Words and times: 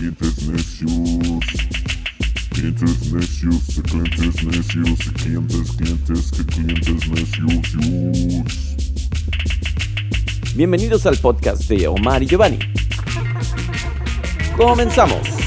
clientes 0.00 0.48
necios. 0.48 1.44
Clientes 2.50 3.12
necios, 3.12 3.82
clientes 3.84 4.44
necios, 4.44 4.98
clientes, 5.12 5.72
clientes, 5.76 6.30
que 6.30 6.44
clientes 6.46 7.08
necios. 7.10 7.66
Bienvenidos 10.54 11.04
al 11.04 11.18
podcast 11.18 11.68
de 11.68 11.86
Omar 11.86 12.22
y 12.22 12.26
Giovanni. 12.28 12.58
Comenzamos. 14.56 15.39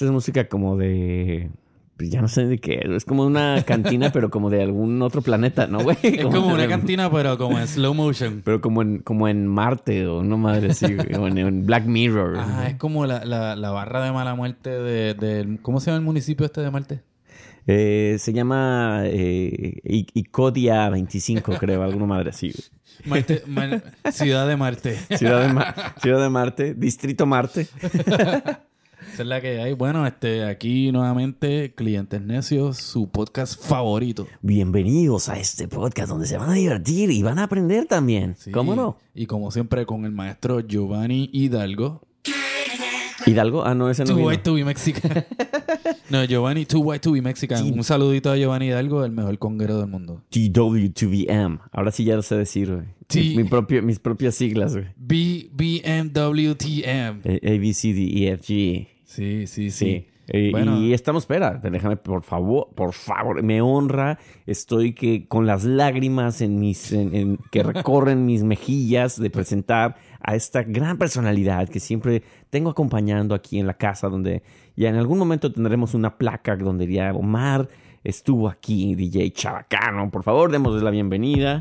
Esta 0.00 0.06
es 0.06 0.10
música 0.12 0.48
como 0.48 0.76
de. 0.78 1.50
pues 1.98 2.08
Ya 2.10 2.22
no 2.22 2.28
sé 2.28 2.46
de 2.46 2.58
qué. 2.58 2.80
Es 2.96 3.04
como 3.04 3.24
una 3.26 3.62
cantina, 3.66 4.10
pero 4.10 4.30
como 4.30 4.48
de 4.48 4.62
algún 4.62 5.02
otro 5.02 5.20
planeta, 5.20 5.66
¿no, 5.66 5.80
güey? 5.82 5.98
Es 6.02 6.24
como 6.24 6.48
una 6.54 6.66
cantina, 6.66 7.10
pero 7.10 7.36
como 7.36 7.58
en 7.58 7.68
slow 7.68 7.92
motion. 7.92 8.40
Pero 8.44 8.60
como 8.62 8.80
en, 8.82 9.00
como 9.00 9.28
en 9.28 9.46
Marte 9.46 10.06
o 10.06 10.22
no 10.22 10.38
madre 10.38 10.70
güey, 10.80 11.14
o 11.18 11.28
en, 11.28 11.36
en 11.38 11.66
Black 11.66 11.84
Mirror. 11.84 12.38
Ah, 12.38 12.66
es 12.68 12.76
como 12.76 13.04
la, 13.04 13.24
la, 13.26 13.54
la 13.56 13.70
barra 13.70 14.02
de 14.02 14.12
mala 14.12 14.34
muerte 14.34 14.70
de, 14.70 15.58
¿Cómo 15.60 15.80
se 15.80 15.86
llama 15.90 15.98
el 15.98 16.04
municipio 16.04 16.46
este 16.46 16.62
de 16.62 16.70
Marte? 16.70 17.00
Eh, 17.66 18.16
se 18.18 18.32
llama 18.32 19.02
eh, 19.04 19.80
Icodia 20.14 20.88
25, 20.88 21.52
creo, 21.58 21.82
alguna 21.82 22.06
madre 22.06 22.30
así. 22.30 22.52
Marte- 23.04 23.42
Mar- 23.46 23.82
Ciudad 24.12 24.48
de 24.48 24.56
Marte. 24.56 24.96
Ciudad 25.16 25.46
de, 25.46 25.52
Ma- 25.52 25.74
Ciudad 26.00 26.22
de 26.22 26.30
Marte, 26.30 26.74
Distrito 26.74 27.26
Marte. 27.26 27.68
Esa 29.20 29.24
es 29.24 29.28
la 29.28 29.40
que 29.42 29.60
hay. 29.60 29.74
Bueno, 29.74 30.06
este, 30.06 30.46
aquí 30.46 30.90
nuevamente, 30.92 31.74
Clientes 31.74 32.22
Necios, 32.22 32.78
su 32.78 33.10
podcast 33.10 33.62
favorito. 33.62 34.26
Bienvenidos 34.40 35.28
a 35.28 35.38
este 35.38 35.68
podcast 35.68 36.08
donde 36.08 36.26
se 36.26 36.38
van 36.38 36.48
a 36.48 36.54
divertir 36.54 37.10
y 37.10 37.22
van 37.22 37.38
a 37.38 37.42
aprender 37.42 37.84
también. 37.84 38.34
Sí. 38.38 38.50
¿Cómo 38.50 38.74
no? 38.74 38.96
Y 39.14 39.26
como 39.26 39.50
siempre, 39.50 39.84
con 39.84 40.06
el 40.06 40.12
maestro 40.12 40.60
Giovanni 40.60 41.28
Hidalgo. 41.34 42.00
Hidalgo, 43.26 43.62
ah, 43.62 43.74
no, 43.74 43.90
ese 43.90 44.04
no 44.04 44.14
Too 44.14 44.26
white 44.26 44.42
to 44.42 44.54
be 44.54 44.64
Mexican. 44.64 45.22
no, 46.08 46.24
Giovanni, 46.24 46.64
too 46.64 46.80
white 46.80 47.02
to 47.02 47.12
be 47.12 47.20
Mexican. 47.20 47.62
Un 47.74 47.84
saludito 47.84 48.30
a 48.30 48.38
Giovanni 48.38 48.68
Hidalgo, 48.68 49.04
el 49.04 49.12
mejor 49.12 49.38
conguero 49.38 49.76
del 49.76 49.88
mundo. 49.88 50.24
TW2VM. 50.32 51.60
Ahora 51.72 51.92
sí 51.92 52.04
ya 52.04 52.16
lo 52.16 52.22
sé 52.22 52.36
decir, 52.36 52.72
güey. 52.72 52.86
Mi, 53.14 53.36
mi 53.36 53.44
propio, 53.44 53.82
mis 53.82 53.98
propias 53.98 54.34
siglas, 54.34 54.74
güey. 54.74 54.86
B 54.96 55.50
BMWTM. 55.52 57.20
Eh, 57.24 57.40
A, 57.42 57.60
B, 57.60 57.74
C, 57.74 57.92
D, 57.92 58.00
E, 58.00 58.32
F, 58.32 58.44
G. 58.44 58.99
Sí, 59.10 59.46
sí, 59.48 59.70
Sí. 59.70 59.86
sí. 59.86 60.06
Eh, 60.32 60.50
Bueno. 60.52 60.78
Y 60.78 60.92
estamos, 60.94 61.24
espera, 61.24 61.54
déjame, 61.60 61.96
por 61.96 62.22
favor, 62.22 62.68
por 62.76 62.92
favor, 62.92 63.42
me 63.42 63.60
honra, 63.60 64.16
estoy 64.46 64.92
que 64.92 65.26
con 65.26 65.44
las 65.44 65.64
lágrimas 65.64 66.40
en 66.40 66.60
mis, 66.60 66.92
en- 66.92 67.12
en- 67.16 67.38
que 67.50 67.64
recorren 67.64 68.24
mis 68.26 68.44
mejillas 68.44 69.20
de 69.20 69.28
presentar 69.30 69.96
a 70.20 70.36
esta 70.36 70.62
gran 70.62 70.98
personalidad 70.98 71.68
que 71.68 71.80
siempre 71.80 72.22
tengo 72.48 72.70
acompañando 72.70 73.34
aquí 73.34 73.58
en 73.58 73.66
la 73.66 73.74
casa, 73.74 74.08
donde 74.08 74.44
ya 74.76 74.88
en 74.88 74.94
algún 74.94 75.18
momento 75.18 75.50
tendremos 75.50 75.94
una 75.94 76.16
placa 76.16 76.54
donde 76.54 76.86
diría 76.86 77.12
Omar 77.12 77.68
estuvo 78.04 78.48
aquí, 78.48 78.94
DJ 78.94 79.32
Chabacano. 79.32 80.12
Por 80.12 80.22
favor, 80.22 80.52
démosle 80.52 80.80
la 80.82 80.90
bienvenida. 80.92 81.60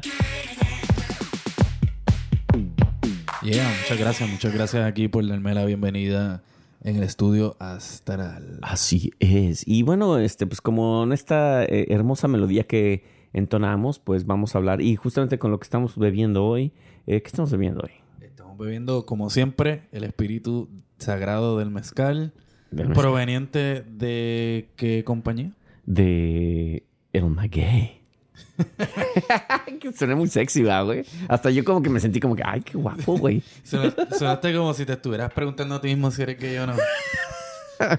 Yeah, 3.41 3.67
muchas 3.81 3.97
gracias, 3.99 4.29
muchas 4.29 4.53
gracias 4.53 4.85
aquí 4.85 5.07
por 5.07 5.27
darme 5.27 5.55
la 5.55 5.65
bienvenida 5.65 6.43
en 6.83 6.95
el 6.97 7.03
estudio 7.03 7.55
Astral. 7.59 8.59
Así 8.61 9.11
es. 9.19 9.63
Y 9.67 9.83
bueno, 9.83 10.17
este, 10.17 10.45
pues 10.47 10.61
como 10.61 11.03
en 11.03 11.11
esta 11.13 11.63
eh, 11.65 11.87
hermosa 11.89 12.27
melodía 12.27 12.63
que 12.65 13.03
entonamos, 13.33 13.99
pues 13.99 14.25
vamos 14.25 14.55
a 14.55 14.57
hablar. 14.57 14.81
Y 14.81 14.95
justamente 14.95 15.37
con 15.39 15.51
lo 15.51 15.59
que 15.59 15.65
estamos 15.65 15.97
bebiendo 15.97 16.45
hoy, 16.45 16.71
eh, 17.07 17.21
¿qué 17.21 17.27
estamos 17.27 17.51
bebiendo 17.51 17.81
hoy? 17.83 17.91
Estamos 18.21 18.57
bebiendo, 18.57 19.05
como 19.05 19.29
siempre, 19.29 19.83
el 19.91 20.03
espíritu 20.03 20.69
sagrado 20.97 21.57
del 21.57 21.69
mezcal, 21.69 22.33
Del 22.71 22.87
mezcal. 22.89 23.03
proveniente 23.03 23.81
de 23.81 24.69
qué 24.75 25.03
compañía? 25.03 25.51
De 25.85 26.83
El 27.13 27.25
Maguey. 27.27 27.98
suena 29.97 30.15
muy 30.15 30.27
sexy, 30.27 30.61
¿verdad, 30.63 30.85
güey? 30.85 31.05
Hasta 31.27 31.49
yo 31.49 31.63
como 31.63 31.81
que 31.81 31.89
me 31.89 31.99
sentí 31.99 32.19
como 32.19 32.35
que, 32.35 32.43
ay, 32.45 32.61
qué 32.61 32.77
guapo, 32.77 33.17
güey. 33.17 33.41
Suena- 33.63 33.93
Sonaste 34.17 34.55
como 34.55 34.73
si 34.73 34.85
te 34.85 34.93
estuvieras 34.93 35.31
preguntando 35.33 35.75
a 35.75 35.81
ti 35.81 35.87
mismo 35.89 36.11
si 36.11 36.21
eres 36.21 36.39
gay 36.39 36.57
o 36.57 36.67
no. 36.67 36.73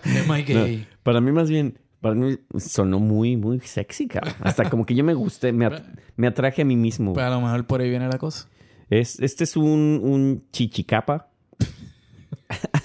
Es 0.04 0.46
gay. 0.46 0.86
Para 1.02 1.20
mí 1.22 1.32
más 1.32 1.48
bien, 1.48 1.78
para 2.02 2.14
mí 2.14 2.36
sonó 2.58 2.98
muy, 2.98 3.36
muy 3.36 3.60
sexy, 3.60 4.08
cabrón. 4.08 4.34
Hasta 4.40 4.68
como 4.68 4.84
que 4.84 4.94
yo 4.94 5.02
me 5.04 5.14
gusté, 5.14 5.52
me, 5.52 5.64
at- 5.66 5.82
me 6.16 6.26
atraje 6.26 6.62
a 6.62 6.64
mí 6.66 6.76
mismo. 6.76 7.14
Pues 7.14 7.24
a 7.24 7.30
lo 7.30 7.40
mejor 7.40 7.66
por 7.66 7.80
ahí 7.80 7.88
viene 7.88 8.06
la 8.08 8.18
cosa. 8.18 8.46
Es, 8.90 9.18
este 9.20 9.44
es 9.44 9.56
un, 9.56 10.00
un 10.02 10.44
chichicapa. 10.52 11.29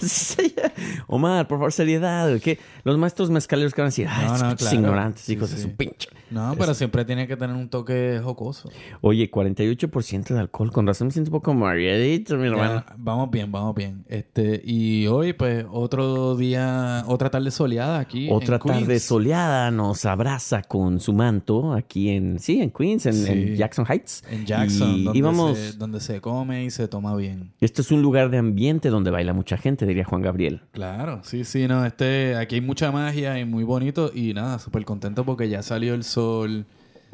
Omar, 1.06 1.46
por 1.48 1.58
favor, 1.58 1.72
seriedad. 1.72 2.38
que 2.40 2.58
los 2.84 2.96
maestros 2.98 3.30
mezcaleros 3.30 3.74
que 3.74 3.80
van 3.82 3.86
a 3.86 3.90
decir, 3.90 4.06
ay, 4.08 4.26
No, 4.26 4.50
no, 4.50 4.56
claro. 4.56 4.76
ignorantes, 4.76 5.22
Sí, 5.22 5.32
hijos 5.34 5.50
de 5.50 5.56
sí. 5.56 5.62
su 5.64 5.70
pinche. 5.76 6.08
No, 6.30 6.54
pero 6.58 6.74
siempre 6.74 7.04
tiene 7.04 7.28
que 7.28 7.36
tener 7.36 7.54
un 7.54 7.68
toque 7.68 8.20
jocoso. 8.22 8.68
Oye, 9.00 9.30
48% 9.30 10.34
de 10.34 10.40
alcohol. 10.40 10.72
Con 10.72 10.86
razón 10.86 11.06
me 11.06 11.12
siento 11.12 11.30
un 11.30 11.36
poco 11.40 11.54
mareadito, 11.54 12.36
mi 12.36 12.48
hermano. 12.48 12.84
Ya, 12.86 12.94
vamos 12.98 13.30
bien, 13.30 13.52
vamos 13.52 13.74
bien. 13.76 14.04
Este, 14.08 14.60
y 14.64 15.06
hoy, 15.06 15.34
pues, 15.34 15.64
otro 15.70 16.34
día, 16.36 17.04
otra 17.06 17.30
tarde 17.30 17.50
soleada 17.52 18.00
aquí. 18.00 18.28
Otra 18.30 18.56
en 18.56 18.62
Queens. 18.62 18.80
tarde 18.80 18.98
soleada 19.00 19.70
nos 19.70 20.04
abraza 20.04 20.62
con 20.62 20.98
su 20.98 21.12
manto 21.12 21.72
aquí 21.72 22.10
en, 22.10 22.40
sí, 22.40 22.60
en 22.60 22.70
Queens, 22.70 23.06
en, 23.06 23.12
Sí. 23.14 23.30
en 23.30 23.54
Jackson 23.56 23.86
Heights. 23.88 24.24
En 24.28 24.44
Jackson, 24.46 24.90
Y, 24.96 25.04
donde, 25.04 25.18
y 25.18 25.22
vamos, 25.22 25.56
se, 25.58 25.72
donde 25.74 26.00
se 26.00 26.20
come 26.20 26.64
y 26.64 26.70
se 26.70 26.88
toma 26.88 27.14
bien. 27.14 27.52
esto 27.60 27.82
es 27.82 27.90
un 27.92 28.02
lugar 28.02 28.30
de 28.30 28.38
ambiente 28.38 28.88
donde 28.90 29.10
baila 29.12 29.32
mucha 29.32 29.56
gente, 29.56 29.86
Juan 30.04 30.22
Gabriel. 30.22 30.62
Claro, 30.72 31.20
sí, 31.24 31.44
sí, 31.44 31.66
no, 31.68 31.84
este, 31.84 32.36
aquí 32.36 32.56
hay 32.56 32.60
mucha 32.60 32.90
magia 32.92 33.38
y 33.38 33.44
muy 33.44 33.64
bonito 33.64 34.10
y 34.14 34.34
nada, 34.34 34.58
súper 34.58 34.84
contento 34.84 35.24
porque 35.24 35.48
ya 35.48 35.62
salió 35.62 35.94
el 35.94 36.04
sol. 36.04 36.66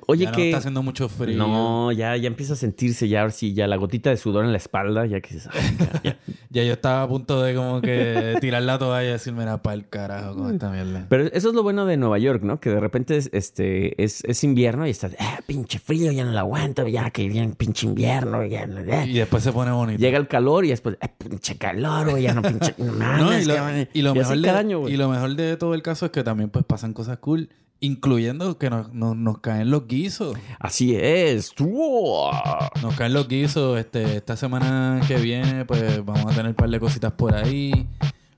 Oye, 0.07 0.25
ya 0.25 0.31
no 0.31 0.37
que... 0.37 0.47
está 0.47 0.59
haciendo 0.59 0.83
mucho 0.83 1.09
frío. 1.09 1.37
No, 1.39 1.93
ya, 1.93 2.17
ya 2.17 2.27
empieza 2.27 2.55
a 2.55 2.57
sentirse 2.57 3.09
ya, 3.09 3.21
ahora 3.21 3.33
sí, 3.33 3.55
ya 3.55 3.67
la 3.67 3.77
gotita 3.77 4.11
de 4.11 4.17
sudor 4.17 4.45
en 4.45 4.53
la 4.53 4.59
espalda, 4.59 5.07
ya 5.07 5.21
que 5.21 5.35
dices, 5.35 5.51
ay, 5.53 5.77
ya, 5.79 6.03
ya. 6.03 6.19
Ya 6.53 6.63
yo 6.65 6.75
estaba 6.75 7.03
a 7.03 7.09
punto 7.09 7.41
de 7.41 7.55
como 7.55 7.81
que 7.81 8.37
tirar 8.43 8.63
la 8.63 8.79
toalla 8.79 9.09
y 9.09 9.13
decir, 9.13 9.33
mira, 9.33 9.63
para 9.63 9.75
el 9.75 9.89
carajo 9.89 10.37
con 10.37 10.53
esta 10.53 10.71
mierda. 10.71 11.07
Pero 11.09 11.25
eso 11.25 11.49
es 11.49 11.55
lo 11.55 11.63
bueno 11.63 11.87
de 11.87 11.97
Nueva 11.97 12.19
York, 12.19 12.43
¿no? 12.43 12.61
Que 12.61 12.69
de 12.69 12.79
repente 12.79 13.17
es, 13.17 13.31
este, 13.33 14.03
es, 14.03 14.23
es 14.25 14.45
invierno 14.45 14.87
y 14.87 14.91
estás, 14.91 15.17
ah, 15.19 15.39
pinche 15.47 15.79
frío, 15.79 16.13
ya 16.13 16.25
no 16.25 16.33
lo 16.33 16.39
aguanto, 16.39 16.87
ya 16.89 17.11
que 17.11 17.27
viene 17.27 17.55
pinche 17.55 17.87
invierno, 17.87 18.45
ya 18.45 18.65
eh". 18.65 19.07
Y 19.07 19.15
después 19.15 19.43
se 19.43 19.51
pone 19.53 19.71
bonito. 19.71 19.99
Llega 19.99 20.19
el 20.19 20.29
calor 20.29 20.67
y 20.67 20.69
después, 20.69 20.99
ah, 21.01 21.09
pinche 21.17 21.57
calor, 21.57 22.11
güey, 22.11 22.25
ya 22.25 22.35
no 22.35 22.43
pinche, 22.43 22.75
no 22.77 22.93
No, 22.93 22.99
mames, 22.99 23.45
y, 23.45 23.49
lo, 23.49 23.55
cabrón". 23.55 23.89
y 23.95 24.03
lo 24.03 24.11
así 24.11 24.19
mejor 24.19 24.41
cada 24.43 24.53
de, 24.53 24.59
año, 24.59 24.79
güey. 24.81 24.93
y 24.93 24.97
lo 24.99 25.09
mejor 25.09 25.35
de 25.35 25.57
todo 25.57 25.75
el 25.75 25.83
caso 25.83 26.07
es 26.07 26.13
que 26.13 26.23
también 26.23 26.51
pues 26.51 26.65
pasan 26.67 26.93
cosas 26.93 27.17
cool, 27.19 27.49
incluyendo 27.83 28.57
que 28.57 28.71
nos, 28.71 28.95
nos, 28.95 29.17
nos 29.17 29.39
caen 29.41 29.71
los 29.71 29.87
guisos. 29.87 30.37
Así 30.59 30.97
es. 30.97 31.53
¡Uah! 31.61 32.71
Nos 32.81 32.95
caen 32.95 33.13
los 33.13 33.29
guisos. 33.29 33.79
Este, 33.79 34.17
esta 34.17 34.37
semana 34.37 35.01
que 35.07 35.17
viene, 35.17 35.65
pues 35.67 36.03
vamos 36.05 36.33
a 36.33 36.35
tener 36.35 36.47
un 36.47 36.55
par 36.55 36.71
de 36.71 36.81
cositas 36.81 37.13
por 37.13 37.35
ahí. 37.35 37.87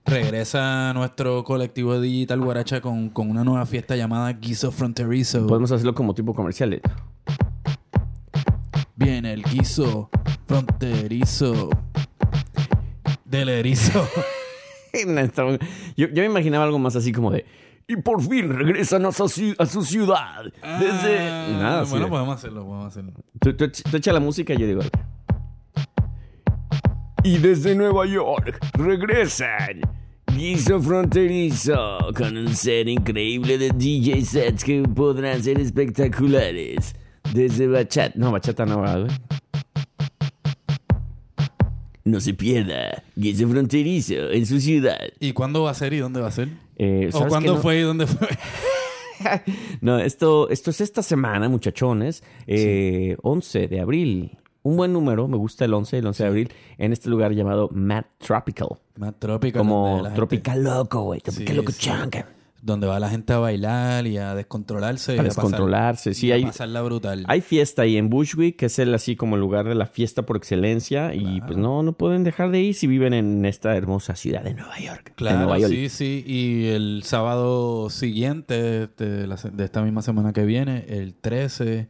Regresa 0.07 0.93
nuestro 0.95 1.45
colectivo 1.45 2.01
digital 2.01 2.41
Guaracha 2.41 2.81
con, 2.81 3.11
con 3.11 3.31
una 3.31 3.45
nueva 3.45 3.67
fiesta 3.67 3.97
llamada 3.97 4.33
Guiso 4.33 4.73
Fronterizo. 4.73 5.47
Podemos 5.47 5.71
hacerlo 5.71 5.95
como 5.95 6.15
tipo 6.15 6.35
comercial. 6.35 6.81
Viene 8.97 9.33
el 9.33 9.43
guiso 9.43 10.09
fronterizo 10.47 11.69
del 13.25 13.49
erizo. 13.51 14.07
Yo, 15.97 16.07
yo 16.07 16.23
me 16.23 16.27
imaginaba 16.27 16.65
algo 16.65 16.79
más 16.79 16.95
así 16.95 17.11
como 17.11 17.33
de. 17.33 17.45
Y 17.87 17.97
por 17.97 18.23
fin 18.23 18.49
regresan 18.49 19.05
a 19.05 19.13
su, 19.13 19.25
ci- 19.25 19.55
a 19.59 19.67
su 19.67 19.83
ciudad. 19.85 20.45
Desde. 20.81 21.19
Ah, 21.29 21.49
Nada, 21.61 21.83
bueno, 21.85 22.07
de- 22.07 22.11
podemos 22.11 22.37
hacerlo, 22.37 22.65
podemos 22.65 22.87
hacerlo. 22.87 23.13
Tú, 23.41 23.55
tú- 23.55 23.69
tú 23.71 23.97
echa 23.97 24.13
la 24.13 24.21
música 24.21 24.55
y 24.55 24.59
yo 24.59 24.67
digo. 24.67 24.81
Y 27.23 27.39
desde 27.39 27.75
Nueva 27.75 28.07
York 28.07 28.59
regresan. 28.75 29.81
Guiso 30.35 30.81
fronterizo 30.81 31.99
con 32.17 32.37
un 32.37 32.55
set 32.55 32.89
increíble 32.89 33.57
de 33.57 33.71
DJ 33.71 34.23
sets 34.25 34.65
que 34.65 34.83
podrán 34.83 35.43
ser 35.43 35.61
espectaculares. 35.61 36.95
Desde 37.33 37.67
bachata. 37.69 38.15
No, 38.17 38.33
bachata 38.33 38.67
no, 38.67 38.81
¿verdad? 38.81 39.09
No 42.05 42.21
se 42.21 42.35
pierda. 42.35 43.03
Guiso 43.17 43.49
Fronterizo 43.49 44.31
en 44.31 44.45
su 44.45 44.61
ciudad. 44.61 44.99
¿Y 45.21 45.33
cuándo 45.33 45.63
va 45.63 45.71
a 45.71 45.75
ser 45.75 45.93
y 45.95 45.99
dónde 45.99 46.21
va 46.21 46.29
a 46.29 46.33
ser? 46.33 46.49
Eh, 46.77 47.09
¿O 47.13 47.19
¿sabes 47.19 47.29
cuándo? 47.29 47.55
No- 47.55 47.61
fue 47.61 47.79
y 47.79 47.83
dónde 47.83 48.07
fue? 48.07 48.29
No, 49.81 49.99
esto, 49.99 50.51
esto 50.51 50.71
es 50.71 50.81
esta 50.81 51.03
semana, 51.03 51.49
muchachones. 51.49 52.23
Eh, 52.47 53.17
11 53.23 53.69
de 53.69 53.81
abril. 53.81 54.39
Un 54.63 54.77
buen 54.77 54.93
número, 54.93 55.29
me 55.29 55.37
gusta 55.37 55.65
el 55.67 55.73
11, 55.75 55.99
el 55.99 56.07
11 56.07 56.23
de 56.23 56.29
abril, 56.29 56.53
en 56.79 56.93
este 56.93 57.09
lugar 57.11 57.33
llamado 57.33 57.69
Mad 57.73 58.05
Tropical. 58.19 58.69
Más 58.97 59.15
tropical. 59.19 59.61
Como 59.61 59.97
la 59.99 60.05
gente- 60.05 60.17
Tropical 60.17 60.63
Loco, 60.65 61.03
güey. 61.03 61.21
Tropical 61.21 61.47
Sí, 61.49 61.55
Loco 61.55 61.73
sí. 61.73 61.79
Donde 62.67 62.87
va 62.87 62.99
la 62.99 63.11
gente 63.11 63.33
a 63.35 63.39
bailar 63.39 64.07
y 64.07 64.17
a 64.17 64.35
descontrolarse. 64.35 65.13
y 65.13 65.19
A 65.19 65.23
pasar- 65.23 65.25
descontrolarse. 65.27 66.15
Sí, 66.15 66.29
y 66.29 66.33
a 66.33 66.37
hay, 66.37 66.45
pasarla 66.47 66.81
brutal. 66.81 67.25
hay 67.29 67.43
fiesta 67.43 67.83
ahí 67.83 67.99
en 67.99 68.09
Bushwick, 68.09 68.57
que 68.57 68.67
es 68.67 68.79
el 68.79 68.95
así 68.95 69.17
como 69.17 69.35
el 69.37 69.43
lugar 69.43 69.69
de 69.69 69.75
la 69.75 69.85
fiesta 69.85 70.23
por 70.23 70.39
excelencia. 70.39 71.15
Y 71.15 71.43
pues 71.43 71.59
no, 71.59 71.83
no 71.83 71.93
pueden 71.93 72.25
dejar 72.25 72.51
de 72.51 72.61
ir 72.63 72.75
si 72.75 72.87
viven 72.87 73.13
en 73.13 73.45
esta 73.45 73.77
hermosa 73.77 74.17
ciudad 74.17 74.43
de 74.43 74.55
Nueva 74.55 74.79
York. 74.79 75.13
Claro, 75.15 75.41
Nueva 75.41 75.59
York. 75.59 75.73
sí, 75.75 75.89
sí. 75.91 76.25
Y 76.27 76.69
el 76.69 77.03
sábado 77.05 77.91
siguiente 77.91 78.89
de, 78.97 79.27
la 79.27 79.37
de 79.37 79.65
esta 79.65 79.83
misma 79.83 80.01
semana 80.01 80.33
que 80.33 80.47
viene, 80.47 80.87
el 80.89 81.13
13, 81.15 81.87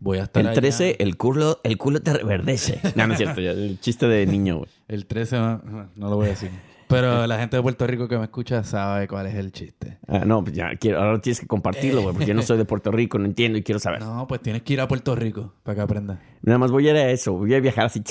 voy 0.00 0.18
a 0.18 0.24
estar 0.24 0.40
El 0.40 0.48
allá. 0.48 0.60
13, 0.60 0.96
el 0.98 1.16
culo, 1.16 1.60
el 1.62 1.78
culo 1.78 2.00
te 2.02 2.12
reverdece. 2.12 2.80
No, 2.96 3.06
no 3.06 3.12
es 3.14 3.18
cierto, 3.18 3.40
el 3.40 3.78
chiste 3.80 4.08
de 4.08 4.26
niño, 4.26 4.58
güey. 4.58 4.70
El 4.88 5.06
13, 5.06 5.36
no, 5.38 5.62
no 5.94 6.10
lo 6.10 6.16
voy 6.16 6.26
a 6.26 6.30
decir. 6.30 6.50
Pero 6.88 7.26
la 7.26 7.38
gente 7.38 7.56
de 7.56 7.62
Puerto 7.62 7.84
Rico 7.86 8.06
que 8.06 8.16
me 8.16 8.24
escucha 8.24 8.62
sabe 8.62 9.08
cuál 9.08 9.26
es 9.26 9.34
el 9.34 9.50
chiste. 9.50 9.98
Ah, 10.06 10.20
no, 10.24 10.44
pues 10.44 10.54
ya 10.54 10.70
quiero, 10.78 11.00
ahora 11.02 11.20
tienes 11.20 11.40
que 11.40 11.46
compartirlo, 11.46 12.02
güey, 12.02 12.12
porque 12.14 12.26
yo 12.26 12.34
no 12.34 12.42
soy 12.42 12.58
de 12.58 12.64
Puerto 12.64 12.92
Rico, 12.92 13.18
no 13.18 13.24
entiendo 13.26 13.58
y 13.58 13.62
quiero 13.62 13.78
saber. 13.80 14.00
No, 14.00 14.26
pues 14.28 14.40
tienes 14.40 14.62
que 14.62 14.74
ir 14.74 14.80
a 14.80 14.86
Puerto 14.86 15.16
Rico 15.16 15.54
para 15.64 15.74
que 15.76 15.80
aprendas. 15.82 16.18
Nada 16.42 16.58
más 16.58 16.70
voy 16.70 16.86
a 16.88 16.90
ir 16.92 16.96
a 16.96 17.10
eso, 17.10 17.32
voy 17.32 17.54
a 17.54 17.60
viajar 17.60 17.86
así. 17.86 18.02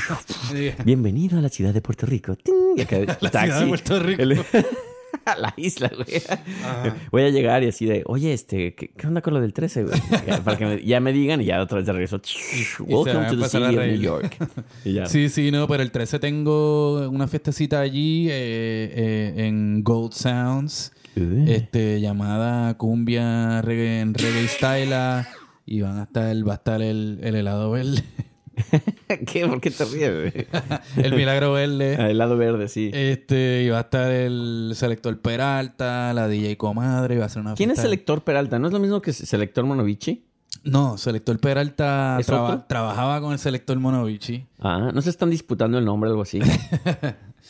Bienvenido 0.84 1.38
a 1.38 1.40
la 1.42 1.48
ciudad 1.48 1.74
de 1.74 1.80
Puerto 1.80 2.06
Rico. 2.06 2.36
¡Ting! 2.42 2.76
Y 2.76 2.82
acá, 2.82 2.98
La 3.20 3.30
ciudad 3.30 3.60
de 3.60 3.66
Puerto 3.66 3.98
Rico. 3.98 4.22
El- 4.22 4.44
a 5.24 5.36
la 5.36 5.54
isla, 5.56 5.90
güey. 5.94 6.22
Voy 7.10 7.22
a 7.22 7.28
llegar 7.30 7.62
y 7.62 7.68
así 7.68 7.86
de, 7.86 8.02
oye, 8.06 8.32
este, 8.32 8.74
¿qué, 8.74 8.88
qué 8.88 9.06
onda 9.06 9.20
con 9.22 9.34
lo 9.34 9.40
del 9.40 9.52
13, 9.52 9.84
güey? 9.84 10.00
Para 10.44 10.56
que 10.58 10.66
me- 10.66 10.84
ya 10.84 11.00
me 11.00 11.12
digan 11.12 11.40
y 11.40 11.44
ya 11.46 11.60
otra 11.62 11.78
vez 11.78 11.86
de 11.86 11.92
regreso. 11.92 12.20
Welcome 12.80 13.26
to 13.28 13.36
the 13.38 13.48
city 13.48 13.64
of. 13.64 13.84
New 13.86 14.00
York. 14.00 14.36
Y 14.84 14.94
ya. 14.94 15.06
Sí, 15.06 15.28
sí, 15.28 15.50
no, 15.50 15.66
pero 15.68 15.82
el 15.82 15.90
13 15.90 16.18
tengo 16.18 17.08
una 17.08 17.26
fiestecita 17.28 17.80
allí 17.80 18.28
eh, 18.30 18.92
eh, 18.94 19.46
en 19.46 19.82
Gold 19.82 20.12
Sounds, 20.12 20.92
Uh. 21.14 21.44
este, 21.46 22.00
llamada 22.00 22.78
Cumbia 22.78 23.60
reggae, 23.60 24.00
en 24.00 24.14
Reggae 24.14 24.48
Style. 24.48 25.26
Y 25.66 25.82
van 25.82 25.98
a 25.98 26.02
estar, 26.04 26.34
va 26.48 26.52
a 26.52 26.56
estar 26.56 26.80
el, 26.82 27.20
el 27.22 27.34
helado 27.36 27.70
verde, 27.70 28.02
¿Qué? 29.26 29.46
¿Por 29.46 29.60
qué 29.60 29.70
te 29.70 29.84
ríes, 29.84 30.46
el 30.96 31.14
milagro 31.14 31.52
verde. 31.52 31.96
Ah, 31.98 32.10
El 32.10 32.18
lado 32.18 32.36
verde, 32.36 32.68
sí. 32.68 32.90
Este, 32.92 33.62
y 33.64 33.68
va 33.70 33.78
a 33.78 33.82
estar 33.82 34.10
el 34.10 34.72
selector 34.74 35.18
Peralta, 35.20 36.12
la 36.12 36.28
DJ 36.28 36.56
Comadre, 36.56 37.18
va 37.18 37.26
a 37.26 37.28
ser 37.28 37.42
una 37.42 37.54
¿Quién 37.54 37.70
es 37.70 37.80
Selector 37.80 38.22
Peralta? 38.24 38.58
¿No 38.58 38.66
es 38.66 38.72
lo 38.72 38.78
mismo 38.78 39.00
que 39.00 39.12
Selector 39.12 39.64
Monovici? 39.64 40.24
No, 40.64 40.96
selector 40.96 41.38
Peralta 41.40 42.16
¿Es 42.20 42.26
traba- 42.26 42.44
otro? 42.54 42.64
trabajaba 42.68 43.20
con 43.20 43.32
el 43.32 43.38
selector 43.38 43.78
Monovici. 43.78 44.46
Ah, 44.60 44.90
no 44.94 45.02
se 45.02 45.10
están 45.10 45.28
disputando 45.30 45.76
el 45.78 45.84
nombre 45.84 46.08
o 46.08 46.12
algo 46.12 46.22
así. 46.22 46.40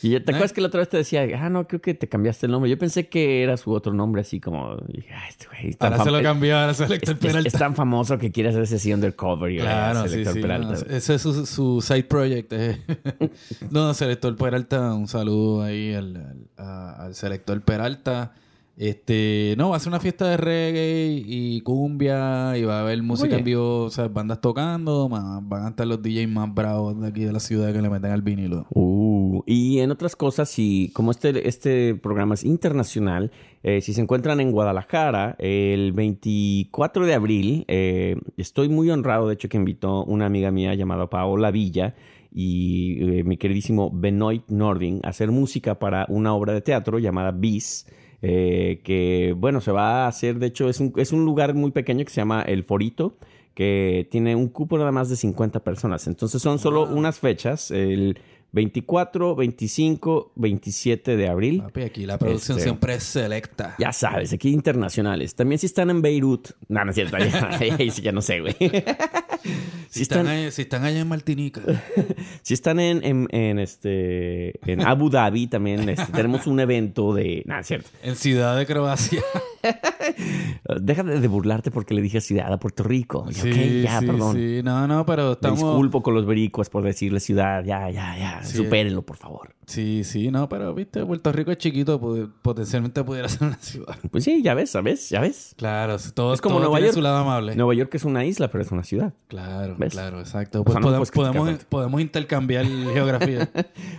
Y 0.01 0.19
te 0.19 0.31
acuerdas 0.31 0.51
que 0.51 0.59
la 0.59 0.67
otra 0.67 0.79
vez 0.79 0.89
te 0.89 0.97
decía, 0.97 1.21
ah, 1.39 1.49
no, 1.49 1.65
creo 1.67 1.79
que 1.79 1.93
te 1.93 2.09
cambiaste 2.09 2.47
el 2.47 2.51
nombre. 2.51 2.69
Yo 2.69 2.77
pensé 2.77 3.07
que 3.07 3.41
era 3.43 3.55
su 3.55 3.71
otro 3.71 3.93
nombre, 3.93 4.21
así 4.21 4.41
como, 4.41 4.75
dije, 4.87 5.13
ah, 5.13 5.29
este 5.29 5.45
güey. 5.47 5.69
es 5.69 5.77
tan 5.77 5.93
Ahora 5.93 6.03
se 6.03 6.09
fam- 6.09 6.13
lo 6.17 6.23
cambió, 6.23 6.57
ahora 6.57 6.71
es, 6.71 6.77
selector 6.77 7.13
es- 7.13 7.19
Peralta. 7.21 7.47
es 7.47 7.53
tan 7.53 7.75
famoso 7.75 8.17
que 8.17 8.31
quiere 8.31 8.49
hacerse 8.49 8.75
así 8.77 8.91
undercover 8.91 9.51
y 9.51 9.59
Claro, 9.59 10.03
sí, 10.03 10.09
Selector 10.09 10.33
sí. 10.33 10.41
Peralta. 10.41 10.67
no, 10.67 10.95
ese 10.97 11.13
es 11.13 11.21
su, 11.21 11.45
su 11.45 11.79
side 11.81 12.03
project. 12.03 12.51
eh. 12.53 12.81
no, 13.69 13.93
Selector 13.93 14.35
Peralta, 14.35 14.93
un 14.93 15.07
saludo 15.07 15.61
ahí 15.61 15.93
al, 15.93 16.17
al- 16.17 16.47
a- 16.57 17.05
al 17.05 17.15
Selector 17.15 17.61
Peralta. 17.61 18.33
Este, 18.75 19.53
no, 19.55 19.69
va 19.69 19.75
a 19.75 19.79
ser 19.79 19.89
una 19.89 19.99
fiesta 19.99 20.27
de 20.29 20.37
reggae 20.37 21.23
y 21.27 21.61
cumbia 21.61 22.57
y 22.57 22.63
va 22.63 22.79
a 22.79 22.81
haber 22.81 23.03
música 23.03 23.37
en 23.37 23.43
vivo, 23.45 23.83
o 23.83 23.89
sea, 23.91 24.07
bandas 24.07 24.41
tocando, 24.41 25.07
más- 25.09 25.47
van 25.47 25.65
a 25.65 25.69
estar 25.69 25.85
los 25.85 26.01
DJs 26.01 26.27
más 26.27 26.51
bravos 26.53 26.99
de 26.99 27.07
aquí 27.07 27.23
de 27.23 27.31
la 27.31 27.39
ciudad 27.39 27.71
que 27.71 27.81
le 27.83 27.89
meten 27.91 28.09
al 28.11 28.23
vinilo. 28.23 28.65
Uh, 28.71 29.43
y 29.45 29.77
en 29.79 29.91
otras 29.91 30.15
cosas, 30.15 30.57
y 30.57 30.89
como 30.93 31.11
este, 31.11 31.47
este 31.47 31.93
programa 31.93 32.33
es 32.33 32.43
internacional, 32.43 33.31
eh, 33.61 33.79
si 33.81 33.93
se 33.93 34.01
encuentran 34.01 34.39
en 34.39 34.51
Guadalajara, 34.51 35.35
el 35.37 35.91
24 35.93 37.05
de 37.05 37.13
abril, 37.13 37.65
eh, 37.67 38.15
estoy 38.37 38.69
muy 38.69 38.89
honrado, 38.89 39.27
de 39.27 39.35
hecho, 39.35 39.49
que 39.49 39.57
invitó 39.57 40.03
una 40.03 40.25
amiga 40.25 40.49
mía 40.49 40.73
llamada 40.73 41.09
Paola 41.11 41.51
Villa 41.51 41.93
y 42.33 43.19
eh, 43.19 43.23
mi 43.23 43.37
queridísimo 43.37 43.91
Benoit 43.93 44.43
Nording 44.49 45.01
a 45.03 45.09
hacer 45.09 45.29
música 45.31 45.77
para 45.77 46.07
una 46.09 46.33
obra 46.33 46.53
de 46.53 46.61
teatro 46.61 46.97
llamada 46.97 47.31
Bis. 47.31 47.85
Eh, 48.25 48.79
que 48.83 49.35
bueno, 49.37 49.59
se 49.61 49.71
va 49.71 50.05
a 50.05 50.07
hacer, 50.07 50.39
de 50.39 50.47
hecho, 50.47 50.69
es 50.69 50.79
un, 50.79 50.93
es 50.95 51.11
un 51.11 51.25
lugar 51.25 51.53
muy 51.53 51.71
pequeño 51.71 52.05
que 52.05 52.09
se 52.11 52.21
llama 52.21 52.41
El 52.41 52.63
Forito, 52.63 53.17
que 53.53 54.07
tiene 54.09 54.35
un 54.35 54.47
cupo 54.47 54.77
nada 54.77 54.91
más 54.93 55.09
de 55.09 55.17
50 55.17 55.59
personas. 55.59 56.07
Entonces 56.07 56.41
son 56.41 56.57
solo 56.57 56.83
unas 56.83 57.19
fechas, 57.19 57.69
el 57.69 58.17
24, 58.53 59.35
25, 59.35 60.31
27 60.35 61.17
de 61.17 61.27
abril. 61.27 61.63
Papi, 61.63 61.81
aquí 61.81 62.05
la 62.05 62.17
producción 62.17 62.57
Este- 62.57 62.69
siempre 62.69 62.95
es 62.95 63.03
selecta. 63.03 63.75
Ya 63.77 63.91
sabes, 63.91 64.31
aquí 64.31 64.49
internacionales. 64.53 65.35
También 65.35 65.59
si 65.59 65.65
están 65.65 65.89
en 65.89 66.01
Beirut. 66.01 66.49
No, 66.69 66.85
no 66.85 66.91
es 66.91 66.95
cierto. 66.95 67.17
Ahí, 67.17 67.71
ahí 67.77 67.91
sí 67.91 68.01
ya 68.01 68.11
no 68.13 68.21
sé, 68.21 68.39
güey. 68.39 68.55
Si, 69.43 69.99
Si 69.99 70.01
están, 70.03 70.27
allá, 70.27 70.49
si 70.51 70.63
están 70.63 70.83
allá 70.85 70.99
en 70.99 71.07
Martinica. 71.07 71.61
si 72.41 72.53
están 72.53 72.79
en, 72.79 73.03
en, 73.03 73.27
en, 73.31 73.59
este, 73.59 74.53
en 74.69 74.81
Abu 74.81 75.09
Dhabi 75.09 75.47
también 75.47 75.87
este, 75.89 76.11
tenemos 76.11 76.47
un 76.47 76.59
evento 76.59 77.13
de... 77.13 77.43
Es 77.59 77.67
cierto. 77.67 77.89
en 78.01 78.15
Ciudad 78.15 78.57
de 78.57 78.65
Croacia. 78.65 79.21
Deja 80.81 81.03
de, 81.03 81.27
burlarte 81.27 81.71
porque 81.71 81.93
le 81.93 82.01
dije 82.01 82.21
ciudad 82.21 82.51
a 82.51 82.57
Puerto 82.57 82.83
Rico. 82.83 83.25
Y, 83.29 83.33
sí, 83.33 83.81
ya, 83.83 83.99
sí, 83.99 84.05
perdón. 84.05 84.35
sí. 84.35 84.61
No, 84.63 84.87
no, 84.87 85.05
pero 85.05 85.25
Me 85.27 85.31
estamos... 85.33 85.59
disculpo 85.59 86.03
con 86.03 86.13
los 86.13 86.25
vericuas 86.25 86.69
por 86.69 86.83
decirle 86.83 87.19
ciudad. 87.19 87.63
Ya, 87.63 87.89
ya, 87.89 88.17
ya. 88.17 88.43
Sí. 88.43 88.57
Supérenlo, 88.57 89.01
por 89.03 89.17
favor. 89.17 89.55
Sí, 89.65 90.03
sí, 90.03 90.29
no, 90.29 90.49
pero 90.49 90.73
viste, 90.73 91.05
Puerto 91.05 91.31
Rico 91.31 91.51
es 91.51 91.57
chiquito, 91.57 91.99
potencialmente 92.41 93.01
pudiera 93.03 93.29
ser 93.29 93.47
una 93.47 93.57
ciudad. 93.57 93.95
Pues 94.11 94.25
sí, 94.25 94.41
ya 94.43 94.53
ves, 94.53 94.71
¿sabes? 94.71 95.09
Ya 95.09 95.21
ves. 95.21 95.53
Claro, 95.57 95.95
todo, 96.13 96.33
Es 96.33 96.41
como 96.41 96.55
todo 96.57 96.65
Nueva 96.65 96.79
York. 96.81 96.93
su 96.93 97.01
lado 97.01 97.17
amable. 97.17 97.55
Nueva 97.55 97.73
York 97.73 97.95
es 97.95 98.03
una 98.03 98.25
isla, 98.25 98.49
pero 98.49 98.63
es 98.63 98.71
una 98.71 98.83
ciudad. 98.83 99.13
Claro, 99.27 99.75
¿Ves? 99.77 99.93
claro, 99.93 100.19
exacto. 100.19 100.61
O 100.61 100.63
Pues 100.65 100.73
sea, 100.73 100.81
podemos, 100.81 101.11
podemos, 101.11 101.63
podemos 101.65 102.01
intercambiar 102.01 102.65
geografía. 102.93 103.49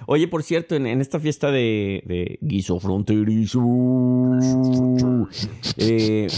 Oye, 0.07 0.29
por 0.29 0.43
cierto, 0.43 0.75
en, 0.77 0.87
en 0.87 1.00
esta 1.00 1.19
fiesta 1.19 1.50
de, 1.50 2.03
de 2.07 2.38
guiso 2.43 2.79
fronterizo, 2.79 3.61
eh, 5.77 6.29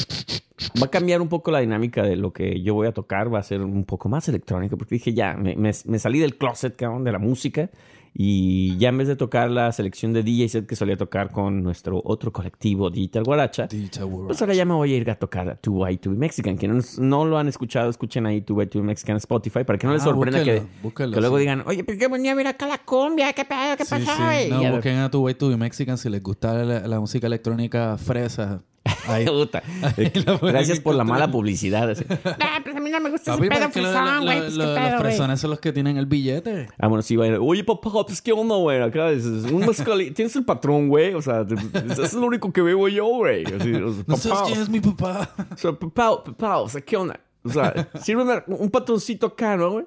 va 0.81 0.87
a 0.87 0.91
cambiar 0.91 1.21
un 1.21 1.29
poco 1.29 1.51
la 1.51 1.61
dinámica 1.61 2.03
de 2.03 2.17
lo 2.17 2.33
que 2.33 2.63
yo 2.63 2.75
voy 2.75 2.87
a 2.87 2.93
tocar. 2.93 3.33
Va 3.33 3.39
a 3.39 3.43
ser 3.43 3.63
un 3.63 3.85
poco 3.85 4.09
más 4.09 4.29
electrónico, 4.29 4.77
porque 4.77 4.97
dije 4.97 5.13
ya, 5.15 5.35
me, 5.35 5.57
me- 5.57 5.73
me 5.85 5.99
salí 5.99 6.19
del 6.19 6.37
closet, 6.37 6.77
cabrón, 6.77 7.05
de 7.05 7.13
la 7.13 7.19
música. 7.19 7.71
Y 8.19 8.79
ya 8.79 8.89
en 8.89 8.97
vez 8.97 9.09
de 9.09 9.17
tocar 9.17 9.51
la 9.51 9.71
selección 9.73 10.15
de 10.15 10.23
DJ 10.23 10.49
set 10.49 10.67
que 10.67 10.75
solía 10.75 10.97
tocar 10.97 11.31
con 11.31 11.63
nuestro 11.63 12.01
otro 12.03 12.33
colectivo, 12.33 12.89
Digital 12.89 13.25
Guaracha, 13.25 13.69
burra. 14.09 14.29
pues 14.29 14.41
ahora 14.41 14.55
ya 14.55 14.65
me 14.65 14.73
voy 14.73 14.95
a 14.95 14.97
ir 14.97 15.11
a 15.11 15.17
tocar 15.17 15.51
a 15.51 15.61
2Y2 15.61 16.17
Mexican. 16.17 16.57
Que 16.57 16.67
no, 16.67 16.81
no 16.99 17.27
lo 17.27 17.37
han 17.37 17.47
escuchado, 17.47 17.91
escuchen 17.91 18.25
ahí 18.25 18.41
2Y2 18.41 18.81
Mexican 18.81 19.19
Spotify 19.19 19.65
para 19.65 19.79
que 19.79 19.87
no 19.87 19.93
les 19.93 20.01
Ah, 20.01 20.07
sorprenda 20.07 20.43
que, 20.43 20.63
búsquelo, 20.83 21.13
que 21.13 21.21
luego 21.21 21.37
sí. 21.37 21.41
digan, 21.41 21.63
oye, 21.67 21.85
pero 21.85 21.99
yo 21.99 22.09
venía 22.09 22.33
a 22.33 22.37
ver 22.37 22.47
acá 22.47 22.67
la 22.67 22.79
cumbia, 22.79 23.35
¿qué 23.35 23.45
pedo? 23.45 23.77
¿Qué 23.77 23.85
Sí, 23.85 23.91
pasó? 23.91 24.07
sí. 24.17 24.23
güey?" 24.23 24.49
No, 24.49 24.63
Y 24.63 24.65
a- 24.65 24.71
busquen 24.73 24.97
a 24.97 25.11
tu 25.11 25.21
way 25.23 25.35
to 25.35 25.51
be 25.51 25.59
Mexican 25.59 25.99
si 25.99 26.09
les 26.09 26.23
gusta 26.23 26.55
la, 26.65 26.89
la 26.89 26.99
música 26.99 27.27
electrónica 27.27 27.99
fresa. 27.99 28.63
Ahí. 29.09 29.25
Puta. 29.27 29.63
Gracias 30.43 30.81
por 30.81 30.95
la 30.95 31.05
mala 31.05 31.31
publicidad. 31.31 31.91
así. 31.91 32.05
Ah, 32.25 32.61
pues 32.63 32.77
a 32.77 32.81
mí 32.81 32.91
no 32.91 33.01
me 33.01 33.11
gusta 33.11 33.33
Papi, 33.33 33.47
ese 33.49 33.69
pedo 33.71 34.23
güey. 34.23 34.39
Pues 34.39 34.55
lo- 34.55 34.65
qué 34.65 34.71
los 34.71 34.79
pedo, 34.79 34.89
güey. 34.89 34.99
fresones 35.01 35.41
son 35.41 35.51
los 35.51 35.61
que 35.61 35.73
tienen 35.73 35.97
el 35.97 36.07
billete. 36.07 36.69
Ah, 36.79 36.89
bueno, 36.89 37.03
sí, 37.03 37.17
bueno. 37.17 37.43
Oye, 37.43 37.65
papá, 37.65 37.91
pues 38.07 38.21
qué 38.23 38.33
onda, 38.33 38.57
güey. 38.57 38.81
Acá 38.83 39.11
es, 39.11 39.25
un 39.25 39.65
mezcal- 39.67 40.13
Tienes 40.15 40.35
el 40.37 40.45
patrón, 40.45 40.89
güey. 40.89 41.15
O 41.15 41.23
sea, 41.23 41.47
eso 41.91 42.03
es 42.05 42.13
lo 42.15 42.27
único 42.27 42.53
que 42.53 42.63
veo 42.63 42.89
yo, 42.89 43.07
güey. 43.07 43.45
Así, 43.45 43.73
o 43.75 43.93
sea, 43.93 44.05
No 44.07 44.17
sabes 44.17 44.39
papá, 44.39 44.47
quién 44.49 44.61
es 44.61 44.69
mi 44.69 44.81
papá. 44.81 45.31
O 45.53 45.57
sea, 45.57 45.73
papá, 45.73 46.25
papá, 46.25 46.59
o 46.59 46.69
sea, 46.69 46.81
¿qué 46.81 46.97
onda? 46.97 47.21
O 47.45 47.49
sea, 47.51 47.89
sírveme 48.03 48.43
un 48.49 48.71
patroncito 48.71 49.27
acá, 49.29 49.57
¿no, 49.57 49.71
güey? 49.71 49.87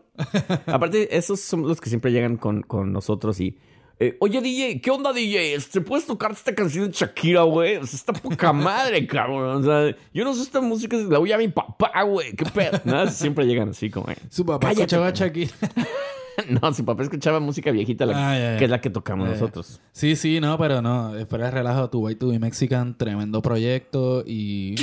Aparte, 0.66 1.16
esos 1.18 1.42
son 1.42 1.68
los 1.68 1.82
que 1.82 1.90
siempre 1.90 2.12
llegan 2.12 2.38
con, 2.38 2.62
con 2.62 2.94
nosotros 2.94 3.40
y... 3.42 3.58
eh, 4.00 4.16
Oye, 4.20 4.42
DJ, 4.42 4.82
¿qué 4.82 4.92
onda, 4.92 5.12
DJ? 5.14 5.54
Este, 5.56 5.82
¿Puedes 5.82 6.06
tocar 6.06 6.32
esta 6.32 6.54
canción 6.56 6.88
de 6.88 6.92
Shakira, 6.94 7.42
güey? 7.44 7.76
O 7.78 7.86
sea, 7.86 7.98
está 7.98 8.14
poca 8.14 8.54
madre, 8.54 9.06
cabrón. 9.06 9.58
O 9.58 9.64
sea, 9.64 9.96
yo 10.14 10.24
no 10.24 10.34
sé 10.34 10.44
esta 10.44 10.62
música, 10.62 10.96
la 10.98 11.20
oye 11.20 11.34
a 11.34 11.38
mi 11.38 11.48
papá, 11.50 12.02
güey. 12.04 12.34
¿Qué 12.34 12.46
pedo? 12.46 12.80
Nada, 12.86 13.12
siempre 13.12 13.46
llegan 13.46 13.70
así 13.70 13.90
como... 13.90 14.10
eh. 14.12 14.18
Su 14.30 14.46
papá 14.46 14.72
escuchaba. 14.72 15.12
Shakira. 15.12 15.52
No, 16.48 16.74
su 16.74 16.86
papá 16.86 17.04
escuchaba 17.04 17.42
música 17.42 17.70
viejita, 17.70 18.06
la- 18.06 18.54
Ah, 18.54 18.58
que 18.58 18.64
es 18.64 18.70
la 18.72 18.80
que 18.80 18.90
tocamos 18.90 19.28
nosotros. 19.28 19.82
Sí, 19.92 20.16
sí, 20.16 20.40
no, 20.40 20.58
pero 20.58 20.82
no. 20.82 21.14
eh, 21.18 21.26
Fuera 21.26 21.46
de 21.46 21.52
relajo, 21.52 21.90
tu 21.90 22.00
Way 22.00 22.16
to 22.16 22.30
be 22.30 22.40
Mexican, 22.40 22.98
tremendo 22.98 23.42
proyecto 23.42 24.24
y 24.26 24.76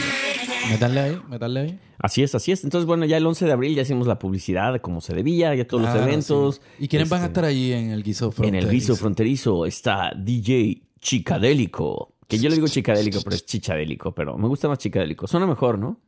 Métanle 0.70 1.00
ahí, 1.00 1.18
métanle 1.28 1.61
ahí. 1.61 1.80
Así 1.99 2.23
es, 2.23 2.35
así 2.35 2.52
es. 2.52 2.64
Entonces, 2.64 2.87
bueno, 2.87 3.04
ya 3.04 3.16
el 3.16 3.26
11 3.26 3.44
de 3.46 3.52
abril 3.52 3.75
ya 3.75 3.82
hicimos 3.82 4.06
la 4.06 4.18
publicidad 4.18 4.73
de 4.73 4.80
cómo 4.80 5.00
se 5.00 5.14
debía, 5.14 5.54
ya 5.54 5.66
todos 5.66 5.82
Claro, 5.85 5.99
los 6.00 6.08
eventos. 6.08 6.54
sí. 6.78 6.85
¿Y 6.85 6.88
quiénes 6.88 7.08
van 7.08 7.20
a 7.23 7.25
Este, 7.26 7.30
estar 7.32 7.44
allí 7.44 7.73
en 7.73 7.90
el 7.90 8.02
guiso 8.02 8.26
En 8.26 8.32
fronterizo? 8.32 8.66
el 8.68 8.73
guiso 8.75 8.96
fronterizo 8.96 9.66
está 9.66 10.12
DJ 10.16 10.82
Chicadélico. 11.00 12.14
Que 12.28 12.38
yo 12.38 12.49
le 12.49 12.56
digo 12.56 12.66
chicadélico, 12.66 13.20
pero 13.23 13.37
es 13.37 13.46
chichadélico. 13.46 14.12
Pero 14.12 14.37
me 14.37 14.49
gusta 14.49 14.68
más 14.68 14.78
chicadélico. 14.78 15.26
Suena 15.28 15.46
mejor, 15.46 15.78
¿no? 15.78 16.00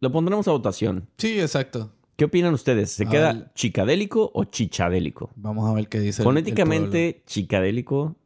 Lo 0.00 0.10
pondremos 0.10 0.48
a 0.48 0.50
votación. 0.52 1.08
Sí, 1.18 1.38
exacto. 1.40 1.92
¿Qué 2.16 2.24
opinan 2.24 2.52
ustedes? 2.54 2.90
¿Se 2.90 3.06
A 3.06 3.08
queda 3.08 3.32
ver. 3.32 3.50
chicadélico 3.54 4.30
o 4.34 4.44
chichadélico? 4.44 5.30
Vamos 5.36 5.70
a 5.70 5.72
ver 5.72 5.88
qué 5.88 6.00
dice 6.00 6.22
el- 6.22 6.26
el 6.26 6.32
Fonéticamente, 6.32 7.22
chicadélico 7.26 8.16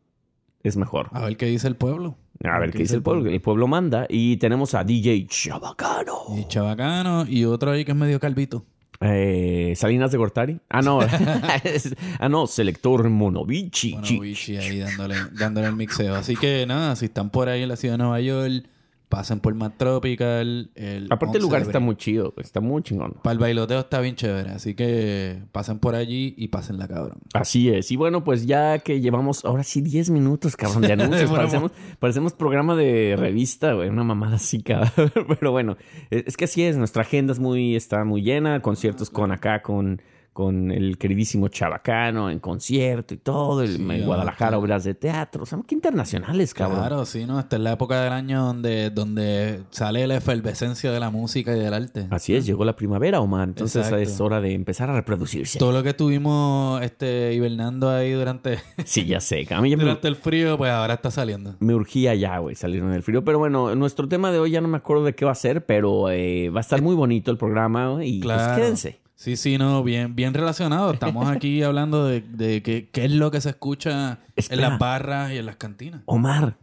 es 0.62 0.76
mejor. 0.76 1.08
a 1.12 1.24
ver 1.26 1.36
qué 1.36 1.46
dice 1.46 1.68
el 1.68 1.76
pueblo. 1.76 2.16
A 2.44 2.58
ver 2.58 2.70
qué 2.70 2.78
dice 2.78 2.96
el 2.96 3.02
pueblo. 3.02 3.30
El 3.30 3.40
pueblo 3.40 3.66
manda. 3.66 4.06
Y 4.08 4.36
tenemos 4.36 4.74
a 4.74 4.84
DJ 4.84 5.26
Chabacano. 5.26 6.36
Y 6.36 6.46
Chabacano 6.46 7.26
y 7.26 7.44
otro 7.44 7.70
ahí 7.70 7.84
que 7.84 7.92
es 7.92 7.96
medio 7.96 8.20
calvito. 8.20 8.64
Eh, 9.00 9.74
Salinas 9.76 10.12
de 10.12 10.18
Gortari. 10.18 10.60
Ah, 10.68 10.82
no. 10.82 11.00
ah, 12.18 12.28
no. 12.28 12.46
Selector 12.46 13.08
Monovici. 13.08 13.96
Vichy 14.20 14.56
ahí 14.56 14.78
dándole, 14.78 15.16
dándole 15.32 15.68
el 15.68 15.76
mixeo. 15.76 16.14
Así 16.14 16.36
que 16.36 16.66
nada, 16.66 16.96
si 16.96 17.06
están 17.06 17.30
por 17.30 17.48
ahí 17.48 17.62
en 17.62 17.68
la 17.68 17.76
ciudad 17.76 17.94
de 17.94 17.98
Nueva 17.98 18.20
York, 18.20 18.64
pasen 19.14 19.38
por 19.38 19.54
Mad 19.54 19.72
Tropical. 19.76 20.70
El 20.74 21.06
Aparte, 21.06 21.38
el 21.38 21.44
11 21.44 21.46
lugar 21.46 21.62
está 21.62 21.78
muy 21.78 21.94
chido. 21.94 22.34
Está 22.36 22.60
muy 22.60 22.82
chingón. 22.82 23.14
Para 23.22 23.32
el 23.32 23.38
bailoteo 23.38 23.78
está 23.78 24.00
bien 24.00 24.16
chévere. 24.16 24.50
Así 24.50 24.74
que 24.74 25.40
pasen 25.52 25.78
por 25.78 25.94
allí 25.94 26.34
y 26.36 26.48
pasen 26.48 26.78
la 26.78 26.88
cabrón. 26.88 27.18
Así 27.32 27.70
es. 27.70 27.92
Y 27.92 27.96
bueno, 27.96 28.24
pues 28.24 28.44
ya 28.44 28.80
que 28.80 29.00
llevamos 29.00 29.44
ahora 29.44 29.62
sí 29.62 29.82
10 29.82 30.10
minutos, 30.10 30.56
cabrón, 30.56 30.82
de 30.82 30.92
anuncios. 30.94 31.30
Parecemos, 31.30 31.70
parecemos 32.00 32.32
programa 32.32 32.74
de 32.74 33.14
revista, 33.16 33.72
güey. 33.72 33.88
Una 33.88 34.02
mamada 34.02 34.36
así, 34.36 34.62
cabrón. 34.62 35.12
Pero 35.38 35.52
bueno, 35.52 35.76
es 36.10 36.24
es 36.26 36.36
que 36.36 36.46
así 36.46 36.64
es. 36.64 36.76
Nuestra 36.76 37.02
agenda 37.02 37.32
es 37.32 37.38
muy, 37.38 37.76
está 37.76 38.04
muy 38.04 38.22
llena. 38.22 38.60
Conciertos 38.60 39.10
con 39.10 39.30
acá, 39.30 39.62
con, 39.62 40.02
con 40.34 40.70
el 40.70 40.98
queridísimo 40.98 41.48
Chabacano 41.48 42.28
en 42.28 42.40
concierto 42.40 43.14
y 43.14 43.16
todo. 43.16 43.62
El, 43.62 43.76
Sí, 43.76 43.82
en 43.88 44.04
Guadalajara, 44.04 44.58
ok. 44.58 44.64
obras 44.64 44.84
de 44.84 44.94
teatro. 44.94 45.44
O 45.44 45.46
sea, 45.46 45.58
qué 45.66 45.74
internacionales, 45.74 46.52
cabrón. 46.52 46.80
Claro, 46.80 47.06
sí, 47.06 47.24
¿no? 47.24 47.40
Esta 47.40 47.56
es 47.56 47.62
la 47.62 47.72
época 47.72 48.02
del 48.02 48.12
año 48.12 48.44
donde, 48.44 48.90
donde 48.90 49.62
sale 49.70 50.06
la 50.06 50.16
efervescencia 50.16 50.90
de 50.92 51.00
la 51.00 51.08
música 51.10 51.56
y 51.56 51.60
del 51.60 51.72
arte. 51.72 52.08
Así 52.10 52.34
es, 52.34 52.44
llegó 52.44 52.64
la 52.64 52.76
primavera, 52.76 53.20
Omar. 53.20 53.48
Entonces 53.48 53.76
Exacto. 53.86 53.96
es 54.02 54.20
hora 54.20 54.40
de 54.40 54.52
empezar 54.52 54.90
a 54.90 54.94
reproducirse. 54.94 55.58
Todo 55.58 55.72
lo 55.72 55.82
que 55.82 55.90
estuvimos 55.90 56.82
este, 56.82 57.32
hibernando 57.32 57.88
ahí 57.88 58.10
durante, 58.12 58.58
Sí, 58.84 59.06
ya 59.06 59.20
sé. 59.20 59.46
A 59.50 59.60
mí 59.60 59.70
ya 59.70 59.76
me, 59.76 59.84
durante 59.84 60.08
el 60.08 60.16
frío, 60.16 60.58
pues 60.58 60.70
ahora 60.72 60.94
está 60.94 61.10
saliendo. 61.12 61.54
me 61.60 61.74
urgía 61.74 62.14
ya, 62.16 62.38
güey, 62.38 62.56
salir 62.56 62.82
en 62.82 62.92
el 62.92 63.02
frío. 63.04 63.24
Pero 63.24 63.38
bueno, 63.38 63.74
nuestro 63.76 64.08
tema 64.08 64.32
de 64.32 64.40
hoy 64.40 64.50
ya 64.50 64.60
no 64.60 64.66
me 64.68 64.76
acuerdo 64.78 65.04
de 65.04 65.14
qué 65.14 65.24
va 65.24 65.30
a 65.32 65.36
ser, 65.36 65.64
pero 65.64 66.10
eh, 66.10 66.50
va 66.50 66.58
a 66.58 66.62
estar 66.62 66.82
muy 66.82 66.96
bonito 66.96 67.30
el 67.30 67.38
programa 67.38 68.04
y 68.04 68.20
pues 68.20 68.34
Claro. 68.36 68.56
quédense. 68.60 69.03
Sí, 69.16 69.36
sí, 69.36 69.58
no, 69.58 69.82
bien, 69.84 70.14
bien 70.16 70.34
relacionado. 70.34 70.92
Estamos 70.92 71.28
aquí 71.28 71.62
hablando 71.62 72.04
de, 72.06 72.20
de 72.20 72.62
qué, 72.62 72.88
qué 72.90 73.04
es 73.04 73.12
lo 73.12 73.30
que 73.30 73.40
se 73.40 73.50
escucha 73.50 74.18
Espera. 74.36 74.64
en 74.64 74.70
las 74.70 74.78
barras 74.78 75.32
y 75.32 75.38
en 75.38 75.46
las 75.46 75.56
cantinas. 75.56 76.02
Omar, 76.06 76.56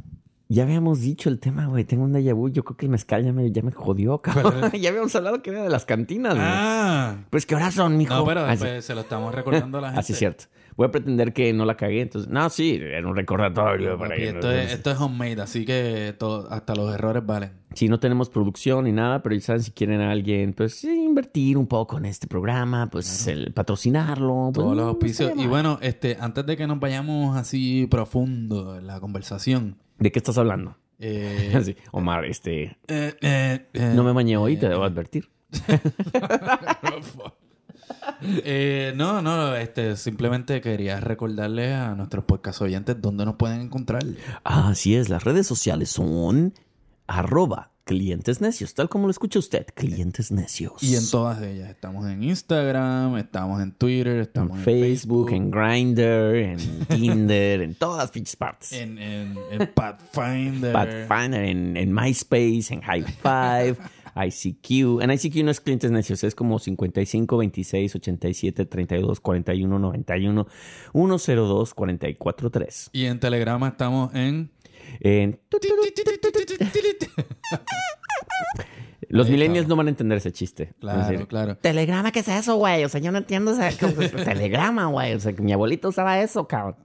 ya 0.50 0.64
habíamos 0.64 1.00
dicho 1.00 1.30
el 1.30 1.40
tema, 1.40 1.68
güey. 1.68 1.86
Tengo 1.86 2.04
un 2.04 2.14
déjà 2.14 2.34
vu. 2.36 2.50
Yo 2.50 2.64
creo 2.66 2.76
que 2.76 2.86
el 2.88 2.92
mezcal 2.92 3.24
ya 3.24 3.32
me, 3.32 3.50
ya 3.52 3.62
me 3.64 3.72
jodió, 3.72 4.18
cabrón. 4.22 4.70
ya 4.80 4.90
habíamos 4.90 5.16
hablado 5.16 5.42
que 5.42 5.50
era 5.52 5.64
de 5.64 5.70
las 5.70 5.86
cantinas, 5.86 6.34
güey. 6.36 6.46
Ah, 6.46 7.16
Pues 7.30 7.46
que 7.46 7.54
ahora 7.56 7.72
son, 7.72 7.96
mijo. 7.98 8.14
no, 8.14 8.26
pero 8.26 8.42
Así, 8.46 8.64
pues, 8.64 8.84
se 8.84 8.94
lo 8.96 9.02
estamos 9.02 9.34
recordando 9.34 9.78
a 9.78 9.82
la 9.82 9.88
gente. 9.88 10.00
así 10.02 10.12
es 10.14 10.20
cierto. 10.20 10.44
Voy 10.78 10.88
a 10.88 10.92
pretender 10.92 11.34
que 11.34 11.52
no 11.54 11.66
la 11.66 11.76
cagué. 11.78 12.02
Entonces, 12.02 12.30
no, 12.32 12.50
sí, 12.50 12.80
era 12.82 13.08
un 13.08 13.16
recordatorio. 13.16 13.98
para 13.98 14.10
Papi, 14.12 14.22
que 14.22 14.30
esto, 14.30 14.52
es, 14.52 14.72
esto 14.74 14.92
es 14.92 15.00
homemade, 15.00 15.42
así 15.42 15.66
que 15.66 16.16
todo- 16.18 16.48
hasta 16.52 16.74
los 16.76 16.94
errores 16.94 17.26
valen. 17.26 17.52
Sí, 17.74 17.88
no 17.88 18.00
tenemos 18.00 18.30
producción 18.30 18.84
ni 18.86 18.92
nada, 18.92 19.22
pero 19.24 19.34
ya 19.36 19.42
saben, 19.42 19.64
si 19.64 19.72
quieren 19.72 20.02
a 20.02 20.12
alguien, 20.12 20.54
pues 20.54 20.76
sí, 20.76 20.90
invertir 21.06 21.58
un 21.58 21.68
poco 21.68 21.98
en 21.98 22.06
este 22.06 22.28
programa, 22.28 22.90
pues 22.90 23.28
el 23.28 23.54
patrocinarlo. 23.54 24.52
pues, 24.54 24.64
Todos 24.64 24.76
los 24.76 24.84
no 24.86 24.90
auspicios. 24.92 25.30
estaría 25.30 25.46
Y 25.46 25.48
bueno, 25.48 25.78
este, 25.82 26.18
antes 26.20 26.46
de 26.46 26.58
que 26.58 26.68
nos 26.68 26.80
vayamos 26.80 27.38
así 27.38 27.88
profundo 27.90 28.78
en 28.78 28.88
la 28.88 29.00
conversación. 29.00 29.78
¿De 30.00 30.12
qué 30.12 30.20
estás 30.20 30.38
hablando? 30.38 30.76
eh, 31.00 31.52
Sí, 31.64 31.76
Omar, 31.92 32.26
este, 32.26 32.64
eh, 32.88 33.14
eh, 33.22 33.66
eh, 33.74 33.94
no 33.96 34.04
me 34.04 34.12
bañé 34.12 34.36
hoy, 34.38 34.58
te 34.58 34.66
eh, 34.66 34.70
debo 34.70 34.84
advertir. 34.84 35.30
Eh, 38.24 38.94
no, 38.96 39.22
no, 39.22 39.56
este, 39.56 39.96
simplemente 39.96 40.62
quería 40.62 41.00
recordarle 41.00 41.74
a 41.74 41.94
nuestros 41.96 42.26
podcast 42.26 42.62
oyentes 42.62 42.96
dónde 43.00 43.26
nos 43.26 43.36
pueden 43.36 43.62
encontrar. 43.62 44.04
Ah, 44.44 44.70
Así 44.70 44.96
es, 44.96 45.10
las 45.10 45.24
redes 45.24 45.48
sociales 45.48 45.90
son 45.90 46.54
arroba 47.08 47.72
clientes 47.84 48.40
necios, 48.42 48.74
tal 48.74 48.88
como 48.90 49.08
lo 49.08 49.12
escucha 49.12 49.40
usted, 49.40 49.66
clientes 49.74 50.32
necios. 50.32 50.82
Y 50.82 50.96
en 50.96 51.10
todas 51.10 51.42
ellas. 51.42 51.70
Estamos 51.70 52.08
en 52.10 52.24
Instagram, 52.24 53.18
estamos 53.18 53.62
en 53.62 53.72
Twitter, 53.74 54.16
En 54.16 54.22
estamos 54.22 54.58
en, 54.60 54.64
Facebook, 54.64 55.32
en 55.32 55.52
Grindr, 55.52 56.36
en 56.36 56.58
Tinder, 56.88 57.62
en 57.62 57.76
todas 57.76 57.98
las 57.98 58.12
pinches 58.12 58.36
partes. 58.36 58.72
en, 58.72 58.98
en, 58.98 59.36
en 59.52 59.68
Pathfinder. 59.74 60.72
Pathfinder, 60.72 61.44
en, 61.44 61.76
en 61.76 61.94
MySpace, 61.94 62.74
en 62.74 62.82
High 62.82 63.04
Five, 63.22 63.76
ICQ. 64.16 65.02
En 65.02 65.12
ICQ 65.12 65.44
no 65.44 65.52
es 65.52 65.62
clientes 65.62 65.92
necios, 65.92 66.24
es 66.24 66.36
como 66.36 66.60
55, 66.60 67.38
26, 67.38 67.96
87, 67.96 68.66
32, 68.66 69.20
41, 69.20 69.80
91, 69.80 70.48
102, 70.94 71.74
44, 71.74 72.50
3. 72.50 72.90
Y 72.94 73.06
en 73.06 73.20
Telegrama 73.20 73.70
estamos 73.70 74.14
en... 74.14 74.52
En- 75.00 75.40
Los 79.10 79.28
Ahí 79.28 79.34
millennials 79.34 79.68
no 79.68 79.76
van 79.76 79.88
a 79.88 79.90
entender 79.90 80.18
ese 80.20 80.32
chiste. 80.32 80.74
Claro, 80.80 81.02
Es 81.02 81.10
decir, 81.10 81.28
claro. 81.28 81.58
Telegrama, 81.58 82.12
¿qué 82.14 82.20
es 82.20 82.28
eso, 82.30 82.56
güey? 82.56 82.86
O 82.86 82.90
sea, 82.90 83.02
yo 83.02 83.12
no 83.12 83.18
entiendo. 83.18 83.52
O 83.52 83.56
sea, 83.56 83.70
¿cómo- 83.78 83.94
telegrama, 84.24 84.86
güey. 84.86 85.14
O 85.14 85.20
sea, 85.20 85.34
que 85.34 85.42
mi 85.42 85.52
abuelito 85.52 85.90
usaba 85.90 86.22
eso, 86.22 86.48
cabrón. 86.48 86.78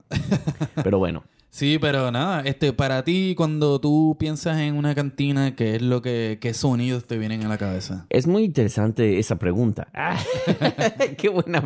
Pero 0.83 0.99
bueno. 0.99 1.23
Sí, 1.49 1.79
pero 1.79 2.11
nada, 2.11 2.41
este, 2.41 2.71
para 2.73 3.03
ti, 3.03 3.33
cuando 3.35 3.79
tú 3.79 4.15
piensas 4.19 4.59
en 4.59 4.75
una 4.75 4.93
cantina, 4.93 5.55
¿qué 5.55 5.75
es 5.77 5.81
lo 5.81 6.01
que, 6.01 6.37
qué 6.39 6.53
sonidos 6.53 7.05
te 7.05 7.17
vienen 7.17 7.43
a 7.43 7.47
la 7.47 7.57
cabeza? 7.57 8.05
Es 8.09 8.27
muy 8.27 8.43
interesante 8.43 9.17
esa 9.17 9.37
pregunta. 9.39 9.87
Ah, 9.93 10.19
qué 11.17 11.29
buena, 11.29 11.63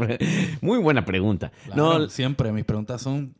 muy 0.61 0.77
buena 0.79 1.03
pregunta. 1.03 1.51
Claro, 1.65 1.99
No, 1.99 2.09
siempre 2.09 2.51
mis 2.53 2.63
preguntas 2.63 3.01
son 3.01 3.33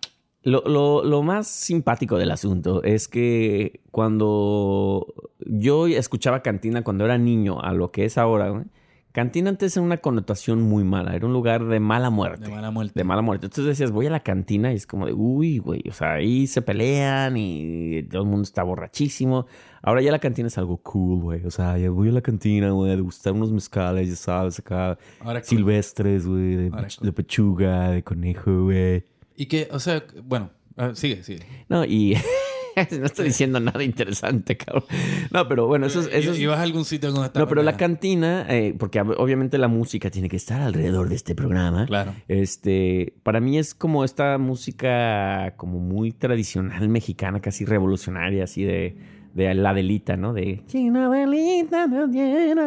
lo, 0.44 0.64
lo- 0.66 1.04
lo 1.04 1.22
más 1.22 1.48
simpático 1.48 2.18
del 2.18 2.32
asunto 2.32 2.82
es 2.84 3.08
que 3.08 3.80
cuando 3.92 5.14
yo 5.46 5.86
escuchaba 5.88 6.42
cantina 6.42 6.84
cuando 6.84 7.06
era 7.06 7.18
niño 7.20 7.62
a 7.62 7.74
lo 7.74 7.92
que 7.92 8.06
es 8.06 8.18
ahora, 8.18 8.50
güey, 8.50 8.66
cantina 9.12 9.50
antes 9.50 9.76
era 9.76 9.86
una 9.86 9.98
connotación 9.98 10.62
muy 10.62 10.84
mala, 10.84 11.16
era 11.16 11.26
un 11.26 11.34
lugar 11.34 11.66
de 11.66 11.80
mala 11.80 12.10
muerte. 12.10 12.46
de 12.46 12.50
mala 12.50 12.72
muerte. 12.72 12.94
De 12.96 13.04
mala 13.04 13.22
muerte. 13.22 13.46
Entonces 13.48 13.66
decías, 13.66 13.92
voy 13.92 14.08
a 14.08 14.10
la 14.10 14.22
cantina 14.22 14.72
y 14.72 14.76
es 14.76 14.88
como 14.88 15.06
de, 15.06 15.14
uy, 15.14 15.60
güey, 15.60 15.84
o 15.90 15.94
sea, 15.94 16.14
ahí 16.14 16.48
se 16.48 16.62
pelean 16.62 17.36
y 17.38 18.04
todo 18.04 18.24
el 18.24 18.28
mundo 18.28 18.44
está 18.44 18.64
borrachísimo. 18.64 19.46
Ahora 19.82 20.02
ya 20.02 20.12
la 20.12 20.20
cantina 20.20 20.48
es 20.48 20.58
algo 20.58 20.78
cool, 20.78 21.22
güey. 21.22 21.46
O 21.46 21.52
sea, 21.52 21.78
ya 21.78 21.90
voy 21.90 22.10
a 22.10 22.12
la 22.12 22.22
cantina, 22.22 22.72
güey, 22.72 22.92
a 22.92 22.96
degustar 22.96 23.34
unos 23.34 23.52
mezcales, 23.52 24.10
ya 24.10 24.16
sabes, 24.16 24.60
acá, 24.60 24.98
Ahora 25.20 25.44
silvestres, 25.44 26.28
güey, 26.28 26.56
de, 26.56 26.70
Ahora 26.72 26.88
de 27.02 27.12
pechuga, 27.12 27.92
de 27.92 28.04
conejo, 28.04 28.64
güey. 28.64 29.04
Y 29.36 29.48
que, 29.48 29.68
o 29.72 29.80
sea, 29.80 30.04
bueno, 30.24 30.52
ah, 30.78 30.92
sigue, 30.94 31.24
sigue. 31.24 31.46
No, 31.68 31.84
y 31.84 32.16
no 33.00 33.06
estoy 33.06 33.26
diciendo 33.26 33.60
nada 33.60 33.84
interesante, 33.84 34.58
cabrón. 34.58 34.86
No, 35.32 35.48
pero 35.48 35.68
bueno, 35.68 35.86
eso 35.88 36.00
es... 36.02 36.10
Eso 36.12 36.32
es... 36.32 36.40
¿Ibas 36.40 36.60
a 36.60 36.64
algún 36.64 36.86
sitio 36.86 37.12
No, 37.12 37.48
pero 37.48 37.64
la 37.64 37.78
cantina, 37.78 38.46
eh, 38.50 38.76
porque 38.78 39.02
ob- 39.02 39.16
obviamente 39.18 39.58
la 39.58 39.68
música 39.68 40.10
tiene 40.10 40.30
que 40.30 40.38
estar 40.38 40.62
alrededor 40.62 41.10
de 41.10 41.16
este 41.16 41.36
programa. 41.36 41.86
Claro. 41.86 42.14
Este, 42.28 43.14
para 43.24 43.40
mí 43.40 43.58
es 43.58 43.74
como 43.74 44.04
esta 44.04 44.38
música 44.38 45.54
como 45.58 45.80
muy 45.80 46.12
tradicional 46.12 46.88
mexicana, 46.90 47.40
casi 47.42 47.66
revolucionaria, 47.66 48.44
así 48.44 48.64
de, 48.64 48.96
de 49.34 49.54
la 49.54 49.74
delita, 49.74 50.18
¿no? 50.18 50.34
De 50.34 50.64
China 50.68 51.10
delita, 51.10 51.88
no 51.88 52.08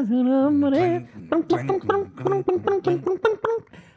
su 0.06 0.24
nombre. 0.24 1.06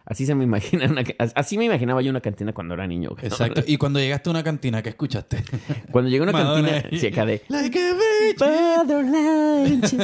Así 0.10 0.26
se 0.26 0.34
me 0.36 0.46
imagina 0.46 0.86
una 0.86 1.04
así 1.36 1.58
me 1.58 1.66
imaginaba 1.66 2.02
yo 2.02 2.10
una 2.12 2.22
cantina 2.22 2.54
cuando 2.54 2.76
era 2.76 2.88
niño. 2.88 3.10
Exacto. 3.22 3.62
Y 3.68 3.76
cuando 3.78 4.00
llegaste 4.00 4.30
a 4.30 4.32
una 4.32 4.42
cantina, 4.42 4.82
¿qué 4.82 4.90
escuchaste? 4.90 5.44
Cuando 5.92 6.10
llegué 6.10 6.22
a 6.22 6.24
una 6.24 6.32
Madonna. 6.32 6.70
cantina, 6.82 7.00
sí, 7.00 7.08
acá 7.08 7.26
de 7.26 7.42
like 7.50 7.78
a 7.78 7.94
bitch. 7.94 8.40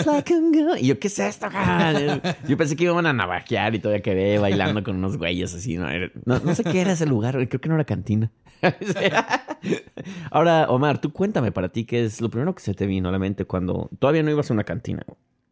Like 0.05 0.33
a 0.33 0.39
girl. 0.51 0.77
Y 0.77 0.87
yo, 0.87 0.99
¿qué 0.99 1.07
es 1.07 1.19
esto? 1.19 1.47
cabrón? 1.49 2.21
Yo 2.47 2.57
pensé 2.57 2.75
que 2.75 2.83
iban 2.83 3.05
a 3.05 3.13
navajear 3.13 3.75
y 3.75 3.79
todavía 3.79 4.01
quedé 4.01 4.39
bailando 4.39 4.83
con 4.83 4.97
unos 4.97 5.17
güeyes 5.17 5.53
así. 5.53 5.77
No, 5.77 5.87
no, 6.25 6.39
no 6.39 6.53
sé 6.55 6.65
qué 6.65 6.81
era 6.81 6.91
ese 6.91 7.05
lugar, 7.05 7.35
creo 7.47 7.61
que 7.61 7.69
no 7.69 7.75
era 7.75 7.85
cantina. 7.85 8.29
Ahora, 10.31 10.67
Omar, 10.69 10.99
tú 10.99 11.11
cuéntame 11.13 11.51
para 11.51 11.69
ti 11.69 11.85
qué 11.85 12.03
es 12.05 12.19
lo 12.21 12.29
primero 12.29 12.53
que 12.53 12.61
se 12.61 12.73
te 12.73 12.85
vino 12.85 13.09
a 13.09 13.11
la 13.11 13.19
mente 13.19 13.45
cuando 13.45 13.89
todavía 13.99 14.23
no 14.23 14.31
ibas 14.31 14.49
a 14.49 14.53
una 14.53 14.63
cantina. 14.63 15.05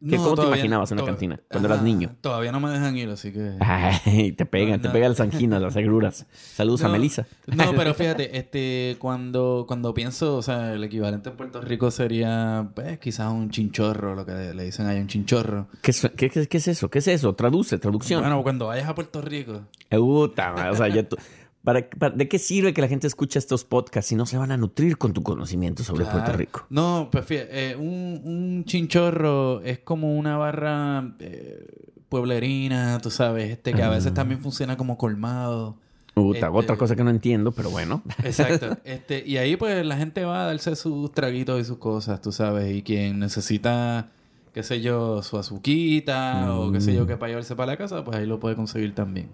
¿Qué, 0.08 0.16
No, 0.16 0.24
¿Cómo 0.24 0.34
te 0.36 0.46
imaginabas 0.48 0.90
una 0.90 1.02
to- 1.02 1.06
cantina 1.06 1.40
cuando 1.48 1.68
Ajá, 1.68 1.74
eras 1.76 1.84
niño? 1.84 2.16
Todavía 2.20 2.50
no 2.50 2.58
me 2.58 2.70
dejan 2.70 2.96
ir, 2.96 3.08
así 3.10 3.32
que... 3.32 3.52
Ay, 3.60 4.32
te 4.32 4.44
pegan, 4.46 4.80
te 4.80 4.88
No. 4.88 4.92
pegan 4.92 5.10
las 5.10 5.20
anginas, 5.20 5.62
las 5.62 5.76
agruras. 5.76 6.26
Saludos 6.32 6.82
a 6.82 6.88
Melissa. 6.88 7.26
No, 7.46 7.72
pero 7.76 7.94
fíjate, 7.94 8.36
este, 8.36 8.96
cuando, 8.98 9.64
cuando 9.68 9.94
pienso, 9.94 10.36
o 10.36 10.42
sea, 10.42 10.72
el 10.72 10.82
equivalente 10.82 11.30
en 11.30 11.36
Puerto 11.36 11.60
Rico 11.60 11.90
sería, 11.92 12.68
pues, 12.74 12.98
quizás 12.98 13.32
un 13.32 13.50
chinchorro, 13.50 14.14
lo 14.16 14.26
que 14.26 14.32
le, 14.54 14.64
dicen 14.64 14.86
ahí, 14.86 14.98
un 14.98 15.06
chinchorro. 15.06 15.68
¿Qué, 15.82 15.92
es- 15.92 16.10
qué- 16.16 16.30
qué- 16.30 16.48
qué 16.48 16.56
es 16.56 16.66
eso? 16.68 16.90
¿Qué 16.90 16.98
es 16.98 17.06
eso? 17.08 17.34
Traduce, 17.34 17.78
traducción. 17.78 18.22
Bueno, 18.22 18.42
cuando 18.42 18.66
vayas 18.66 18.88
a 18.88 18.94
Puerto 18.96 19.20
Rico. 19.20 19.60
Puta, 19.88 20.70
o 20.70 20.74
sea, 20.74 20.88
ya 20.88 21.08
tú- 21.08 21.16
¿para, 21.64 21.88
para- 21.90 22.14
de 22.14 22.28
qué 22.28 22.38
sirve 22.38 22.72
que 22.74 22.80
la 22.80 22.88
gente 22.88 23.06
escuche 23.06 23.38
estos 23.38 23.64
podcasts 23.64 24.08
si 24.08 24.14
no 24.16 24.26
se 24.26 24.36
van 24.38 24.50
a 24.52 24.56
nutrir 24.56 24.98
con 24.98 25.12
tu 25.12 25.22
conocimiento 25.22 25.82
sobre 25.84 26.04
Claro. 26.04 26.18
Puerto 26.20 26.36
Rico? 26.38 26.66
No, 26.70 27.08
pues 27.10 27.24
fíjate, 27.24 27.70
eh, 27.70 27.76
un, 27.76 28.20
un 28.24 28.64
chinchorro 28.64 29.60
es 29.62 29.78
como 29.80 30.16
una 30.16 30.36
barra 30.36 31.14
eh, 31.18 31.66
pueblerina, 32.08 32.98
tú 33.02 33.10
sabes, 33.10 33.50
este, 33.50 33.72
que 33.72 33.82
a 33.82 33.88
veces 33.88 34.12
también 34.14 34.40
funciona 34.40 34.76
como 34.76 34.96
colmado. 34.98 35.76
Puta, 36.14 36.46
Este- 36.48 36.58
otra 36.58 36.76
cosa 36.76 36.94
que 36.94 37.02
no 37.04 37.10
entiendo, 37.10 37.52
pero 37.52 37.70
bueno. 37.70 38.02
Exacto. 38.22 38.76
Este, 38.84 39.26
y 39.26 39.38
ahí 39.38 39.56
pues 39.56 39.84
la 39.86 39.96
gente 39.96 40.24
va 40.24 40.42
a 40.42 40.46
darse 40.46 40.76
sus 40.76 41.10
traguitos 41.12 41.58
y 41.60 41.64
sus 41.64 41.78
cosas, 41.78 42.20
tú 42.20 42.32
sabes. 42.32 42.70
Y 42.74 42.82
quien 42.82 43.18
necesita, 43.18 44.10
qué 44.52 44.62
sé 44.62 44.82
yo, 44.82 45.22
su 45.22 45.38
azuquita 45.38 46.54
o 46.54 46.70
qué 46.70 46.82
sé 46.82 46.94
yo, 46.94 47.06
que 47.06 47.16
para 47.16 47.30
llevarse 47.30 47.56
para 47.56 47.72
la 47.72 47.78
casa, 47.78 48.04
pues 48.04 48.18
ahí 48.18 48.26
lo 48.26 48.38
puede 48.40 48.56
conseguir 48.56 48.94
también. 48.94 49.30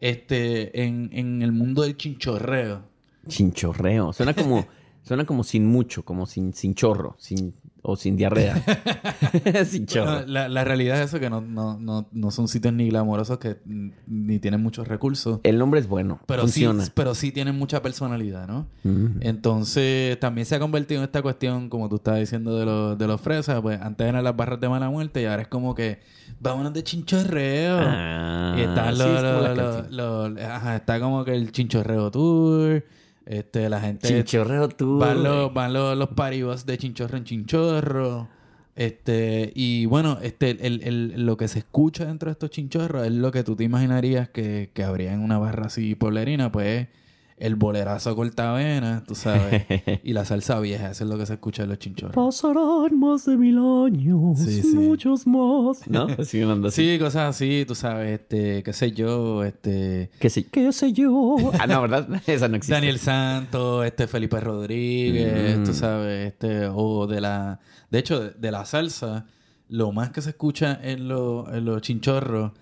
Este, 0.00 0.82
en, 0.84 1.10
en 1.12 1.42
el 1.42 1.52
mundo 1.52 1.82
del 1.82 1.96
chinchorreo. 1.96 2.82
Chinchorreo. 3.28 4.12
Suena 4.12 4.34
como, 4.34 4.66
suena 5.02 5.24
como 5.24 5.44
sin 5.44 5.66
mucho, 5.66 6.04
como 6.04 6.26
sin, 6.26 6.52
sin 6.52 6.74
chorro, 6.74 7.16
sin, 7.18 7.54
o 7.86 7.96
sin 7.96 8.16
diarrea. 8.16 8.56
sin 9.66 9.84
chorro. 9.86 10.10
Bueno, 10.12 10.26
la, 10.26 10.48
la 10.48 10.64
realidad 10.64 10.98
es 11.02 11.08
eso, 11.08 11.20
que 11.20 11.28
no, 11.28 11.40
no, 11.42 11.78
no, 11.78 12.08
no 12.12 12.30
son 12.30 12.48
sitios 12.48 12.72
ni 12.72 12.88
glamorosos 12.88 13.38
que 13.38 13.58
ni 14.06 14.38
tienen 14.38 14.62
muchos 14.62 14.88
recursos. 14.88 15.40
El 15.42 15.58
nombre 15.58 15.80
es 15.80 15.86
bueno, 15.86 16.18
Pero 16.26 16.42
funciona. 16.42 16.84
sí, 16.84 16.90
pero 16.94 17.14
sí 17.14 17.30
tienen 17.30 17.56
mucha 17.58 17.82
personalidad, 17.82 18.48
¿no? 18.48 18.66
Mm. 18.84 19.18
Entonces, 19.20 20.18
también 20.18 20.46
se 20.46 20.54
ha 20.54 20.58
convertido 20.58 21.00
en 21.00 21.04
esta 21.04 21.20
cuestión, 21.20 21.68
como 21.68 21.88
tú 21.90 21.96
estabas 21.96 22.20
diciendo, 22.20 22.58
de 22.58 22.64
los, 22.64 22.96
de 22.98 23.06
los 23.06 23.20
fresas. 23.20 23.60
Pues 23.60 23.80
antes 23.80 24.06
eran 24.06 24.24
las 24.24 24.34
barras 24.34 24.60
de 24.60 24.68
mala 24.68 24.88
muerte 24.88 25.20
y 25.20 25.26
ahora 25.26 25.42
es 25.42 25.48
como 25.48 25.74
que 25.74 26.00
vámonos 26.40 26.72
de 26.72 26.82
chinchorreo. 26.82 27.76
Ah, 27.80 28.54
y 28.56 28.62
están 28.62 28.94
sí, 28.94 28.98
los, 29.02 29.08
es 29.08 29.22
como 29.22 29.54
canción. 29.54 29.86
los- 30.34 30.42
ajá, 30.42 30.76
está 30.76 31.00
como 31.00 31.24
que 31.24 31.34
el 31.34 31.52
chinchorreo 31.52 32.10
tour. 32.10 32.84
Este, 33.26 33.68
la 33.68 33.80
gente. 33.80 34.08
Chinchorreo 34.08 34.68
tú. 34.68 34.98
Van 34.98 35.22
los, 35.22 35.52
van 35.54 35.72
los, 35.72 35.96
los 35.96 36.08
paribos 36.10 36.66
de 36.66 36.76
chinchorro 36.78 37.16
en 37.16 37.24
chinchorro. 37.24 38.28
Este, 38.76 39.52
y 39.54 39.86
bueno, 39.86 40.18
este, 40.20 40.50
el, 40.66 40.82
el- 40.82 41.24
lo 41.26 41.36
que 41.36 41.46
se 41.48 41.60
escucha 41.60 42.06
dentro 42.06 42.28
de 42.28 42.32
estos 42.32 42.50
chinchorros 42.50 43.06
es 43.06 43.12
lo 43.12 43.30
que 43.30 43.44
tú 43.44 43.54
te 43.54 43.62
imaginarías 43.64 44.28
que, 44.28 44.70
que 44.74 44.82
habría 44.82 45.12
en 45.12 45.20
una 45.20 45.38
barra 45.38 45.66
así 45.66 45.94
poblerina, 45.94 46.50
pues 46.50 46.88
el 47.36 47.56
bolerazo 47.56 48.14
cortavena, 48.14 49.02
tú 49.06 49.14
sabes, 49.14 49.64
y 50.04 50.12
la 50.12 50.24
salsa 50.24 50.60
vieja, 50.60 50.90
eso 50.92 51.04
es 51.04 51.10
lo 51.10 51.18
que 51.18 51.26
se 51.26 51.34
escucha 51.34 51.64
en 51.64 51.68
los 51.70 51.78
chinchorros. 51.78 52.14
Pasarán 52.14 52.98
más 52.98 53.24
de 53.26 53.36
mil 53.36 53.58
años, 53.58 54.38
Sí, 54.38 54.62
sí. 54.62 54.76
muchos 54.76 55.26
más. 55.26 55.86
¿No? 55.88 56.06
Así 56.18 56.40
anda 56.42 56.68
así. 56.68 56.92
Sí, 56.92 56.98
cosas 56.98 57.30
así, 57.34 57.64
tú 57.66 57.74
sabes, 57.74 58.20
este, 58.20 58.62
qué 58.62 58.72
sé 58.72 58.92
yo, 58.92 59.42
este, 59.44 60.10
¿Qué 60.20 60.30
sé, 60.30 60.44
qué 60.46 60.72
sé 60.72 60.92
yo? 60.92 61.36
Ah, 61.60 61.66
no, 61.66 61.82
¿verdad? 61.82 62.08
Esa 62.26 62.46
no 62.48 62.56
existe. 62.56 62.74
Daniel 62.74 62.98
Santos, 62.98 63.84
este 63.84 64.06
Felipe 64.06 64.38
Rodríguez, 64.40 65.58
Mm. 65.58 65.64
tú 65.64 65.74
sabes, 65.74 66.28
este, 66.28 66.66
o 66.72 67.06
de 67.06 67.20
la, 67.20 67.58
de 67.90 67.98
hecho, 67.98 68.20
de, 68.20 68.30
de 68.30 68.50
la 68.50 68.64
salsa, 68.64 69.26
lo 69.68 69.92
más 69.92 70.10
que 70.10 70.22
se 70.22 70.30
escucha 70.30 70.78
en, 70.82 71.08
los 71.08 71.48
en 71.52 71.64
los 71.64 71.82
chinchorros, 71.82 72.52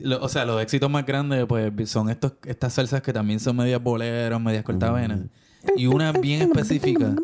lo- 0.00 0.20
o 0.22 0.28
sea, 0.28 0.44
los 0.44 0.60
éxitos 0.62 0.90
más 0.90 1.04
grandes, 1.06 1.44
pues, 1.46 1.72
son 1.90 2.10
estos, 2.10 2.32
estas 2.46 2.72
salsas 2.74 3.02
que 3.02 3.12
también 3.12 3.40
son 3.40 3.56
medias 3.56 3.82
boleros, 3.82 4.40
medias 4.40 4.64
cortavenas, 4.64 5.20
Mm. 5.20 5.68
y 5.78 5.86
una 5.86 6.12
bien 6.12 6.42
específica 6.42 7.14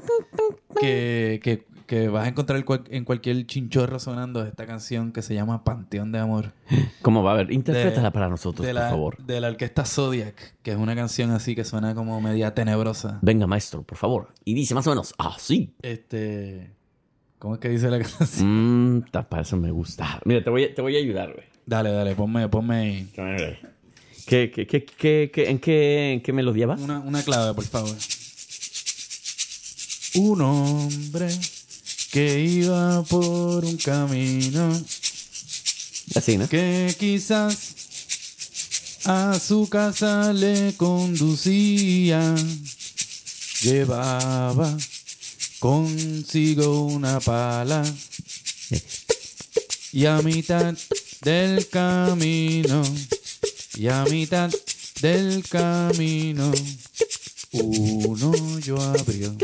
que, 0.80 1.40
que, 1.42 1.64
que 1.86 2.08
vas 2.08 2.24
a 2.26 2.28
encontrar 2.28 2.64
cual- 2.64 2.84
en 2.90 3.04
cualquier 3.04 3.46
chinchorro 3.46 3.98
sonando 3.98 4.42
es 4.42 4.48
esta 4.48 4.66
canción 4.66 5.12
que 5.12 5.22
se 5.22 5.34
llama 5.34 5.62
Panteón 5.64 6.10
de 6.12 6.18
Amor. 6.18 6.52
¿Cómo 7.00 7.22
va 7.22 7.32
a 7.32 7.36
ver? 7.36 7.52
Interprétala 7.52 8.08
De- 8.08 8.12
para 8.12 8.28
nosotros, 8.28 8.66
de 8.66 8.72
por 8.72 8.82
la, 8.82 8.90
favor. 8.90 9.16
De 9.24 9.40
la 9.40 9.48
orquesta 9.48 9.84
Zodiac, 9.84 10.34
que 10.62 10.72
es 10.72 10.76
una 10.76 10.94
canción 10.96 11.30
así 11.30 11.54
que 11.54 11.64
suena 11.64 11.94
como 11.94 12.20
media 12.20 12.54
tenebrosa. 12.54 13.18
Venga, 13.22 13.46
maestro, 13.46 13.82
por 13.84 13.96
favor. 13.98 14.28
Y 14.44 14.54
dice 14.54 14.74
más 14.74 14.86
o 14.86 14.90
menos, 14.90 15.14
ah, 15.18 15.36
sí. 15.38 15.74
Este. 15.82 16.72
¿Cómo 17.38 17.54
es 17.54 17.60
que 17.60 17.68
dice 17.68 17.90
la 17.90 17.98
canción? 18.00 18.96
Mmm, 18.96 19.02
para 19.28 19.42
eso 19.42 19.56
me 19.56 19.70
gusta. 19.70 20.20
Mira, 20.24 20.42
te 20.42 20.50
voy 20.50 20.64
a, 20.64 20.74
te 20.74 20.82
voy 20.82 20.96
a 20.96 20.98
ayudar, 20.98 21.32
güey. 21.34 21.44
Dale, 21.66 21.90
dale, 21.90 22.14
ponme, 22.14 22.48
ponme 22.48 22.76
ahí. 22.76 23.08
¿Qué, 24.26 24.50
qué, 24.54 24.66
qué, 24.66 24.84
qué, 24.84 25.30
qué- 25.32 25.50
en, 25.50 25.58
qué, 25.58 26.12
¿En 26.14 26.20
qué 26.22 26.32
melodía 26.32 26.66
va? 26.66 26.74
Una, 26.76 27.00
una 27.00 27.22
clave, 27.22 27.54
por 27.54 27.64
favor. 27.66 27.96
Un 30.14 30.40
hombre 30.40 31.28
que 32.10 32.40
iba 32.40 33.02
por 33.04 33.64
un 33.64 33.76
camino 33.76 34.80
Así, 36.14 36.38
¿no? 36.38 36.48
que 36.48 36.94
quizás 36.98 37.74
a 39.04 39.38
su 39.38 39.68
casa 39.68 40.32
le 40.32 40.74
conducía. 40.76 42.34
Llevaba 43.62 44.76
consigo 45.58 46.82
una 46.84 47.18
pala 47.20 47.82
y 49.92 50.04
a 50.06 50.20
mitad 50.22 50.74
del 51.26 51.66
camino 51.66 52.84
y 53.76 53.88
a 53.88 54.04
mitad 54.04 54.48
del 55.00 55.42
camino 55.48 56.52
uno 57.50 58.60
yo 58.60 58.80
abrió. 58.80 59.34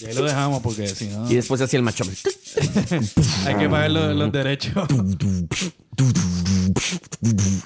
Y 0.00 0.04
ahí 0.04 0.14
lo 0.14 0.24
dejamos 0.24 0.62
porque 0.62 0.86
si 0.88 1.06
no 1.06 1.30
Y 1.30 1.36
después 1.36 1.62
hacía 1.62 1.78
el 1.78 1.82
macho. 1.82 2.04
hay 3.46 3.54
que 3.54 3.68
pagar 3.70 3.90
los, 3.90 4.14
los 4.14 4.30
derechos. 4.30 4.86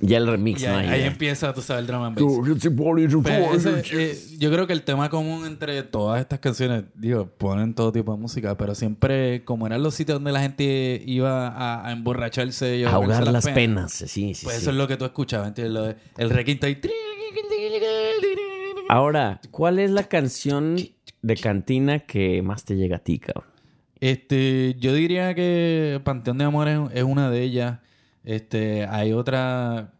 Ya 0.01 0.19
el 0.19 0.27
remix, 0.27 0.63
Y 0.63 0.67
¿no? 0.67 0.77
ahí, 0.77 0.87
Ahí 0.87 0.93
ahí 0.95 1.01
ya. 1.01 1.07
empieza, 1.07 1.53
tú 1.55 1.61
sabes, 1.63 1.89
el 1.89 1.95
bass. 1.95 2.13
Pero 2.17 3.55
ese, 3.55 3.83
eh, 3.93 4.19
yo 4.39 4.51
creo 4.53 4.67
que 4.67 4.73
el 4.73 4.83
tema 4.83 5.09
común 5.11 5.47
entre 5.47 5.83
todas 5.83 6.21
estas 6.21 6.39
canciones, 6.41 6.85
digo, 6.95 7.27
ponen 7.27 7.75
todo 7.75 7.93
tipo 7.93 8.13
de 8.13 8.19
música, 8.21 8.57
pero 8.57 8.75
siempre, 8.75 9.45
como 9.45 9.67
eran 9.67 9.83
los 9.83 9.95
sitios 9.95 10.17
donde 10.17 10.33
la 10.33 10.41
gente 10.41 11.03
iba 11.07 11.49
a, 11.49 11.89
a 11.89 11.93
emborracharse 11.93 12.79
y 12.79 12.85
a 12.85 12.91
Ahogar 12.91 13.27
las 13.31 13.47
penas. 13.49 13.93
Sí, 13.93 14.07
sí, 14.09 14.41
Pues 14.45 14.57
sí. 14.57 14.63
eso 14.63 14.71
es 14.71 14.77
lo 14.77 14.87
que 14.89 14.97
tú 14.97 15.05
escuchabas, 15.05 15.49
¿entiendes? 15.49 15.75
Lo 15.75 15.83
de- 15.85 15.97
el 16.19 16.31
requinto 16.31 16.67
ahí. 16.67 16.79
Ahora, 18.89 19.41
¿cuál 19.51 19.79
es 19.79 19.91
la 19.91 20.05
canción 20.05 20.77
de 21.23 21.37
cantina 21.37 22.01
que 22.01 22.43
más 22.43 22.65
te 22.65 22.77
llega 22.77 22.97
a 22.97 22.99
ti, 23.01 23.19
cabrón? 23.19 23.45
Este, 24.01 24.77
yo 24.79 24.93
diría 24.93 25.35
que 25.35 26.01
Panteón 26.05 26.39
de 26.39 26.45
Amor 26.45 26.69
es, 26.69 26.79
es 26.93 27.03
una 27.05 27.31
de 27.31 27.43
ellas. 27.43 27.79
Este, 28.25 28.87
hay 28.87 29.13
otra 29.13 29.91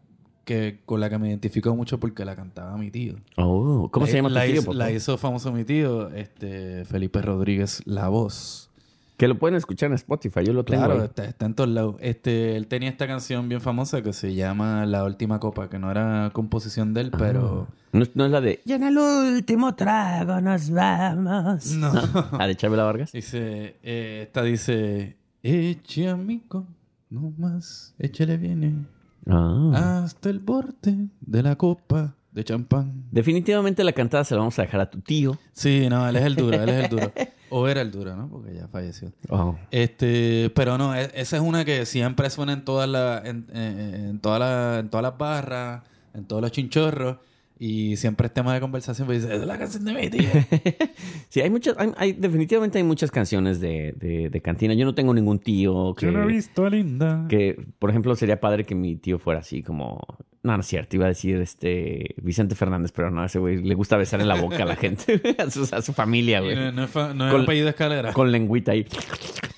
que 0.45 0.79
con 0.85 0.99
la 0.99 1.09
que 1.09 1.17
me 1.17 1.29
identifico 1.29 1.75
mucho 1.75 1.99
porque 1.99 2.23
la 2.25 2.35
cantaba 2.35 2.77
mi 2.77 2.91
tío. 2.91 3.15
Oh, 3.37 3.89
¿Cómo 3.91 4.05
La- 4.05 4.11
se 4.11 4.17
llama 4.17 4.29
tu 4.29 4.35
la 4.35 4.45
tío? 4.45 4.61
hizo- 4.61 4.73
la 4.73 4.91
hizo 4.91 5.17
famoso 5.17 5.51
mi 5.51 5.63
tío, 5.63 6.09
este, 6.11 6.85
Felipe 6.85 7.21
Rodríguez, 7.21 7.81
La 7.85 8.09
Voz. 8.09 8.69
Que 9.17 9.29
lo 9.29 9.39
pueden 9.39 9.55
escuchar 9.55 9.87
en 9.91 9.95
Spotify. 9.95 10.41
Yo 10.43 10.51
lo 10.51 10.65
tengo 10.65 10.83
Claro, 10.83 10.99
ahí. 10.99 11.05
está, 11.05 11.23
está 11.23 11.45
en 11.45 11.53
todos 11.53 11.69
lados. 11.69 11.95
Este, 11.99 12.57
él 12.57 12.67
tenía 12.67 12.89
esta 12.89 13.07
canción 13.07 13.47
bien 13.47 13.61
famosa 13.61 14.01
que 14.01 14.11
se 14.11 14.35
llama 14.35 14.85
La 14.85 15.05
Última 15.05 15.39
Copa, 15.39 15.69
que 15.69 15.79
no 15.79 15.89
era 15.89 16.31
composición 16.33 16.93
de 16.93 17.01
él, 17.01 17.11
pero... 17.17 17.67
No, 17.93 18.03
es- 18.03 18.13
no 18.15 18.25
es 18.25 18.31
la 18.31 18.41
de... 18.41 18.59
Ya 18.65 18.75
en 18.75 18.83
el 18.83 18.97
último 18.97 19.73
trago 19.73 20.41
nos 20.41 20.69
vamos. 20.69 21.71
No. 21.77 21.93
¿La 22.37 22.45
de 22.45 22.55
Chabela 22.57 22.83
Vargas? 22.83 23.13
Dice, 23.13 23.77
eh, 23.83 24.23
esta 24.27 24.43
dice, 24.43 25.15
eche 25.43 26.09
amigo, 26.09 26.65
no 27.15 27.33
más, 27.37 27.95
échale 27.99 28.37
viene 28.37 28.85
Ah. 29.27 30.01
hasta 30.03 30.29
el 30.29 30.39
borde 30.39 31.07
de 31.21 31.41
la 31.43 31.55
copa 31.55 32.13
de 32.31 32.43
champán. 32.43 33.05
Definitivamente 33.11 33.83
la 33.83 33.93
cantada 33.93 34.23
se 34.23 34.35
la 34.35 34.39
vamos 34.39 34.59
a 34.59 34.63
dejar 34.63 34.81
a 34.81 34.89
tu 34.91 34.99
tío. 34.99 35.37
Sí, 35.53 35.87
no, 35.89 36.07
él 36.07 36.15
es 36.17 36.23
el 36.23 36.35
duro, 36.35 36.61
él 36.61 36.69
es 36.69 36.83
el 36.83 36.89
duro. 36.89 37.11
O 37.49 37.67
era 37.67 37.81
el 37.81 37.91
duro, 37.91 38.15
¿no? 38.15 38.27
Porque 38.27 38.53
ya 38.53 38.67
falleció. 38.67 39.11
Oh. 39.29 39.55
Este, 39.71 40.51
pero 40.53 40.77
no, 40.77 40.93
e- 40.95 41.09
esa 41.15 41.37
es 41.37 41.41
una 41.41 41.63
que 41.63 41.85
siempre 41.85 42.29
suena 42.29 42.53
en 42.53 42.65
todas 42.65 42.89
las, 42.89 43.23
en, 43.25 43.47
en- 43.53 43.79
en 44.09 44.19
todas 44.19 44.39
las, 44.39 44.79
en 44.81 44.89
todas 44.89 45.03
las 45.03 45.17
barras, 45.17 45.83
en 46.13 46.25
todos 46.25 46.41
los 46.41 46.51
chinchorros. 46.51 47.17
Y 47.57 47.95
siempre 47.95 48.27
es 48.27 48.33
tema 48.33 48.53
de 48.53 48.59
conversación, 48.59 49.07
pues 49.07 49.23
dice, 49.23 49.35
es 49.35 49.45
la 49.45 49.57
canción 49.57 49.85
de 49.85 49.93
mi 49.93 50.09
tío. 50.09 50.29
Sí, 51.29 51.41
hay 51.41 51.49
muchas, 51.49 51.75
hay, 51.77 51.91
hay- 51.97 52.13
definitivamente 52.13 52.77
hay 52.77 52.83
muchas 52.83 53.11
canciones 53.11 53.59
de, 53.59 53.93
de- 53.97 54.29
de 54.29 54.41
cantina. 54.41 54.73
Yo 54.73 54.85
no 54.85 54.93
tengo 54.95 55.13
ningún 55.13 55.39
tío 55.39 55.93
que, 55.97 56.09
visto 56.09 56.65
a 56.65 56.69
Linda. 56.69 57.25
que, 57.29 57.57
por 57.79 57.89
ejemplo, 57.89 58.15
sería 58.15 58.39
padre 58.39 58.65
que 58.65 58.75
mi 58.75 58.95
tío 58.95 59.19
fuera 59.19 59.39
así 59.39 59.63
como... 59.63 60.01
No, 60.43 60.53
no 60.55 60.59
es 60.61 60.67
cierto, 60.67 60.95
iba 60.95 61.05
a 61.05 61.09
decir 61.09 61.37
este 61.41 62.13
Vicente 62.21 62.53
Fernández, 62.55 62.91
pero 62.91 63.09
no, 63.09 63.25
ese 63.25 63.39
güey 63.39 63.57
le 63.63 63.73
gusta 63.73 63.97
besar 63.97 64.21
en 64.21 64.27
la 64.27 64.35
boca 64.39 64.61
a 64.61 64.65
la 64.65 64.75
gente, 64.75 65.19
a, 65.39 65.49
su, 65.49 65.67
a 65.73 65.81
su 65.81 65.91
familia, 65.91 66.39
güey. 66.41 66.55
no, 66.55 66.71
no 66.71 67.13
no 67.15 67.27
es 67.27 67.31
Con- 67.33 67.41
apellido 67.41 67.69
escalera. 67.69 68.13
Con 68.13 68.31
lengüita 68.31 68.73
ahí. 68.73 68.85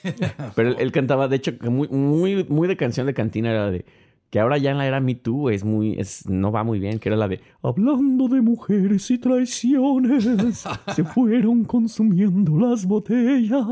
Pero 0.56 0.70
él, 0.70 0.76
él 0.80 0.92
cantaba, 0.92 1.28
de 1.28 1.36
hecho, 1.36 1.52
muy, 1.62 1.88
muy, 1.90 2.46
muy 2.46 2.68
de 2.68 2.78
canción 2.78 3.06
de 3.06 3.14
cantina 3.14 3.50
era 3.52 3.70
de 3.70 3.84
que 4.30 4.40
ahora 4.42 4.58
ya 4.58 4.72
en 4.72 4.78
la 4.78 4.86
era 4.88 5.00
Me 5.00 5.16
Too 5.16 5.50
es 5.52 5.63
muy, 5.63 5.98
es, 6.00 6.28
no 6.28 6.52
va 6.52 6.63
muy 6.63 6.80
bien, 6.80 7.00
que 7.00 7.08
era 7.10 7.16
la 7.16 7.28
de 7.30 7.40
Hablando 7.63 8.28
de 8.28 8.42
mujeres 8.42 9.10
y 9.12 9.18
traiciones, 9.18 10.28
se 10.96 11.04
fueron 11.04 11.63
consumiendo 11.63 12.58
las 12.58 12.86
botellas. 12.86 13.66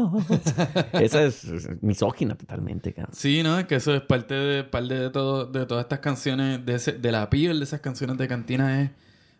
Esa 0.93 1.23
es, 1.23 1.43
es 1.45 1.69
misógina 1.83 2.35
totalmente, 2.35 2.93
cabrón. 2.93 3.13
Sí, 3.15 3.41
¿no? 3.43 3.59
Es 3.59 3.65
que 3.65 3.75
eso 3.75 3.93
es 3.93 4.01
parte 4.01 4.33
de, 4.33 4.63
parte 4.63 4.93
de, 4.93 5.09
todo, 5.09 5.45
de 5.45 5.65
todas 5.65 5.83
estas 5.85 5.99
canciones, 5.99 6.65
de, 6.65 6.75
ese- 6.75 6.93
de 6.93 7.11
la 7.11 7.29
piel 7.29 7.57
de 7.59 7.63
esas 7.65 7.81
canciones 7.81 8.17
de 8.17 8.27
cantina 8.27 8.81
es 8.81 8.91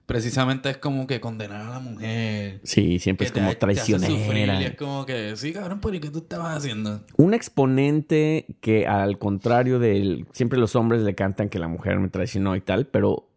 precisamente 0.05 0.69
es 0.69 0.77
como 0.77 1.07
que 1.07 1.19
condenar 1.19 1.61
a 1.65 1.69
la 1.71 1.79
mujer. 1.79 2.59
Sí, 2.63 2.99
siempre 2.99 3.25
es 3.27 3.31
como 3.31 3.49
te- 3.49 3.55
te 3.55 3.65
hace 3.71 3.81
sufrir, 3.93 3.99
traicionera. 4.07 4.61
y 4.61 4.65
es 4.65 4.75
como 4.75 5.05
que, 5.05 5.35
sí, 5.35 5.51
cabrón, 5.53 5.79
pero 5.81 5.95
¿y 5.95 5.99
qué 5.99 6.09
tú 6.09 6.19
estabas 6.19 6.57
haciendo? 6.57 7.01
Un 7.17 7.33
exponente 7.33 8.45
que 8.61 8.87
al 8.87 9.17
contrario 9.17 9.79
del... 9.79 10.25
Siempre 10.31 10.59
los 10.59 10.75
hombres 10.75 11.01
le 11.01 11.15
cantan 11.15 11.49
que 11.49 11.59
la 11.59 11.67
mujer 11.67 11.99
me 11.99 12.09
traicionó 12.09 12.55
y 12.55 12.61
tal, 12.61 12.87
pero 12.87 13.29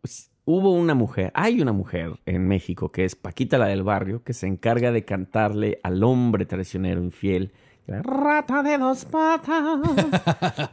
hubo 0.44 0.72
una 0.72 0.94
mujer, 0.94 1.30
hay 1.34 1.60
una 1.60 1.72
mujer 1.72 2.12
en 2.26 2.46
México 2.48 2.90
que 2.92 3.04
es 3.04 3.14
Paquita 3.16 3.58
la 3.58 3.66
del 3.66 3.82
barrio, 3.82 4.22
que 4.22 4.32
se 4.32 4.46
encarga 4.46 4.92
de 4.92 5.04
cantarle 5.04 5.78
al 5.82 6.02
hombre 6.02 6.46
traicionero 6.46 7.02
infiel. 7.02 7.52
Rata 7.86 8.62
de 8.62 8.76
dos 8.76 9.06
patas, 9.06 9.80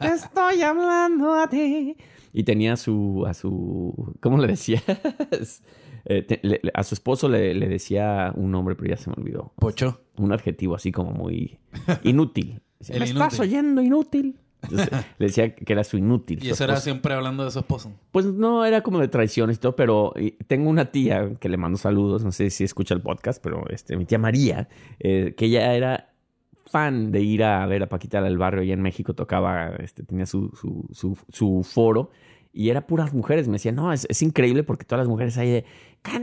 estoy 0.02 0.60
hablando 0.62 1.32
a 1.34 1.48
ti. 1.48 1.96
Y 2.34 2.42
tenía 2.44 2.74
a 2.74 2.76
su, 2.76 3.24
a 3.26 3.32
su, 3.32 4.14
¿cómo 4.20 4.36
le 4.36 4.48
decía? 4.48 4.82
Eh, 6.08 6.22
te- 6.22 6.40
le- 6.42 6.60
le- 6.62 6.70
a 6.72 6.82
su 6.84 6.94
esposo 6.94 7.28
le, 7.28 7.52
le 7.54 7.68
decía 7.68 8.32
un 8.36 8.50
nombre, 8.52 8.74
pero 8.76 8.90
ya 8.90 8.96
se 8.96 9.10
me 9.10 9.16
olvidó 9.18 9.52
Pocho. 9.58 10.00
un 10.16 10.32
adjetivo 10.32 10.74
así 10.76 10.92
como 10.92 11.10
muy 11.12 11.58
inútil. 12.04 12.60
Decía, 12.78 12.98
¿Me 12.98 13.04
estás 13.06 13.40
oyendo 13.40 13.80
inútil? 13.82 14.38
Entonces, 14.62 14.88
le 15.18 15.26
decía 15.26 15.54
que 15.54 15.72
era 15.72 15.82
su 15.84 15.96
inútil. 15.96 16.42
Y 16.44 16.50
eso 16.50 16.64
era 16.64 16.76
siempre 16.76 17.14
hablando 17.14 17.44
de 17.44 17.50
su 17.50 17.58
esposo. 17.60 17.92
Pues 18.10 18.26
no, 18.26 18.64
era 18.64 18.82
como 18.82 18.98
de 19.00 19.08
traiciones 19.08 19.56
y 19.56 19.60
todo, 19.60 19.76
pero 19.76 20.12
tengo 20.46 20.68
una 20.70 20.86
tía 20.92 21.34
que 21.40 21.48
le 21.48 21.56
mando 21.56 21.78
saludos, 21.78 22.24
no 22.24 22.32
sé 22.32 22.50
si 22.50 22.64
escucha 22.64 22.94
el 22.94 23.00
podcast, 23.00 23.42
pero 23.42 23.64
este, 23.70 23.96
mi 23.96 24.04
tía 24.04 24.18
María, 24.18 24.68
eh, 24.98 25.34
que 25.36 25.46
ella 25.46 25.74
era 25.74 26.12
fan 26.66 27.12
de 27.12 27.20
ir 27.22 27.44
a 27.44 27.64
ver 27.66 27.82
a 27.84 27.88
Paquita 27.88 28.20
del 28.22 28.38
barrio 28.38 28.62
allá 28.62 28.74
en 28.74 28.82
México, 28.82 29.14
tocaba, 29.14 29.68
este, 29.78 30.02
tenía 30.02 30.26
su, 30.26 30.50
su, 30.60 30.86
su, 30.92 31.16
su 31.30 31.62
foro 31.64 32.10
y 32.52 32.70
era 32.70 32.86
puras 32.86 33.14
mujeres. 33.14 33.46
Me 33.46 33.54
decía, 33.54 33.72
no, 33.72 33.92
es, 33.92 34.06
es 34.10 34.20
increíble 34.22 34.64
porque 34.64 34.84
todas 34.84 35.00
las 35.04 35.08
mujeres 35.08 35.36
ahí 35.38 35.50
de, 35.50 35.62
"Can- 35.62 35.74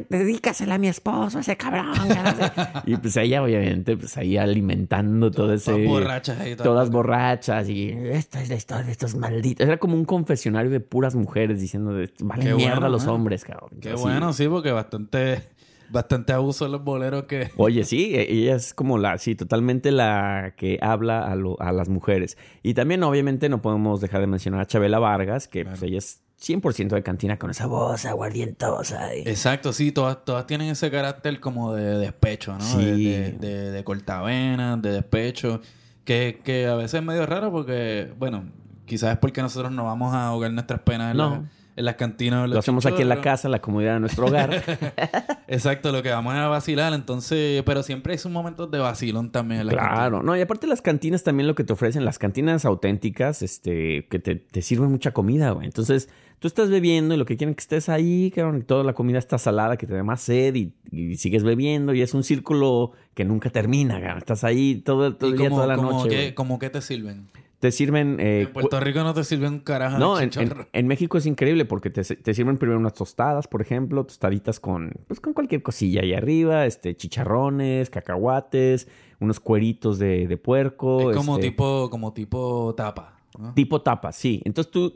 dedícasela 0.10 0.76
a 0.76 0.78
mi 0.78 0.88
esposo, 0.88 1.40
ese 1.40 1.56
cabrón. 1.58 1.94
que 2.08 2.16
no 2.16 2.32
sé". 2.36 2.52
y 2.86 2.98
pues 2.98 3.18
ella 3.18 3.44
obviamente, 3.44 3.96
pues 3.98 4.18
ahí 4.18 4.38
alimentando 4.38 5.32
todo 5.32 5.54
ese... 5.54 5.72
Todas 5.72 5.88
borrachas 5.88 6.40
ahí. 6.40 6.56
todas 6.56 6.90
borrachas 6.90 7.70
y 7.70 7.90
esta 7.90 8.42
es 8.42 8.50
la 8.50 8.56
historia 8.56 8.86
de 8.86 8.92
estos 8.92 9.16
malditos. 9.16 9.66
Era 9.66 9.78
como 9.78 9.96
un 9.96 10.06
confesionario 10.06 10.72
de 10.72 10.80
puras 10.80 11.16
mujeres 11.16 11.60
diciendo 11.60 11.94
de 11.94 12.12
vale 12.22 12.44
Qué 12.46 12.54
mierda 12.56 12.76
bueno, 12.76 12.90
los 12.90 13.06
¿eh? 13.06 13.10
hombres, 13.10 13.44
cabrón. 13.44 13.70
Qué 13.82 13.92
Así. 13.92 14.02
bueno, 14.04 14.34
sí, 14.34 14.48
porque 14.48 14.72
bastante, 14.72 15.42
bastante 15.90 16.34
abuso 16.34 16.66
en 16.66 16.72
los 16.74 16.84
boleros 16.84 17.24
que... 17.26 17.52
Oye, 17.58 17.84
sí, 17.84 18.16
e- 18.16 18.32
ella 18.32 18.56
es 18.56 18.74
como 18.74 18.98
la, 18.98 19.18
sí, 19.18 19.36
totalmente 19.36 19.92
la 19.92 20.54
que 20.58 20.80
habla 20.82 21.26
a, 21.30 21.36
lo- 21.36 21.60
a 21.62 21.72
las 21.72 21.90
mujeres. 21.90 22.38
Y 22.64 22.74
también, 22.74 23.04
obviamente, 23.04 23.50
no 23.50 23.62
podemos 23.62 24.02
dejar 24.02 24.22
de 24.22 24.28
mencionar 24.28 24.62
a 24.62 24.66
Chabela 24.66 25.00
Vargas, 25.00 25.48
que 25.48 25.66
pues, 25.66 25.82
ella 25.84 25.98
es 26.00 26.22
100% 26.46 26.90
de 26.96 27.04
cantina 27.04 27.38
con 27.40 27.50
esa 27.52 27.68
voz 27.68 28.06
aguardientosa. 28.06 29.16
y- 29.16 29.22
Exacto, 29.22 29.72
sí, 29.72 29.92
todas, 29.92 30.26
todas 30.26 30.46
tienen 30.46 30.70
ese 30.70 30.92
carácter 30.92 31.40
como 31.40 31.74
de 31.74 31.98
despecho, 32.00 32.54
¿no? 32.54 32.62
Sí. 32.62 32.84
De, 33.06 33.32
de, 33.32 33.32
de, 33.48 33.72
de 33.72 33.84
cortavenas, 33.84 34.82
de 34.82 34.92
despecho, 34.92 35.62
que, 36.04 36.42
que 36.44 36.68
a 36.68 36.76
veces 36.76 36.96
es 36.96 37.04
medio 37.06 37.26
raro 37.26 37.52
porque, 37.52 38.12
bueno, 38.20 38.44
quizás 38.86 39.14
es 39.14 39.18
porque 39.20 39.42
nosotros 39.42 39.72
no 39.72 39.86
vamos 39.86 40.14
a 40.14 40.28
ahogar 40.28 40.52
nuestras 40.52 40.82
penas 40.82 41.12
en, 41.12 41.18
No. 41.18 41.30
la- 41.30 41.44
en 41.76 41.86
las 41.86 41.96
cantinas. 41.96 42.44
en 42.46 42.52
Lo 42.52 42.60
hacemos 42.60 42.86
aquí 42.86 43.02
en 43.02 43.10
la 43.10 43.20
casa, 43.22 43.48
en 43.48 43.52
la 43.54 43.60
comodidad 43.62 43.94
de 43.96 44.00
nuestro 44.02 44.28
hogar. 44.28 44.52
Exacto, 45.48 45.92
lo 45.92 46.04
que 46.04 46.10
vamos 46.12 46.34
a 46.36 46.48
vacilar, 46.48 46.94
entonces, 46.94 47.64
pero 47.66 47.82
siempre 47.82 48.14
hay 48.14 48.20
sus 48.20 48.32
momentos 48.32 48.70
de 48.70 48.78
vacilón 48.80 49.32
también 49.32 49.62
en 49.62 49.68
las 49.68 49.76
Claro, 49.76 50.22
no, 50.22 50.36
y 50.38 50.42
aparte 50.42 50.68
las 50.68 50.82
cantinas 50.84 51.24
también 51.24 51.48
lo 51.48 51.56
que 51.56 51.64
te 51.64 51.74
ofrecen, 51.74 52.06
las 52.06 52.20
cantinas 52.20 52.66
auténticas, 52.66 53.42
este, 53.42 54.08
que 54.08 54.20
te, 54.20 54.36
te 54.36 54.62
sirven 54.62 54.92
mucha 54.92 55.12
comida, 55.14 55.50
güey. 55.52 55.66
Entonces, 55.66 56.10
tú 56.44 56.48
estás 56.50 56.70
bebiendo 56.70 57.16
y 57.16 57.18
lo 57.18 57.24
que 57.24 57.38
quieren 57.38 57.56
que 57.56 57.62
estés 57.62 57.88
ahí, 57.88 58.30
cabrón, 58.30 58.58
y 58.58 58.64
toda 58.64 58.84
la 58.84 58.92
comida 58.92 59.18
está 59.18 59.38
salada, 59.38 59.78
que 59.78 59.88
te 59.88 59.94
dé 59.94 60.04
más 60.04 60.20
sed 60.20 60.54
y, 60.56 60.74
y 60.92 61.16
sigues 61.16 61.42
bebiendo 61.42 61.94
y 61.94 62.02
es 62.02 62.14
un 62.14 62.22
círculo 62.26 62.92
que 63.14 63.24
nunca 63.24 63.50
termina, 63.50 64.02
cabrón. 64.02 64.18
Estás 64.18 64.44
ahí 64.44 64.82
todo, 64.84 65.16
todo 65.16 65.30
¿Y 65.30 65.32
el 65.32 65.38
día, 65.40 65.48
como, 65.48 65.62
toda 65.62 65.68
la 65.68 65.76
como 65.78 65.92
noche. 65.94 66.10
que, 66.10 66.34
como 66.36 66.60
que 66.60 66.70
te 66.70 66.82
sirven? 66.82 67.28
Te 67.60 67.72
sirven... 67.72 68.18
eh, 68.20 68.42
en 68.42 68.52
Puerto 68.52 68.78
Rico 68.82 69.04
no 69.04 69.14
te 69.14 69.24
sirven 69.24 69.54
un 69.54 69.60
carajo 69.62 69.98
no, 69.98 70.18
de 70.18 70.26
en, 70.26 70.32
en- 70.38 70.68
en 70.74 70.88
México 70.88 71.18
es 71.18 71.26
increíble 71.26 71.64
porque 71.64 71.90
te, 71.90 72.04
te 72.04 72.34
sirven 72.34 72.58
primero 72.58 72.78
unas 72.78 72.94
tostadas, 72.94 73.48
por 73.48 73.62
ejemplo, 73.62 74.04
tostaditas 74.04 74.60
con, 74.60 74.92
pues, 75.08 75.22
con 75.22 75.32
cualquier 75.32 75.64
cosilla 75.64 76.02
ahí 76.02 76.14
arriba, 76.14 76.66
este, 76.66 76.98
chicharrones, 76.98 77.90
cacahuates, 77.90 78.90
unos 79.22 79.40
cueritos 79.40 79.98
de, 79.98 80.28
de 80.28 80.36
puerco. 80.36 81.12
Es 81.12 81.16
como 81.16 81.36
este, 81.38 81.52
tipo, 81.52 81.90
como 81.90 82.12
tipo 82.12 82.74
tapa. 82.76 83.16
¿No? 83.40 83.54
Tipo 83.54 83.82
tapa, 83.82 84.12
sí. 84.12 84.42
Entonces 84.46 84.72
tú, 84.72 84.94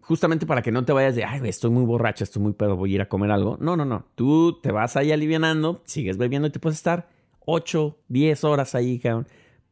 justamente 0.00 0.46
para 0.46 0.62
que 0.62 0.72
no 0.72 0.84
te 0.84 0.92
vayas 0.92 1.14
de, 1.14 1.24
ay, 1.24 1.40
estoy 1.48 1.70
muy 1.70 1.84
borracha, 1.84 2.24
estoy 2.24 2.42
muy 2.42 2.52
pedo, 2.52 2.76
voy 2.76 2.92
a 2.92 2.94
ir 2.96 3.00
a 3.02 3.08
comer 3.08 3.30
algo. 3.30 3.56
No, 3.60 3.76
no, 3.76 3.84
no. 3.84 4.04
Tú 4.14 4.58
te 4.62 4.72
vas 4.72 4.96
ahí 4.96 5.12
alivianando, 5.12 5.82
sigues 5.84 6.18
bebiendo 6.18 6.48
y 6.48 6.50
te 6.50 6.58
puedes 6.58 6.78
estar 6.78 7.08
8, 7.44 7.96
10 8.08 8.44
horas 8.44 8.74
ahí, 8.74 8.98
cabrón. 8.98 9.26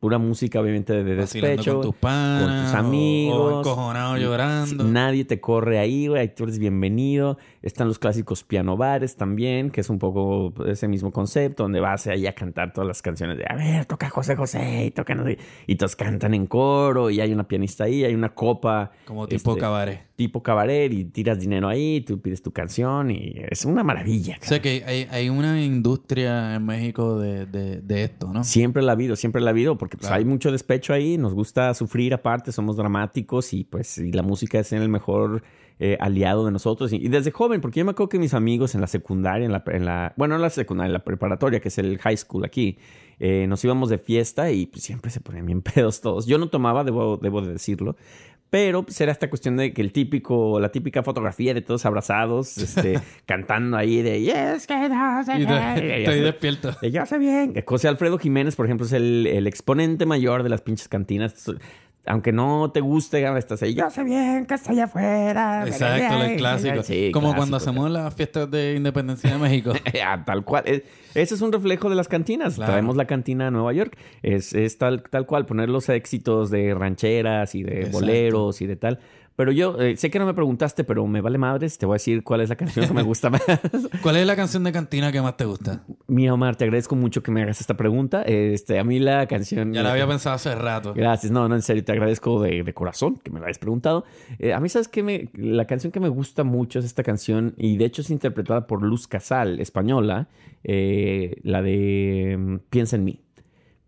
Pura 0.04 0.18
música, 0.18 0.60
obviamente, 0.60 1.02
de 1.02 1.14
despecho. 1.14 1.76
con 1.76 1.82
tus 1.82 1.94
panas. 1.94 2.42
con 2.42 2.62
tus 2.62 2.74
amigos. 2.74 3.66
O, 3.66 4.16
llorando. 4.18 4.84
Nadie 4.84 5.24
te 5.24 5.40
corre 5.40 5.78
ahí, 5.78 6.08
güey. 6.08 6.34
Tú 6.34 6.44
eres 6.44 6.58
bienvenido. 6.58 7.38
Están 7.62 7.88
los 7.88 7.98
clásicos 7.98 8.44
piano 8.44 8.76
bares 8.76 9.16
también, 9.16 9.70
que 9.70 9.80
es 9.80 9.88
un 9.88 9.98
poco 9.98 10.52
ese 10.66 10.88
mismo 10.88 11.10
concepto, 11.10 11.62
donde 11.62 11.80
vas 11.80 12.06
ahí 12.06 12.26
a 12.26 12.34
cantar 12.34 12.74
todas 12.74 12.86
las 12.86 13.00
canciones 13.00 13.38
de, 13.38 13.46
a 13.48 13.56
ver, 13.56 13.86
toca 13.86 14.10
José 14.10 14.36
José 14.36 14.84
y 14.84 14.90
toca 14.90 15.14
no 15.14 15.24
sé", 15.24 15.38
Y 15.66 15.76
todos 15.76 15.96
cantan 15.96 16.34
en 16.34 16.48
coro 16.48 17.08
y 17.08 17.22
hay 17.22 17.32
una 17.32 17.48
pianista 17.48 17.84
ahí, 17.84 18.04
hay 18.04 18.14
una 18.14 18.34
copa. 18.34 18.90
Como 19.06 19.26
tipo 19.26 19.52
este, 19.52 19.60
cabaret. 19.62 20.02
Tipo 20.16 20.44
cabaret 20.44 20.92
y 20.92 21.04
tiras 21.06 21.40
dinero 21.40 21.66
ahí, 21.68 22.00
tú 22.02 22.20
pides 22.20 22.40
tu 22.40 22.52
canción 22.52 23.10
y 23.10 23.34
es 23.50 23.64
una 23.64 23.82
maravilla. 23.82 24.38
O 24.40 24.44
sea 24.44 24.62
que 24.62 24.84
hay, 24.86 25.08
hay 25.10 25.28
una 25.28 25.60
industria 25.64 26.54
en 26.54 26.64
México 26.64 27.18
de, 27.18 27.46
de, 27.46 27.80
de 27.80 28.04
esto, 28.04 28.32
¿no? 28.32 28.44
Siempre 28.44 28.82
la 28.82 28.92
ha 28.92 28.94
habido, 28.94 29.16
siempre 29.16 29.42
la 29.42 29.50
ha 29.50 29.52
habido, 29.52 29.76
porque 29.76 29.96
pues, 29.96 30.06
Claro. 30.06 30.20
hay 30.20 30.24
mucho 30.24 30.52
despecho 30.52 30.92
ahí, 30.92 31.18
nos 31.18 31.34
gusta 31.34 31.74
sufrir 31.74 32.14
aparte, 32.14 32.52
somos 32.52 32.76
dramáticos 32.76 33.52
y 33.52 33.64
pues 33.64 33.98
y 33.98 34.12
la 34.12 34.22
música 34.22 34.60
es 34.60 34.72
el 34.72 34.88
mejor 34.88 35.42
eh, 35.80 35.96
aliado 35.98 36.44
de 36.46 36.52
nosotros. 36.52 36.92
Y, 36.92 36.96
y 37.04 37.08
desde 37.08 37.32
joven, 37.32 37.60
porque 37.60 37.80
yo 37.80 37.84
me 37.84 37.90
acuerdo 37.90 38.10
que 38.10 38.20
mis 38.20 38.34
amigos 38.34 38.76
en 38.76 38.80
la 38.80 38.86
secundaria, 38.86 39.44
en 39.46 39.50
la, 39.50 39.64
en 39.66 39.84
la 39.84 40.14
bueno, 40.16 40.34
no 40.34 40.36
en 40.36 40.42
la 40.42 40.50
secundaria, 40.50 40.86
en 40.90 40.92
la 40.92 41.02
preparatoria, 41.02 41.58
que 41.58 41.68
es 41.68 41.78
el 41.78 41.98
high 41.98 42.16
school 42.16 42.44
aquí, 42.44 42.78
eh, 43.18 43.46
nos 43.48 43.64
íbamos 43.64 43.90
de 43.90 43.98
fiesta 43.98 44.52
y 44.52 44.66
pues, 44.66 44.84
siempre 44.84 45.10
se 45.10 45.20
ponían 45.20 45.46
bien 45.46 45.60
pedos 45.74 46.00
todos. 46.00 46.26
Yo 46.26 46.38
no 46.38 46.48
tomaba, 46.50 46.84
debo, 46.84 47.16
debo 47.16 47.42
de 47.42 47.52
decirlo. 47.54 47.96
Pero 48.54 48.84
pues, 48.84 49.00
era 49.00 49.10
esta 49.10 49.28
cuestión 49.28 49.56
de 49.56 49.72
que 49.72 49.82
el 49.82 49.90
típico, 49.90 50.60
la 50.60 50.68
típica 50.70 51.02
fotografía 51.02 51.52
de 51.54 51.60
todos 51.60 51.84
abrazados, 51.86 52.56
este, 52.56 53.00
cantando 53.26 53.76
ahí 53.76 54.00
de 54.00 54.20
yes, 54.20 54.68
que 54.68 54.88
no 54.88 55.24
sé 55.24 55.32
Y 55.40 55.44
qué", 55.44 55.46
te- 55.80 55.86
y 56.00 56.04
estoy 56.04 56.20
despierto. 56.20 56.70
Eh, 56.80 56.92
Ya 56.92 57.04
sé 57.04 57.18
bien. 57.18 57.52
José 57.66 57.88
Alfredo 57.88 58.16
Jiménez, 58.16 58.54
por 58.54 58.66
ejemplo, 58.66 58.86
es 58.86 58.92
el, 58.92 59.26
el 59.26 59.48
exponente 59.48 60.06
mayor 60.06 60.44
de 60.44 60.50
las 60.50 60.60
pinches 60.60 60.86
cantinas. 60.86 61.50
Aunque 62.06 62.32
no 62.32 62.70
te 62.70 62.80
guste, 62.80 63.26
estás 63.38 63.62
ahí. 63.62 63.74
Yo 63.74 63.88
sé 63.88 64.04
bien 64.04 64.44
que 64.44 64.54
estoy 64.54 64.78
afuera. 64.78 65.64
Exacto, 65.66 66.22
el 66.22 66.36
clásico. 66.36 66.82
Sí, 66.82 67.10
Como 67.12 67.28
clásico, 67.28 67.36
cuando 67.38 67.56
hacemos 67.56 67.90
las 67.90 68.14
fiestas 68.14 68.50
de 68.50 68.74
independencia 68.76 69.30
de 69.30 69.38
México. 69.38 69.72
Ah, 70.06 70.22
tal 70.24 70.44
cual. 70.44 70.64
Ese 70.66 71.34
es 71.34 71.40
un 71.40 71.50
reflejo 71.50 71.88
de 71.88 71.94
las 71.94 72.08
cantinas. 72.08 72.56
Claro. 72.56 72.72
Traemos 72.72 72.96
la 72.96 73.06
cantina 73.06 73.46
a 73.46 73.50
Nueva 73.50 73.72
York. 73.72 73.96
Es, 74.22 74.52
es 74.52 74.76
tal, 74.76 75.02
tal 75.02 75.24
cual, 75.24 75.46
poner 75.46 75.70
los 75.70 75.88
éxitos 75.88 76.50
de 76.50 76.74
rancheras 76.74 77.54
y 77.54 77.62
de 77.62 77.78
Exacto. 77.78 78.00
boleros 78.00 78.60
y 78.60 78.66
de 78.66 78.76
tal. 78.76 78.98
Pero 79.36 79.50
yo 79.50 79.80
eh, 79.80 79.96
sé 79.96 80.10
que 80.10 80.18
no 80.18 80.26
me 80.26 80.34
preguntaste, 80.34 80.84
pero 80.84 81.06
me 81.06 81.20
vale 81.20 81.38
madres. 81.38 81.76
Te 81.76 81.86
voy 81.86 81.94
a 81.94 81.96
decir 81.96 82.22
cuál 82.22 82.40
es 82.40 82.48
la 82.48 82.56
canción 82.56 82.86
que 82.86 82.94
me 82.94 83.02
gusta 83.02 83.30
más. 83.30 83.42
¿Cuál 84.02 84.16
es 84.16 84.26
la 84.26 84.36
canción 84.36 84.62
de 84.62 84.72
cantina 84.72 85.10
que 85.10 85.20
más 85.20 85.36
te 85.36 85.44
gusta? 85.44 85.82
Mira, 86.06 86.34
Omar, 86.34 86.56
te 86.56 86.64
agradezco 86.64 86.94
mucho 86.94 87.22
que 87.22 87.30
me 87.32 87.42
hagas 87.42 87.60
esta 87.60 87.76
pregunta. 87.76 88.22
Este, 88.22 88.78
a 88.78 88.84
mí 88.84 89.00
la 89.00 89.26
canción. 89.26 89.72
Ya 89.72 89.82
la 89.82 89.92
había 89.92 90.06
pensado 90.06 90.36
hace 90.36 90.54
rato. 90.54 90.94
Gracias, 90.94 91.32
no, 91.32 91.48
no, 91.48 91.56
en 91.56 91.62
serio, 91.62 91.84
te 91.84 91.92
agradezco 91.92 92.40
de, 92.42 92.62
de 92.62 92.74
corazón 92.74 93.16
que 93.16 93.30
me 93.30 93.40
la 93.40 93.46
hayas 93.46 93.58
preguntado. 93.58 94.04
Eh, 94.38 94.52
a 94.52 94.60
mí, 94.60 94.68
¿sabes 94.68 94.88
qué? 94.88 95.02
Me, 95.02 95.30
la 95.34 95.66
canción 95.66 95.90
que 95.90 96.00
me 96.00 96.08
gusta 96.08 96.44
mucho 96.44 96.78
es 96.78 96.84
esta 96.84 97.02
canción, 97.02 97.54
y 97.56 97.76
de 97.76 97.86
hecho 97.86 98.02
es 98.02 98.10
interpretada 98.10 98.66
por 98.66 98.82
Luz 98.82 99.08
Casal, 99.08 99.60
española, 99.60 100.28
eh, 100.62 101.36
la 101.42 101.62
de 101.62 102.36
mm, 102.38 102.56
Piensa 102.70 102.96
en 102.96 103.04
mí. 103.04 103.20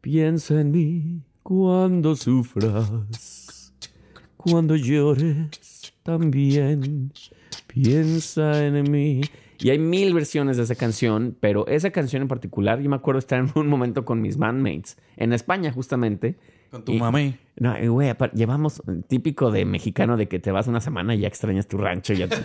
Piensa 0.00 0.60
en 0.60 0.70
mí 0.70 1.22
cuando 1.42 2.16
sufras, 2.16 2.90
cuando 4.50 4.76
llores 4.76 5.92
también. 6.02 7.12
Piensa 7.66 8.64
en 8.64 8.90
mí 8.90 9.20
Y 9.58 9.70
hay 9.70 9.78
mil 9.78 10.14
versiones 10.14 10.56
de 10.56 10.62
esa 10.62 10.74
canción, 10.74 11.36
pero 11.40 11.66
esa 11.66 11.90
canción 11.90 12.22
en 12.22 12.28
particular, 12.28 12.80
yo 12.80 12.88
me 12.88 12.96
acuerdo 12.96 13.18
estar 13.18 13.38
en 13.38 13.50
un 13.54 13.66
momento 13.68 14.04
con 14.04 14.20
mis 14.20 14.36
bandmates 14.36 14.96
en 15.16 15.32
España 15.32 15.72
justamente. 15.72 16.36
Con 16.76 16.84
tu 16.84 16.92
Y- 16.92 16.98
mami. 16.98 17.36
No, 17.58 17.74
güey, 17.90 18.12
llevamos 18.34 18.82
típico 19.08 19.50
de 19.50 19.64
mexicano 19.64 20.18
de 20.18 20.28
que 20.28 20.38
te 20.38 20.52
vas 20.52 20.66
una 20.66 20.82
semana 20.82 21.14
y 21.14 21.20
ya 21.20 21.28
extrañas 21.28 21.66
tu 21.66 21.78
rancho. 21.78 22.12
Y, 22.12 22.18
ya 22.18 22.28
te- 22.28 22.36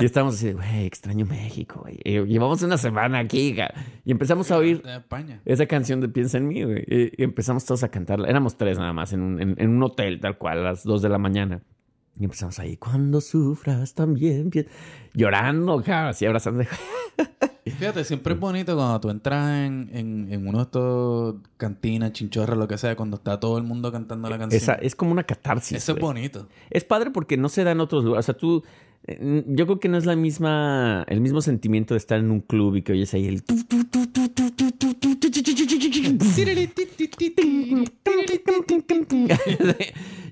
y 0.00 0.04
estamos 0.04 0.34
así, 0.36 0.52
güey, 0.52 0.86
extraño 0.86 1.26
México, 1.26 1.80
güey. 1.82 1.98
Llevamos 2.28 2.62
una 2.62 2.78
semana 2.78 3.18
aquí, 3.18 3.56
y 4.04 4.10
empezamos 4.12 4.48
a 4.52 4.58
oír 4.58 4.80
esa 5.44 5.66
canción 5.66 6.00
de 6.00 6.08
Piensa 6.08 6.38
en 6.38 6.46
mí, 6.46 6.62
güey. 6.62 6.84
Y, 6.86 7.20
empezamos 7.24 7.64
todos 7.64 7.82
a 7.82 7.88
cantarla. 7.90 8.28
Éramos 8.28 8.56
tres 8.56 8.78
nada 8.78 8.92
más 8.92 9.12
en 9.12 9.22
un, 9.22 9.42
en, 9.42 9.54
en 9.58 9.70
un 9.70 9.82
hotel, 9.82 10.20
tal 10.20 10.38
cual, 10.38 10.58
a 10.58 10.62
las 10.62 10.84
dos 10.84 11.02
de 11.02 11.08
la 11.08 11.18
mañana. 11.18 11.62
Y 12.16 12.22
empezamos 12.24 12.58
ahí, 12.60 12.76
cuando 12.76 13.20
sufras 13.20 13.94
también, 13.94 14.50
pi-", 14.50 14.66
llorando, 15.14 15.82
así 15.84 16.26
abrazando. 16.26 16.62
Fíjate, 17.80 18.04
siempre 18.04 18.34
es 18.34 18.38
bonito 18.38 18.76
cuando 18.76 19.00
tú 19.00 19.08
entras 19.08 19.66
en, 19.66 19.88
en, 19.94 20.30
en 20.30 20.46
uno 20.46 20.58
de 20.58 20.64
estos 20.64 21.36
cantinas, 21.56 22.12
chinchorras, 22.12 22.58
lo 22.58 22.68
que 22.68 22.76
sea, 22.76 22.94
cuando 22.94 23.16
está 23.16 23.40
todo 23.40 23.56
el 23.56 23.64
mundo 23.64 23.90
cantando 23.90 24.28
la 24.28 24.36
canción. 24.36 24.60
Esa, 24.60 24.74
es 24.74 24.94
como 24.94 25.12
una 25.12 25.24
catarsis. 25.24 25.78
Eso 25.78 25.92
es 25.92 25.98
bonito. 25.98 26.46
Es 26.68 26.84
padre 26.84 27.10
porque 27.10 27.38
no 27.38 27.48
se 27.48 27.64
da 27.64 27.70
en 27.70 27.80
otros 27.80 28.04
lugares. 28.04 28.26
O 28.26 28.26
sea, 28.26 28.36
tú. 28.36 28.62
Yo 29.08 29.64
creo 29.64 29.80
que 29.80 29.88
no 29.88 29.96
es 29.96 30.04
la 30.04 30.14
misma, 30.14 31.06
el 31.08 31.22
mismo 31.22 31.40
sentimiento 31.40 31.94
de 31.94 31.98
estar 31.98 32.18
en 32.18 32.30
un 32.30 32.40
club 32.40 32.76
y 32.76 32.82
que 32.82 32.92
oyes 32.92 33.14
ahí 33.14 33.26
el. 33.26 33.42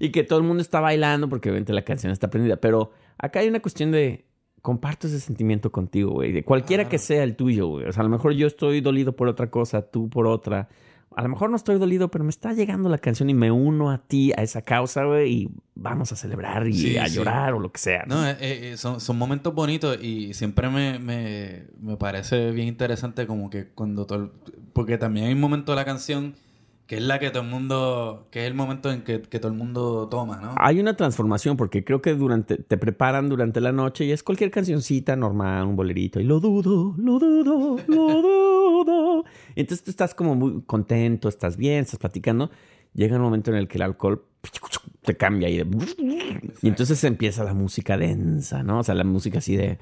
y 0.00 0.10
que 0.10 0.22
todo 0.22 0.38
el 0.38 0.44
mundo 0.44 0.60
está 0.60 0.80
bailando 0.80 1.30
porque 1.30 1.48
obviamente 1.48 1.72
la 1.72 1.82
canción 1.82 2.12
está 2.12 2.28
prendida. 2.28 2.56
Pero 2.56 2.92
acá 3.16 3.40
hay 3.40 3.48
una 3.48 3.60
cuestión 3.60 3.90
de 3.90 4.27
Comparto 4.68 5.06
ese 5.06 5.18
sentimiento 5.18 5.72
contigo, 5.72 6.10
güey. 6.10 6.30
De 6.30 6.44
cualquiera 6.44 6.82
Claro. 6.82 6.90
que 6.90 6.98
sea 6.98 7.22
el 7.24 7.36
tuyo, 7.36 7.68
güey. 7.68 7.86
O 7.86 7.92
sea, 7.92 8.02
a 8.02 8.04
lo 8.04 8.10
mejor 8.10 8.32
yo 8.34 8.46
estoy 8.46 8.82
dolido 8.82 9.16
por 9.16 9.26
otra 9.26 9.50
cosa, 9.50 9.80
tú 9.80 10.10
por 10.10 10.26
otra. 10.26 10.68
A 11.16 11.22
lo 11.22 11.30
mejor 11.30 11.48
no 11.48 11.56
estoy 11.56 11.78
dolido, 11.78 12.10
pero 12.10 12.22
me 12.22 12.28
está 12.28 12.52
llegando 12.52 12.90
la 12.90 12.98
canción 12.98 13.30
y 13.30 13.34
me 13.34 13.50
uno 13.50 13.90
a 13.90 13.96
ti, 14.06 14.30
a 14.36 14.42
esa 14.42 14.60
causa, 14.60 15.04
güey, 15.04 15.32
y 15.32 15.50
vamos 15.74 16.12
a 16.12 16.16
celebrar 16.16 16.68
y 16.68 16.74
Sí, 16.74 16.98
a 16.98 17.06
sí. 17.06 17.14
llorar 17.16 17.54
o 17.54 17.58
lo 17.60 17.72
que 17.72 17.78
sea. 17.80 18.04
¿no? 18.06 18.16
No, 18.16 18.28
eh, 18.28 18.36
eh, 18.40 18.76
son, 18.76 19.00
son 19.00 19.16
momentos 19.16 19.54
bonitos 19.54 19.98
y 20.02 20.34
siempre 20.34 20.68
me, 20.68 20.98
me, 20.98 21.64
me 21.80 21.96
parece 21.96 22.50
bien 22.50 22.68
interesante 22.68 23.26
como 23.26 23.48
que 23.48 23.68
cuando 23.68 24.04
todo... 24.04 24.18
el- 24.24 24.30
Porque 24.74 24.98
también 24.98 25.26
hay 25.26 25.32
un 25.32 25.40
momento 25.40 25.72
de 25.72 25.76
la 25.76 25.86
canción 25.86 26.34
que 26.88 26.96
es 26.96 27.02
la 27.02 27.18
que 27.18 27.30
todo 27.30 27.42
el 27.42 27.50
mundo... 27.50 28.28
Que 28.30 28.40
es 28.40 28.46
el 28.48 28.54
momento 28.54 28.90
en 28.90 29.02
que, 29.02 29.20
que 29.20 29.38
todo 29.38 29.52
el 29.52 29.58
mundo 29.58 30.08
toma, 30.10 30.38
¿no? 30.38 30.54
Hay 30.56 30.80
una 30.80 30.96
transformación 30.96 31.58
porque 31.58 31.84
creo 31.84 32.00
que 32.00 32.14
durante 32.14 32.56
te 32.56 32.78
preparan 32.78 33.28
durante 33.28 33.60
la 33.60 33.72
noche 33.72 34.06
y 34.06 34.12
es 34.12 34.22
cualquier 34.22 34.50
cancioncita 34.50 35.14
normal, 35.14 35.66
un 35.66 35.76
bolerito 35.76 36.18
y 36.18 36.24
lo 36.24 36.40
dudo, 36.40 36.94
lo 36.96 37.18
dudo, 37.18 37.76
lo 37.86 38.22
dudo. 38.22 39.24
Entonces 39.54 39.84
tú 39.84 39.90
estás 39.90 40.14
como 40.14 40.34
muy 40.34 40.62
contento, 40.62 41.28
estás 41.28 41.58
bien, 41.58 41.80
estás 41.80 42.00
platicando. 42.00 42.50
Llega 42.94 43.16
un 43.16 43.22
momento 43.22 43.50
en 43.50 43.56
el 43.56 43.68
que 43.68 43.78
el 43.78 43.82
alcohol 43.82 44.24
te 45.02 45.16
cambia 45.16 45.48
y, 45.48 45.58
de- 45.58 45.66
y 46.62 46.68
entonces 46.68 47.02
empieza 47.04 47.42
la 47.44 47.54
música 47.54 47.96
densa, 47.96 48.62
¿no? 48.62 48.80
O 48.80 48.84
sea, 48.84 48.94
la 48.94 49.04
música 49.04 49.38
así 49.38 49.56
de 49.56 49.78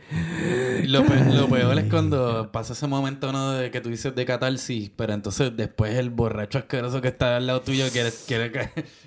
Lo, 0.86 1.04
pe- 1.04 1.34
lo 1.34 1.48
peor 1.48 1.78
es 1.78 1.84
cuando 1.90 2.50
pasa 2.52 2.72
ese 2.74 2.86
momento 2.86 3.32
¿no? 3.32 3.52
de 3.52 3.70
que 3.70 3.80
tú 3.80 3.88
dices 3.90 4.14
de 4.14 4.24
catarsis, 4.24 4.90
pero 4.94 5.12
entonces 5.14 5.56
después 5.56 5.94
el 5.96 6.10
borracho 6.10 6.58
asqueroso 6.58 7.00
que 7.02 7.08
está 7.08 7.36
al 7.36 7.46
lado 7.46 7.60
tuyo 7.62 7.86
quiere, 7.92 8.10
quiere, 8.26 8.52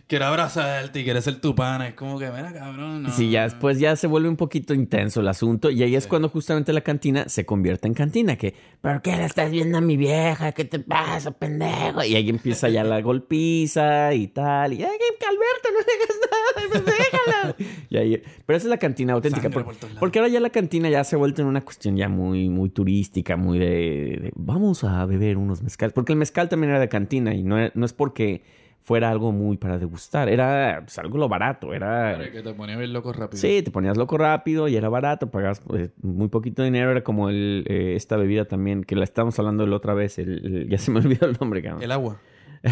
quiere 0.09 0.25
abrazarte 0.25 0.99
y 0.99 1.03
quiere 1.03 1.21
ser 1.21 1.39
tu 1.39 1.53
pana. 1.55 1.87
Es 1.87 1.93
como 1.93 2.17
que, 2.17 2.25
mira, 2.31 2.51
cabrón, 2.51 3.03
no. 3.03 3.11
Sí, 3.13 3.29
ya 3.29 3.43
después 3.43 3.79
ya 3.79 3.95
se 3.95 4.07
vuelve 4.07 4.27
un 4.27 4.35
poquito 4.37 4.73
intenso 4.73 5.21
el 5.21 5.27
asunto 5.27 5.69
y 5.69 5.83
ahí 5.83 5.95
es 5.95 6.07
cuando 6.07 6.27
justamente 6.29 6.73
la 6.73 6.81
cantina 6.81 7.29
se 7.29 7.45
convierte 7.45 7.87
en 7.87 7.93
cantina, 7.93 8.35
que, 8.35 8.55
¿pero 8.81 9.01
qué 9.03 9.15
le 9.15 9.25
estás 9.25 9.51
viendo 9.51 9.77
a 9.77 9.81
mi 9.81 9.95
vieja? 9.97 10.51
¿Qué 10.51 10.65
te 10.65 10.79
pasa, 10.79 11.29
pendejo? 11.31 12.03
Y 12.03 12.15
ahí 12.15 12.27
empieza 12.27 12.69
ya 12.69 12.83
la 12.83 12.99
golpiza 13.01 14.13
y 14.15 14.27
tal, 14.27 14.73
y, 14.73 14.81
ay, 14.83 14.89
Alberto, 15.29 15.69
no 15.73 15.79
digas 15.79 16.19
nada, 16.25 16.69
pues 16.71 16.85
déjala. 16.85 17.55
Y 17.89 17.97
ahí, 17.97 18.21
pero 18.45 18.57
esa 18.57 18.65
es 18.67 18.69
la 18.69 18.77
cantina 18.77 19.13
auténtica, 19.13 19.49
por- 19.49 19.65
porque 19.99 20.19
ahora 20.19 20.29
ya 20.31 20.39
la 20.39 20.49
cantina 20.49 20.89
ya 20.89 21.03
se 21.03 21.15
ha 21.15 21.19
vuelto 21.19 21.41
en 21.41 21.47
una 21.47 21.61
cuestión 21.61 21.95
ya 21.97 22.07
muy, 22.09 22.49
muy 22.49 22.69
turística, 22.69 23.35
muy 23.37 23.57
de, 23.59 23.65
de, 23.65 24.31
vamos 24.35 24.83
a 24.83 25.05
beber 25.05 25.37
unos 25.37 25.61
mezcales, 25.61 25.93
porque 25.93 26.13
el 26.13 26.17
mezcal 26.19 26.49
también 26.49 26.71
era 26.71 26.79
de 26.79 26.89
cantina 26.89 27.33
y 27.35 27.43
no, 27.43 27.57
no 27.73 27.85
es 27.85 27.93
porque 27.93 28.41
fuera 28.81 29.09
algo 29.11 29.31
muy 29.31 29.57
para 29.57 29.77
degustar, 29.77 30.29
era 30.29 30.81
pues, 30.83 30.97
algo 30.97 31.17
lo 31.17 31.29
barato, 31.29 31.73
era... 31.73 32.15
Claro, 32.15 32.31
que 32.31 32.41
te 32.41 32.53
ponía 32.53 32.75
bien 32.77 32.91
loco 32.93 33.13
rápido. 33.13 33.39
Sí, 33.39 33.61
te 33.61 33.69
ponías 33.71 33.97
loco 33.97 34.17
rápido 34.17 34.67
y 34.67 34.75
era 34.75 34.89
barato, 34.89 35.29
pagabas 35.29 35.59
pues, 35.59 35.91
muy 36.01 36.27
poquito 36.29 36.63
dinero, 36.63 36.91
era 36.91 37.03
como 37.03 37.29
el, 37.29 37.65
eh, 37.67 37.93
esta 37.95 38.17
bebida 38.17 38.45
también, 38.45 38.83
que 38.83 38.95
la 38.95 39.03
estábamos 39.03 39.37
hablando 39.37 39.65
la 39.67 39.75
otra 39.75 39.93
vez, 39.93 40.17
el, 40.17 40.45
el- 40.45 40.69
ya 40.69 40.77
se 40.77 40.91
me 40.91 40.99
olvidó 41.01 41.27
el 41.27 41.37
nombre, 41.39 41.61
cabrón. 41.61 41.83
El 41.83 41.91
agua. 41.91 42.19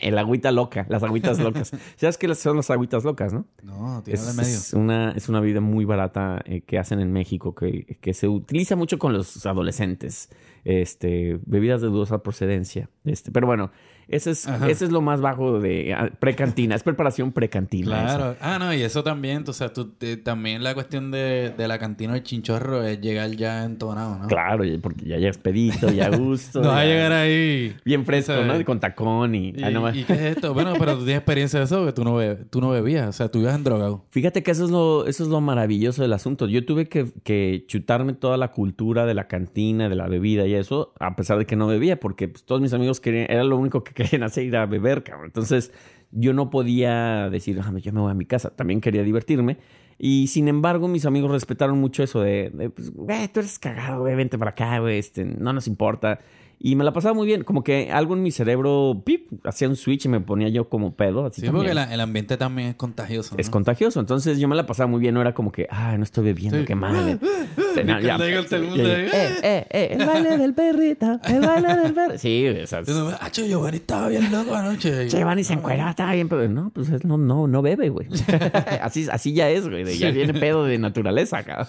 El, 0.00 0.16
agüita 0.18 0.50
loca, 0.50 0.86
las 0.88 1.02
agüitas 1.02 1.38
locas. 1.38 1.70
¿Sabes 1.96 2.16
qué 2.16 2.34
son 2.34 2.56
las 2.56 2.70
agüitas 2.70 3.04
locas, 3.04 3.32
no? 3.34 3.44
No, 3.62 4.02
tiene 4.02 4.18
Es, 4.18 4.26
de 4.26 4.32
medio. 4.42 4.54
es 4.56 4.72
una, 4.72 5.12
es 5.12 5.28
una 5.28 5.40
bebida 5.40 5.60
muy 5.60 5.84
barata 5.84 6.40
eh, 6.46 6.62
que 6.62 6.78
hacen 6.78 7.00
en 7.00 7.12
México, 7.12 7.54
que, 7.54 7.98
que 8.00 8.14
se 8.14 8.28
utiliza 8.28 8.76
mucho 8.76 8.98
con 8.98 9.12
los 9.12 9.44
adolescentes. 9.46 10.30
Este, 10.64 11.38
bebidas 11.44 11.80
de 11.82 11.88
dudosa 11.88 12.22
procedencia. 12.22 12.88
Este, 13.04 13.30
pero 13.30 13.46
bueno, 13.46 13.70
ese 14.08 14.30
es, 14.30 14.46
Ajá. 14.48 14.68
ese 14.68 14.84
es 14.84 14.92
lo 14.92 15.00
más 15.00 15.20
bajo 15.20 15.58
de 15.60 15.94
ah, 15.94 16.10
precantina, 16.18 16.74
es 16.74 16.82
preparación 16.82 17.32
precantina. 17.32 18.02
Claro. 18.04 18.36
Ah, 18.40 18.58
no, 18.58 18.72
y 18.72 18.82
eso 18.82 19.02
también, 19.02 19.44
o 19.46 19.52
sea, 19.52 19.72
tú, 19.72 19.88
te- 19.90 20.16
también 20.16 20.62
la 20.62 20.74
cuestión 20.74 21.10
de, 21.10 21.50
de 21.56 21.68
la 21.68 21.78
cantina 21.78 22.12
del 22.14 22.22
chinchorro 22.22 22.82
es 22.84 23.00
llegar 23.00 23.30
ya 23.32 23.64
entonado, 23.64 24.18
¿no? 24.18 24.26
Claro, 24.28 24.64
porque 24.80 25.04
ya 25.06 25.16
llegas 25.16 25.38
pedito 25.38 25.92
y 25.92 26.00
a 26.00 26.08
gusto. 26.16 26.60
No 26.60 26.68
vas 26.68 26.78
a 26.78 26.84
ya- 26.84 26.90
llegar 26.90 27.12
ahí. 27.12 27.74
Bien 27.84 28.04
fresco, 28.04 28.32
¿sabes? 28.32 28.46
¿no? 28.58 28.64
Con 28.64 28.80
tacón 28.80 29.34
y... 29.34 29.50
¿Y, 29.56 29.62
ah, 29.62 29.70
no, 29.70 29.88
y 29.94 30.04
qué 30.04 30.12
es 30.12 30.20
esto? 30.36 30.54
Bueno, 30.54 30.74
pero 30.78 30.92
tú 30.94 30.98
tienes 31.04 31.18
experiencia 31.18 31.58
de 31.58 31.64
eso, 31.64 31.84
que 31.86 31.92
tú 31.92 32.04
no, 32.04 32.14
be- 32.16 32.36
tú 32.50 32.60
no 32.60 32.70
bebías, 32.70 33.08
o 33.08 33.12
sea, 33.12 33.28
tú 33.28 33.40
ibas 33.40 33.54
en 33.54 33.64
drogado. 33.64 34.04
Fíjate 34.10 34.42
que 34.42 34.50
eso 34.50 34.64
es 34.64 34.70
lo, 34.70 35.06
eso 35.06 35.22
es 35.24 35.28
lo 35.28 35.40
maravilloso 35.40 36.02
del 36.02 36.12
asunto. 36.12 36.46
Yo 36.48 36.64
tuve 36.64 36.88
que, 36.88 37.10
que 37.24 37.64
chutarme 37.66 38.12
toda 38.14 38.36
la 38.36 38.52
cultura 38.52 39.06
de 39.06 39.14
la 39.14 39.26
cantina, 39.28 39.88
de 39.88 39.96
la 39.96 40.06
bebida 40.08 40.46
y 40.46 40.54
eso, 40.54 40.92
a 41.00 41.16
pesar 41.16 41.38
de 41.38 41.46
que 41.46 41.56
no 41.56 41.66
bebía, 41.66 41.98
porque 41.98 42.28
pues, 42.28 42.44
todos 42.44 42.60
mis 42.60 42.72
amigos 42.72 43.00
querían, 43.00 43.26
era 43.30 43.42
lo 43.44 43.56
único 43.56 43.82
que 43.84 43.94
querían 43.96 44.22
hacer, 44.22 44.44
ir 44.44 44.56
a 44.56 44.66
beber, 44.66 45.02
cabrón. 45.02 45.26
Entonces, 45.26 45.72
yo 46.12 46.32
no 46.32 46.50
podía 46.50 47.28
decir, 47.30 47.56
déjame, 47.56 47.80
yo 47.80 47.92
me 47.92 48.00
voy 48.00 48.10
a 48.10 48.14
mi 48.14 48.26
casa. 48.26 48.50
También 48.50 48.80
quería 48.80 49.02
divertirme. 49.02 49.58
Y 49.98 50.26
sin 50.26 50.46
embargo, 50.48 50.88
mis 50.88 51.06
amigos 51.06 51.30
respetaron 51.30 51.80
mucho 51.80 52.02
eso 52.02 52.20
de, 52.20 52.50
de, 52.52 52.70
pues, 52.70 52.90
güey, 52.90 53.28
tú 53.28 53.40
eres 53.40 53.58
cagado, 53.58 54.00
güey, 54.02 54.14
vente 54.14 54.38
para 54.38 54.50
acá, 54.50 54.78
güey, 54.78 54.98
este, 54.98 55.24
no 55.24 55.52
nos 55.54 55.66
importa. 55.66 56.20
Y 56.58 56.74
me 56.74 56.84
la 56.84 56.92
pasaba 56.92 57.12
muy 57.14 57.26
bien, 57.26 57.44
como 57.44 57.62
que 57.62 57.90
algo 57.92 58.14
en 58.14 58.22
mi 58.22 58.30
cerebro, 58.30 59.02
pip, 59.04 59.28
hacía 59.44 59.68
un 59.68 59.76
switch 59.76 60.06
y 60.06 60.08
me 60.08 60.20
ponía 60.20 60.48
yo 60.48 60.68
como 60.68 60.94
pedo. 60.94 61.26
Así 61.26 61.40
Sí, 61.42 61.46
también. 61.46 61.64
porque 61.64 61.74
la- 61.74 61.92
el 61.92 62.00
ambiente 62.00 62.36
también 62.38 62.68
es 62.70 62.74
contagioso. 62.76 63.34
¿no? 63.34 63.40
Es 63.40 63.50
contagioso. 63.50 64.00
Entonces 64.00 64.38
yo 64.38 64.48
me 64.48 64.56
la 64.56 64.64
pasaba 64.66 64.86
muy 64.88 65.00
bien. 65.00 65.14
No 65.14 65.20
era 65.20 65.34
como 65.34 65.52
que, 65.52 65.66
ah, 65.70 65.96
no 65.98 66.02
estoy 66.04 66.24
bebiendo, 66.24 66.58
Sí. 66.58 66.64
qué 66.64 66.74
mal. 66.74 67.20
Ahí, 67.76 68.80
eh, 68.80 69.08
eh, 69.42 69.66
eh, 69.70 69.88
el 69.92 70.06
baile 70.06 70.38
del 70.38 70.54
perrito, 70.54 71.20
el 71.24 71.40
baile 71.40 71.76
del 71.76 71.92
perrito. 71.92 72.18
Sí, 72.18 72.46
o 72.48 72.66
sea, 72.66 72.82
Ah, 73.20 73.30
che, 73.30 73.46
Giovanni 73.48 73.76
estaba 73.76 74.08
bien 74.08 74.30
loco 74.32 74.54
anoche. 74.54 75.08
van 75.24 75.38
y 75.38 75.44
se 75.44 75.54
encuera, 75.54 75.90
está 75.90 76.12
bien, 76.12 76.28
pero 76.28 76.48
no, 76.48 76.70
pues 76.70 76.88
es- 76.88 77.04
no, 77.04 77.18
no, 77.18 77.46
no 77.48 77.62
bebe, 77.62 77.88
güey. 77.88 78.08
así, 78.82 79.06
así 79.10 79.34
ya 79.34 79.48
es, 79.50 79.68
güey. 79.68 79.84
Ya 79.98 80.10
viene 80.10 80.32
pedo 80.34 80.64
de 80.64 80.78
naturaleza, 80.78 81.42
cabrón. 81.42 81.66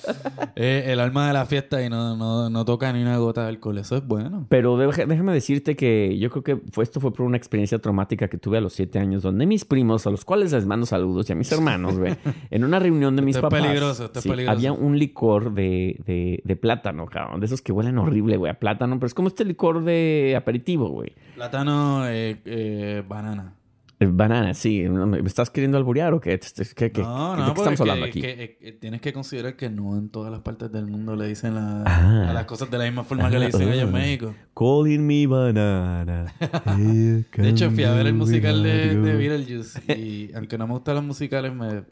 Eh, 0.55 0.85
el 0.87 0.99
alma 0.99 1.27
de 1.27 1.33
la 1.33 1.45
fiesta 1.45 1.81
y 1.83 1.89
no, 1.89 2.15
no, 2.15 2.49
no 2.49 2.65
toca 2.65 2.91
ni 2.93 3.01
una 3.01 3.17
gota 3.17 3.43
de 3.43 3.49
alcohol. 3.49 3.77
Eso 3.77 3.97
es 3.97 4.05
bueno. 4.07 4.45
Pero 4.49 4.76
déjame 4.77 5.33
decirte 5.33 5.75
que 5.75 6.17
yo 6.17 6.29
creo 6.29 6.43
que 6.43 6.61
fue, 6.71 6.83
esto 6.83 6.99
fue 6.99 7.11
por 7.13 7.25
una 7.25 7.37
experiencia 7.37 7.79
traumática 7.79 8.27
que 8.27 8.37
tuve 8.37 8.57
a 8.57 8.61
los 8.61 8.73
siete 8.73 8.99
años, 8.99 9.23
donde 9.23 9.45
mis 9.45 9.65
primos, 9.65 10.07
a 10.07 10.11
los 10.11 10.25
cuales 10.25 10.51
les 10.51 10.65
mando 10.65 10.85
saludos, 10.85 11.29
y 11.29 11.33
a 11.33 11.35
mis 11.35 11.51
hermanos, 11.51 11.97
güey, 11.97 12.15
en 12.51 12.63
una 12.63 12.79
reunión 12.79 13.15
de 13.15 13.21
mis 13.21 13.37
papás. 13.37 13.61
peligroso, 13.61 14.05
esto 14.05 14.19
es 14.19 14.23
sí, 14.23 14.29
peligroso. 14.29 14.57
Había 14.57 14.73
un 14.73 14.97
licor 14.97 15.53
de, 15.53 15.99
de, 16.05 16.41
de 16.43 16.55
plátano, 16.55 17.05
cabrón, 17.07 17.39
de 17.39 17.45
esos 17.45 17.61
que 17.61 17.71
huelen 17.71 17.97
horrible, 17.97 18.37
güey, 18.37 18.51
a 18.51 18.59
plátano, 18.59 18.95
pero 18.95 19.07
es 19.07 19.13
como 19.13 19.27
este 19.27 19.45
licor 19.45 19.83
de 19.83 20.35
aperitivo, 20.37 20.89
güey. 20.89 21.13
Plátano, 21.35 22.07
eh, 22.07 22.39
eh, 22.45 23.03
banana. 23.07 23.56
Banana, 23.99 24.53
sí. 24.53 24.87
¿Me 24.87 25.19
estás 25.21 25.49
queriendo 25.49 25.77
alburear 25.77 26.13
o 26.13 26.21
qué? 26.21 26.39
¿Qué, 26.39 26.63
qué- 26.75 26.91
qué- 26.91 27.01
no, 27.01 27.31
de 27.31 27.37
no, 27.37 27.45
qué 27.53 27.59
estamos 27.61 27.81
hablando 27.81 28.05
aquí? 28.05 28.21
que- 28.21 28.57
eh, 28.61 28.71
tienes 28.79 29.01
que 29.01 29.11
considerar 29.11 29.55
que 29.55 29.69
no 29.71 29.97
en 29.97 30.09
todas 30.09 30.31
las 30.31 30.41
partes 30.41 30.71
del 30.71 30.85
mundo 30.85 31.15
le 31.15 31.27
dicen 31.27 31.55
la- 31.55 31.83
Ah. 31.85 32.29
a 32.29 32.33
las 32.33 32.45
cosas 32.45 32.69
de 32.69 32.77
la 32.77 32.83
misma 32.85 33.03
forma 33.03 33.27
que 33.29 33.39
le 33.39 33.47
dicen 33.47 33.67
allá 33.69 33.81
en 33.83 33.91
México. 33.91 34.35
Calling 34.55 35.05
me 35.07 35.25
banana. 35.25 36.33
De 37.37 37.49
hecho, 37.49 37.71
fui 37.71 37.83
a 37.85 37.93
ver 37.93 38.05
el 38.07 38.13
musical 38.13 38.61
de, 38.63 38.95
de 38.95 39.15
Beetlejuice 39.15 39.79
y 39.97 40.31
aunque 40.35 40.57
no 40.57 40.67
me 40.67 40.73
gustan 40.73 40.95
los 40.95 41.03
musicales, 41.03 41.53
me, 41.53 41.83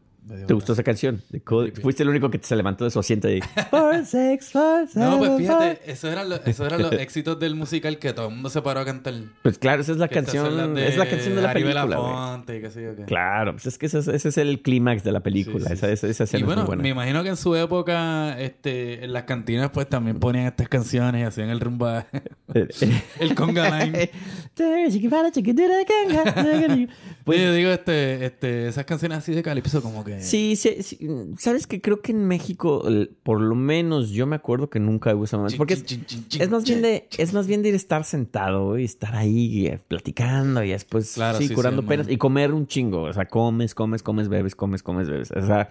¿Te 0.47 0.53
gustó 0.53 0.73
esa 0.73 0.83
canción? 0.83 1.21
De 1.29 1.41
Fuiste 1.81 2.03
el 2.03 2.09
único 2.09 2.29
que 2.31 2.39
se 2.41 2.55
levantó 2.55 2.83
de 2.83 2.91
su 2.91 2.99
asiento 2.99 3.29
y... 3.29 3.41
For 3.69 4.05
sex, 4.05 4.51
for 4.51 4.81
No, 4.81 4.88
seven, 4.88 5.17
pues 5.19 5.29
for- 5.29 5.39
fíjate, 5.39 5.91
esos 5.91 6.11
eran 6.11 6.29
los, 6.29 6.41
esos 6.45 6.65
eran 6.65 6.81
los 6.81 6.91
éxitos 6.99 7.39
del 7.39 7.55
musical 7.55 7.99
que 7.99 8.11
todo 8.13 8.27
el 8.29 8.33
mundo 8.33 8.49
se 8.49 8.61
paró 8.61 8.79
a 8.79 8.85
cantar. 8.85 9.13
Pues 9.43 9.57
claro, 9.59 9.81
esa 9.81 9.91
es 9.91 9.97
la 9.99 10.07
Que 10.07 10.15
canción... 10.15 10.75
las 10.75 10.83
Es 10.83 10.97
la 10.97 11.07
canción 11.07 11.35
de 11.35 11.41
la 11.41 11.53
película, 11.53 11.83
güey. 11.85 11.97
Belafonte 11.97 12.57
y 12.57 12.61
qué 12.61 12.71
sé 12.71 12.83
yo 12.83 12.95
qué. 12.95 13.03
Claro, 13.03 13.51
pues 13.53 13.65
es 13.67 13.77
que 13.77 13.85
ese, 13.85 13.99
es- 13.99 14.07
ese 14.07 14.29
es 14.29 14.38
el 14.38 14.61
clímax 14.61 15.03
de 15.03 15.11
la 15.11 15.19
película. 15.21 15.59
Sí, 15.59 15.67
sí, 15.67 15.73
esa, 15.73 15.91
esa, 15.91 16.07
esa 16.07 16.23
escena 16.23 16.39
Y 16.39 16.41
es 16.43 16.45
bueno, 16.47 16.61
muy 16.61 16.67
buena. 16.67 16.83
me 16.83 16.89
imagino 16.89 17.21
que 17.23 17.29
en 17.29 17.38
su 17.38 17.55
época, 17.55 18.39
este, 18.39 19.03
en 19.05 19.13
las 19.13 19.23
cantinas, 19.23 19.69
pues 19.71 19.88
también 19.88 20.19
ponían 20.19 20.45
estas 20.47 20.69
canciones 20.69 21.21
y 21.21 21.23
hacían 21.25 21.49
el 21.49 21.59
rumba. 21.59 22.07
el 23.19 23.35
conga 23.35 23.79
line. 23.85 24.09
Pues- 27.25 27.41
yo 27.41 27.53
digo, 27.53 27.71
este, 27.71 28.25
este, 28.25 28.67
esas 28.67 28.85
canciones 28.85 29.17
así 29.17 29.33
de 29.33 29.43
calipso, 29.43 29.81
como 29.81 30.03
que. 30.03 30.21
Sí, 30.21 30.55
sí, 30.55 30.81
sí. 30.81 30.97
sabes 31.39 31.67
que 31.67 31.81
creo 31.81 32.01
que 32.01 32.11
en 32.11 32.25
México, 32.27 32.87
el- 32.87 33.09
por 33.23 33.41
lo 33.41 33.55
menos 33.55 34.11
yo 34.11 34.25
me 34.27 34.35
acuerdo 34.35 34.69
que 34.69 34.79
nunca 34.79 35.13
hubo. 35.15 35.25
Chin, 35.25 35.57
Porque 35.57 35.73
es, 35.73 36.49
más 36.49 36.63
bien 36.65 36.81
de, 36.81 37.07
es 37.17 37.33
más 37.33 37.47
bien 37.47 37.63
de 37.63 37.69
ir 37.69 37.73
a 37.73 37.77
estar 37.77 38.03
sentado 38.03 38.77
y 38.77 38.85
estar 38.85 39.15
ahí 39.15 39.67
eh, 39.67 39.79
platicando 39.87 40.63
y 40.63 40.69
después 40.69 41.13
Claro, 41.15 41.37
sí, 41.39 41.47
sí, 41.47 41.53
curando 41.53 41.81
sí, 41.81 41.87
penas 41.87 42.05
man. 42.05 42.13
y 42.13 42.17
comer 42.17 42.53
un 42.53 42.67
chingo. 42.67 43.01
O 43.03 43.13
sea, 43.13 43.25
comes, 43.25 43.73
comes, 43.75 44.03
comes, 44.03 44.29
bebes, 44.29 44.55
comes, 44.55 44.83
comes, 44.83 45.09
bebes. 45.09 45.31
O 45.31 45.45
sea, 45.45 45.67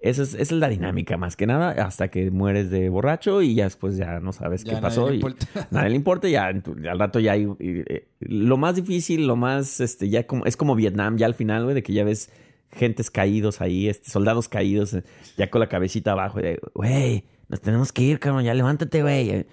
esa 0.00 0.22
es, 0.22 0.34
esa 0.34 0.42
es 0.42 0.52
la 0.52 0.68
dinámica 0.68 1.16
más 1.16 1.34
que 1.34 1.46
nada 1.46 1.70
hasta 1.84 2.08
que 2.08 2.30
mueres 2.30 2.70
de 2.70 2.88
borracho 2.88 3.42
y 3.42 3.54
ya 3.54 3.64
después 3.64 3.96
ya 3.96 4.20
no 4.20 4.32
sabes 4.32 4.62
Ya 4.62 4.74
qué 4.76 4.80
nadie 4.80 4.82
pasó. 4.82 5.08
le 5.08 5.14
y 5.14 5.16
importa. 5.16 5.46
Nadie 5.72 5.90
le 5.90 5.96
importa, 5.96 6.28
ya 6.28 6.46
al 6.46 6.98
rato 6.98 7.18
ya 7.18 7.32
hay... 7.32 7.42
y, 7.58 7.80
eh, 7.86 8.08
lo 8.20 8.56
más 8.56 8.76
difícil, 8.76 9.26
lo 9.26 9.34
más, 9.36 9.80
este, 9.80 10.08
ya 10.08 10.26
como, 10.26 10.44
es 10.44 10.56
como 10.56 10.74
Vietnam 10.76 11.16
ya 11.16 11.26
al 11.26 11.34
final, 11.34 11.64
güey, 11.64 11.74
de 11.74 11.82
que 11.82 11.92
ya 11.92 12.04
ves 12.04 12.30
gentes 12.70 13.10
caídos 13.10 13.60
ahí, 13.60 13.88
este, 13.88 14.10
soldados 14.10 14.48
caídos, 14.48 14.94
eh, 14.94 15.02
ya 15.36 15.50
con 15.50 15.60
la 15.60 15.68
cabecita 15.68 16.12
abajo, 16.12 16.38
y 16.38 16.42
de, 16.42 16.60
güey, 16.74 17.24
nos 17.48 17.60
tenemos 17.60 17.92
que 17.92 18.02
ir, 18.02 18.20
cabrón, 18.20 18.44
ya 18.44 18.54
levántate, 18.54 19.02
güey. 19.02 19.30
Eh, 19.30 19.46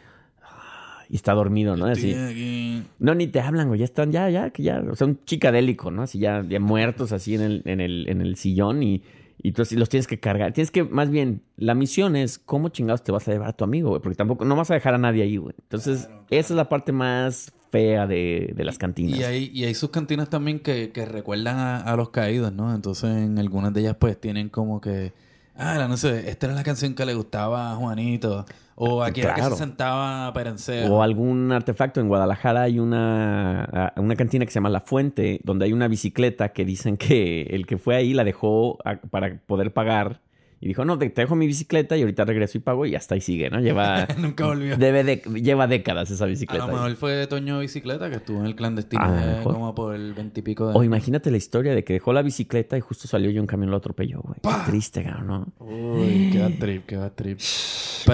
ah, 0.43 1.05
Y 1.09 1.15
está 1.15 1.33
dormido, 1.33 1.75
¿no? 1.77 1.85
Así. 1.85 2.83
No, 2.99 3.15
ni 3.15 3.27
te 3.27 3.39
hablan, 3.39 3.69
güey, 3.69 3.79
ya 3.79 3.85
están, 3.85 4.11
ya, 4.11 4.29
ya, 4.29 4.49
que 4.49 4.63
ya, 4.63 4.83
o 4.91 4.95
sea, 4.95 5.07
un 5.07 5.23
chicadélico, 5.25 5.91
¿no? 5.91 6.03
Así 6.03 6.19
ya, 6.19 6.43
ya 6.47 6.59
muertos 6.59 7.13
así 7.13 7.35
en 7.35 7.41
el, 7.41 7.61
en 7.65 7.79
el, 7.79 8.09
en 8.09 8.21
el 8.21 8.35
sillón 8.35 8.83
y, 8.83 9.01
y 9.41 9.51
tú 9.51 9.63
los 9.71 9.89
tienes 9.89 10.07
que 10.07 10.19
cargar. 10.19 10.53
Tienes 10.53 10.71
que, 10.71 10.83
más 10.83 11.09
bien, 11.09 11.41
la 11.57 11.75
misión 11.75 12.15
es 12.15 12.39
cómo 12.39 12.69
chingados 12.69 13.03
te 13.03 13.11
vas 13.11 13.27
a 13.27 13.31
llevar 13.31 13.49
a 13.49 13.53
tu 13.53 13.63
amigo, 13.63 13.89
güey, 13.89 14.01
porque 14.01 14.15
tampoco, 14.15 14.45
no 14.45 14.55
vas 14.55 14.71
a 14.71 14.73
dejar 14.73 14.93
a 14.93 14.97
nadie 14.97 15.23
ahí, 15.23 15.37
güey. 15.37 15.55
Entonces, 15.61 16.05
Claro, 16.05 16.25
esa 16.29 16.53
es 16.53 16.57
la 16.57 16.69
parte 16.69 16.91
más 16.91 17.51
fea 17.71 18.07
de, 18.07 18.53
de 18.55 18.63
las 18.63 18.77
cantinas. 18.77 19.19
Y 19.19 19.23
hay, 19.23 19.51
y 19.53 19.65
hay 19.65 19.73
sus 19.73 19.89
cantinas 19.89 20.29
también 20.29 20.59
que, 20.59 20.91
que 20.91 21.05
recuerdan 21.05 21.57
a, 21.57 21.77
a 21.77 21.95
los 21.95 22.09
caídos, 22.09 22.53
¿no? 22.53 22.73
Entonces, 22.73 23.09
en 23.09 23.37
algunas 23.37 23.73
de 23.73 23.81
ellas, 23.81 23.97
pues, 23.99 24.19
tienen 24.19 24.49
como 24.49 24.81
que... 24.81 25.13
Ah, 25.57 25.85
no 25.87 25.95
sé, 25.95 26.29
esta 26.29 26.47
era 26.47 26.55
la 26.55 26.63
canción 26.63 26.95
que 26.95 27.05
le 27.05 27.13
gustaba 27.13 27.71
a 27.71 27.75
Juanito. 27.75 28.45
O 28.77 29.01
aquí 29.03 29.21
era 29.21 29.33
que 29.35 29.41
se 29.41 29.55
sentaba 29.55 30.31
Perenceo. 30.33 30.93
O 30.93 31.01
algún 31.01 31.51
artefacto. 31.51 32.01
En 32.01 32.07
Guadalajara 32.09 32.63
hay 32.63 32.79
una, 32.79 33.93
una 33.95 34.15
cantina 34.15 34.43
que 34.45 34.51
se 34.51 34.55
llama 34.55 34.69
La 34.69 34.81
Fuente, 34.81 35.39
donde 35.43 35.65
hay 35.65 35.73
una 35.73 35.87
bicicleta 35.87 36.49
que 36.49 36.65
dicen 36.65 36.97
que 36.97 37.43
el 37.51 37.65
que 37.65 37.77
fue 37.77 37.95
ahí 37.95 38.13
la 38.13 38.23
dejó 38.25 38.77
a- 38.83 38.97
para 38.97 39.37
poder 39.45 39.71
pagar. 39.71 40.19
Y 40.61 40.69
dijo, 40.69 40.85
no, 40.85 40.97
te, 40.97 41.09
te 41.09 41.21
dejo 41.21 41.35
mi 41.35 41.45
bicicleta 41.47 41.95
y 41.97 42.01
ahorita 42.01 42.23
regreso 42.25 42.57
y 42.57 42.61
pago 42.61 42.85
y 42.85 42.95
hasta 42.95 43.13
ahí 43.15 43.21
sigue, 43.21 43.49
¿no? 43.49 43.59
Lleva, 43.59 44.07
Nunca 44.17 44.45
volvió. 44.45 44.77
debe 44.77 45.03
de- 45.03 45.21
lleva 45.41 45.67
décadas 45.67 46.09
esa 46.11 46.23
A 46.25 46.27
bicicleta. 46.27 46.65
lo 46.65 46.73
mejor 46.73 46.95
fue 46.95 47.27
Toño 47.27 47.59
Bicicleta 47.59 48.09
que 48.09 48.15
estuvo 48.15 48.39
en 48.39 48.45
el 48.47 48.55
clandestino 48.55 49.03
A 49.03 49.41
como 49.43 49.75
por 49.75 49.93
el 49.95 50.13
veintipico 50.13 50.69
de... 50.69 50.73
O 50.77 50.83
imagínate 50.83 51.29
la 51.29 51.37
historia 51.37 51.75
de 51.75 51.83
que 51.83 51.93
dejó 51.93 52.13
la 52.13 52.21
bicicleta 52.21 52.77
y 52.77 52.81
justo 52.81 53.07
salió 53.07 53.29
y 53.29 53.37
un 53.37 53.47
camión 53.47 53.69
lo 53.69 53.77
atropelló, 53.77 54.21
güey. 54.21 54.37
Qué 54.41 54.71
triste, 54.71 55.03
cabrón, 55.03 55.27
¿no? 55.27 55.65
Uy, 55.65 56.29
qué 56.31 56.57
trip, 56.59 56.85
qué 56.85 56.97
trip. 57.15 57.39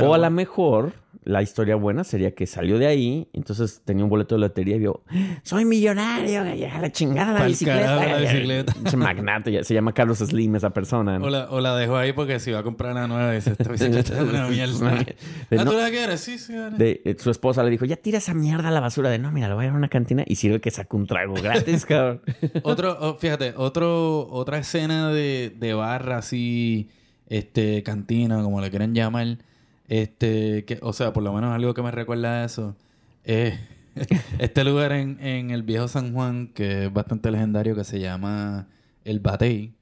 o 0.03 0.13
a 0.13 0.17
lo 0.17 0.31
mejor 0.31 0.93
la 1.23 1.43
historia 1.43 1.75
buena 1.75 2.03
sería 2.03 2.33
que 2.33 2.47
salió 2.47 2.79
de 2.79 2.87
ahí, 2.87 3.27
entonces 3.33 3.81
tenía 3.85 4.03
un 4.03 4.09
boleto 4.09 4.33
de 4.35 4.41
lotería 4.41 4.75
y 4.77 4.79
vio, 4.79 5.03
soy 5.43 5.65
millonario, 5.65 6.43
güey, 6.43 6.65
a 6.65 6.81
la 6.81 6.91
chingada 6.91 7.37
la 7.37 7.45
bicicleta. 7.45 7.95
la 7.95 8.07
güey". 8.07 8.21
bicicleta. 8.21 8.73
Magnate, 8.97 9.51
ya- 9.51 9.63
se 9.63 9.73
llama 9.75 9.93
Carlos 9.93 10.17
Slim 10.17 10.55
esa 10.55 10.71
persona. 10.71 11.19
¿no? 11.19 11.25
O 11.25 11.29
la, 11.29 11.49
o 11.51 11.61
la 11.61 11.75
dejó 11.75 11.95
ahí 11.97 12.11
porque 12.13 12.39
si 12.39 12.51
va 12.51 12.59
a 12.59 12.63
comprar 12.63 12.93
una 12.93 13.07
nueva 13.07 13.31
dice, 13.33 13.51
esta 13.51 13.69
bicicleta 13.71 14.15
es 14.15 14.21
una 14.21 14.47
mierda. 14.49 14.95
De, 15.49 15.59
¿Ah, 15.59 15.63
no- 15.63 15.71
tú 15.71 15.77
la 15.77 15.89
quieres? 15.91 16.21
Sí, 16.21 16.39
sí, 16.39 16.53
dale. 16.53 16.77
de- 16.77 17.01
eh, 17.05 17.15
su 17.19 17.29
esposa 17.29 17.63
le 17.63 17.69
dijo, 17.69 17.85
ya 17.85 17.97
tira 17.97 18.17
esa 18.17 18.33
mierda 18.33 18.69
a 18.69 18.71
la 18.71 18.79
basura. 18.79 19.09
De 19.11 19.19
no, 19.19 19.31
mira, 19.31 19.47
lo 19.47 19.55
voy 19.55 19.65
a 19.65 19.67
ir 19.67 19.73
a 19.73 19.77
una 19.77 19.89
cantina 19.89 20.23
y 20.25 20.35
sirve 20.37 20.59
que 20.59 20.71
saque 20.71 20.95
un 20.95 21.05
trago 21.05 21.35
gratis, 21.35 21.85
cabrón. 21.87 22.21
Otro, 22.63 22.97
oh, 22.99 23.15
fíjate, 23.19 23.53
otro, 23.57 24.27
otra 24.31 24.57
escena 24.57 25.09
de, 25.11 25.53
de 25.55 25.73
barra 25.75 26.17
así, 26.17 26.89
este, 27.27 27.83
cantina, 27.83 28.41
como 28.41 28.59
le 28.59 28.69
quieran 28.71 28.93
llamar, 28.95 29.37
este, 29.91 30.63
que, 30.63 30.79
o 30.81 30.93
sea, 30.93 31.11
por 31.11 31.21
lo 31.21 31.33
menos 31.33 31.53
algo 31.53 31.73
que 31.73 31.81
me 31.81 31.91
recuerda 31.91 32.41
a 32.41 32.45
eso, 32.45 32.75
es 33.25 33.59
este 34.39 34.63
lugar 34.63 34.93
en, 34.93 35.19
en 35.19 35.51
el 35.51 35.63
viejo 35.63 35.87
San 35.89 36.13
Juan, 36.13 36.47
que 36.53 36.85
es 36.85 36.93
bastante 36.93 37.29
legendario, 37.29 37.75
que 37.75 37.83
se 37.83 37.99
llama 37.99 38.67
El 39.03 39.19
Batey. 39.19 39.73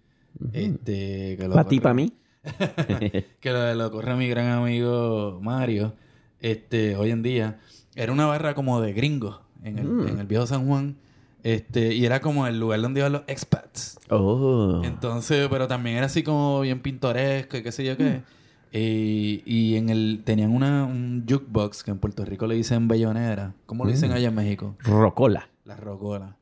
Este, 0.54 1.38
que 1.38 1.48
lo 1.48 1.54
¿Para 1.54 1.68
ti, 1.70 1.78
corre- 1.78 1.84
para 1.84 1.94
mí? 1.94 2.14
que 3.40 3.52
lo, 3.52 3.74
lo 3.76 3.92
corre 3.92 4.16
mi 4.16 4.28
gran 4.30 4.48
amigo 4.48 5.40
Mario, 5.44 5.94
este, 6.40 6.96
hoy 6.96 7.12
en 7.12 7.22
día, 7.22 7.60
era 7.96 8.12
una 8.12 8.26
barra 8.26 8.56
como 8.56 8.82
de 8.82 8.94
gringos 8.94 9.40
en 9.64 9.78
el, 9.78 9.86
Mm. 9.88 10.08
en 10.08 10.20
el 10.20 10.26
viejo 10.28 10.48
San 10.48 10.66
Juan. 10.68 10.96
Este, 11.44 11.94
y 11.94 12.06
era 12.06 12.20
como 12.20 12.48
el 12.48 12.60
lugar 12.60 12.82
donde 12.82 13.00
iban 13.02 13.12
los 13.14 13.22
expats. 13.28 13.98
Oh. 14.10 14.82
Entonces, 14.84 15.48
pero 15.50 15.68
también 15.68 15.98
era 15.98 16.08
así 16.08 16.22
como 16.24 16.62
bien 16.62 16.82
pintoresco 16.82 17.58
y 17.58 17.64
qué 17.64 17.72
sé 17.72 17.86
yo 17.86 17.94
Mm. 17.94 18.24
Qué. 18.72 18.80
Y, 18.80 19.44
y 19.46 19.76
en 19.76 19.90
el 19.90 20.22
tenían 20.24 20.52
una, 20.52 20.86
un 20.86 21.26
jukebox 21.30 21.84
que 21.84 21.92
en 21.92 21.98
Puerto 22.00 22.26
Rico 22.26 22.48
le 22.48 22.56
dicen 22.56 22.88
bellonera. 22.88 23.54
¿Cómo 23.66 23.86
le 23.86 23.92
dicen 23.94 24.12
Mm. 24.12 24.14
allá 24.14 24.28
en 24.30 24.36
México? 24.36 24.76
Rocola. 24.80 25.50
La 25.66 25.76
rocola. 25.76 26.36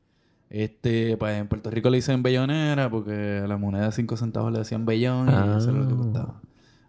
Este, 0.50 1.16
pues 1.18 1.38
en 1.38 1.46
Puerto 1.48 1.70
Rico 1.70 1.90
le 1.90 1.96
dicen 1.98 2.22
bellonera 2.22 2.88
porque 2.90 3.42
la 3.46 3.56
moneda 3.58 3.86
de 3.86 3.92
5 3.92 4.16
centavos 4.16 4.50
le 4.52 4.60
decían 4.60 4.86
bellón 4.86 5.28
y 5.28 5.32
Ah. 5.32 5.56
eso 5.58 5.70
era 5.70 5.80
lo 5.80 5.88
que 5.88 5.94
costaba. 5.94 6.40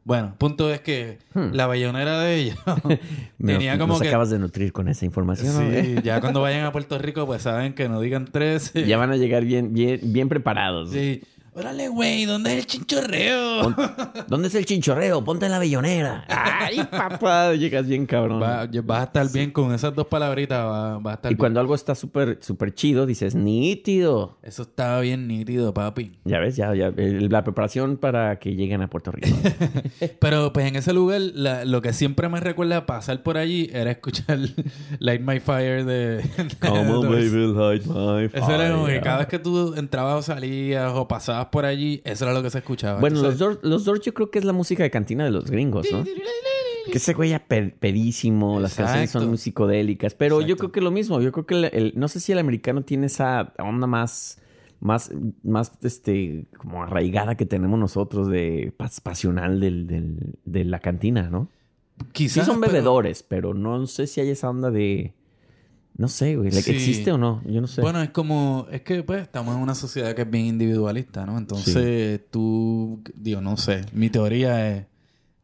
Bueno, 0.05 0.33
punto 0.37 0.71
es 0.73 0.79
que 0.79 1.19
Hmm. 1.33 1.51
la 1.53 1.67
bellonera 1.67 2.19
de 2.21 2.35
ellos 2.37 2.55
Me- 3.37 3.53
tenía 3.53 3.77
como 3.77 3.93
nos 3.93 4.01
que... 4.01 4.07
acabas 4.07 4.29
de 4.29 4.39
nutrir 4.39 4.71
con 4.71 4.87
esa 4.87 5.05
información. 5.05 5.53
Sí, 5.73 5.95
ya 6.03 6.21
cuando 6.21 6.41
vayan 6.41 6.65
a 6.65 6.71
Puerto 6.71 6.97
Rico 6.97 7.25
pues 7.25 7.41
saben 7.41 7.73
que 7.73 7.89
no 7.89 7.99
digan 7.99 8.25
13. 8.25 8.87
Ya 8.87 8.97
van 8.97 9.11
a 9.11 9.17
llegar 9.17 9.43
bien, 9.43 9.73
bien, 9.73 9.99
bien 10.03 10.29
preparados. 10.29 10.91
Sí. 10.91 11.21
Órale, 11.59 11.89
güey, 11.89 12.23
¿dónde 12.25 12.53
es 12.53 12.59
el 12.59 12.65
chinchorreo? 12.67 13.75
¿Dónde 14.29 14.47
es 14.47 14.55
el 14.55 14.65
chinchorreo? 14.65 15.21
Ponte 15.23 15.45
en 15.45 15.51
la 15.51 15.59
bellonera. 15.59 16.23
Ay, 16.29 16.79
papá, 16.91 17.53
llegas 17.53 17.85
bien 17.85 18.05
cabrón. 18.05 18.41
Va- 18.41 18.65
vas 18.85 19.01
a 19.01 19.03
estar 19.03 19.29
bien 19.31 19.51
con 19.51 19.73
esas 19.73 19.93
dos 19.93 20.07
palabritas, 20.07 20.57
va- 20.65 20.99
vas 20.99 21.11
a 21.11 21.15
estar 21.15 21.31
y 21.31 21.35
bien. 21.35 21.39
cuando 21.39 21.59
algo 21.59 21.75
está 21.75 21.95
súper 21.95 22.37
súper 22.41 22.73
chido, 22.73 23.05
dices, 23.05 23.35
nítido. 23.35 24.37
Eso 24.41 24.61
estaba 24.61 25.01
bien 25.01 25.27
nítido, 25.27 25.73
papi. 25.73 26.17
Ya 26.23 26.39
ves, 26.39 26.55
ya, 26.55 26.73
ya. 26.75 26.87
el- 26.95 27.27
La 27.29 27.43
preparación 27.43 27.97
para 27.97 28.39
que 28.39 28.55
lleguen 28.55 28.81
a 28.81 28.89
Puerto 28.89 29.11
Rico. 29.11 29.35
Pero 30.19 30.53
pues 30.53 30.65
en 30.65 30.77
ese 30.77 30.93
lugar, 30.93 31.19
la- 31.33 31.65
lo 31.65 31.81
que 31.81 31.91
siempre 31.91 32.29
me 32.29 32.39
recuerda 32.39 32.85
pasar 32.85 33.21
por 33.21 33.37
allí 33.37 33.69
era 33.73 33.91
escuchar 33.91 34.39
Light 34.99 35.21
My 35.21 35.39
Fire 35.41 35.83
de... 35.83 36.17
de 36.17 36.23
Come 36.61 36.79
on, 36.89 37.09
baby, 37.09 37.53
light 37.53 37.85
my 37.85 38.25
Eso 38.33 38.51
era 38.51 38.71
como 38.71 38.85
que 38.85 38.91
fire. 38.93 39.03
cada 39.03 39.17
vez 39.17 39.27
que 39.27 39.39
tú 39.39 39.73
entrabas 39.75 40.15
o 40.15 40.21
salías 40.21 40.91
o 40.95 41.07
pasabas 41.07 41.47
por 41.51 41.65
allí, 41.65 42.01
eso 42.05 42.25
era 42.25 42.33
lo 42.33 42.41
que 42.43 42.49
se 42.49 42.59
escuchaba. 42.59 42.99
Bueno, 42.99 43.21
los 43.21 43.37
Doors, 43.37 43.59
los 43.61 43.85
Doors 43.85 44.01
yo 44.01 44.13
creo 44.13 44.31
que 44.31 44.39
es 44.39 44.45
la 44.45 44.53
música 44.53 44.83
de 44.83 44.91
cantina 44.91 45.23
de 45.25 45.31
los 45.31 45.49
gringos, 45.49 45.87
¿no? 45.91 46.03
Que 46.03 46.97
ese 46.97 47.13
güey 47.13 47.29
ya 47.29 47.39
pe- 47.39 47.75
pedísimo, 47.79 48.59
las 48.59 48.73
canciones 48.75 49.11
son 49.11 49.27
muy 49.29 49.37
psicodélicas. 49.37 50.15
Pero 50.15 50.41
yo 50.41 50.57
creo 50.57 50.71
que 50.71 50.81
lo 50.81 50.89
mismo. 50.91 51.21
Yo 51.21 51.31
creo 51.31 51.45
que 51.45 51.53
el, 51.55 51.65
el- 51.65 51.93
no 51.95 52.07
sé 52.07 52.19
si 52.19 52.31
el 52.31 52.39
americano 52.39 52.81
tiene 52.83 53.05
esa 53.07 53.53
onda 53.59 53.85
más, 53.85 54.41
más, 54.79 55.11
más, 55.43 55.71
este, 55.83 56.45
como 56.57 56.81
arraigada 56.83 57.35
que 57.35 57.45
tenemos 57.45 57.79
nosotros 57.79 58.27
de 58.29 58.73
pas- 58.77 59.01
pasional 59.01 59.59
del, 59.59 59.85
del- 59.85 60.35
de 60.45 60.63
la 60.65 60.79
cantina, 60.79 61.29
¿no? 61.29 61.49
Sí 61.99 62.05
quizás, 62.13 62.45
son 62.47 62.59
pero- 62.59 62.71
bebedores, 62.71 63.21
pero 63.23 63.53
no 63.53 63.85
sé 63.85 64.07
si 64.07 64.21
hay 64.21 64.29
esa 64.29 64.49
onda 64.49 64.71
de, 64.71 65.13
no 65.99 66.07
sé, 66.07 66.35
güey, 66.35 66.49
¿le- 66.49 66.61
Sí. 66.63 66.71
¿existe 66.71 67.11
o 67.11 67.17
no? 67.19 67.41
Yo 67.45 67.61
no 67.61 67.67
sé. 67.67 67.81
Bueno, 67.81 68.01
es 68.01 68.09
como, 68.09 68.65
es 68.71 68.81
que 68.81 69.03
pues 69.03 69.21
estamos 69.21 69.55
en 69.55 69.61
una 69.61 69.75
sociedad 69.75 70.15
que 70.15 70.23
es 70.23 70.29
bien 70.31 70.45
individualista, 70.47 71.25
¿no? 71.27 71.37
Entonces 71.37 72.21
tú, 72.31 73.01
digo, 73.13 73.41
no 73.41 73.57
sé, 73.57 73.81
mi 73.93 74.09
teoría 74.09 74.67
es 74.75 74.85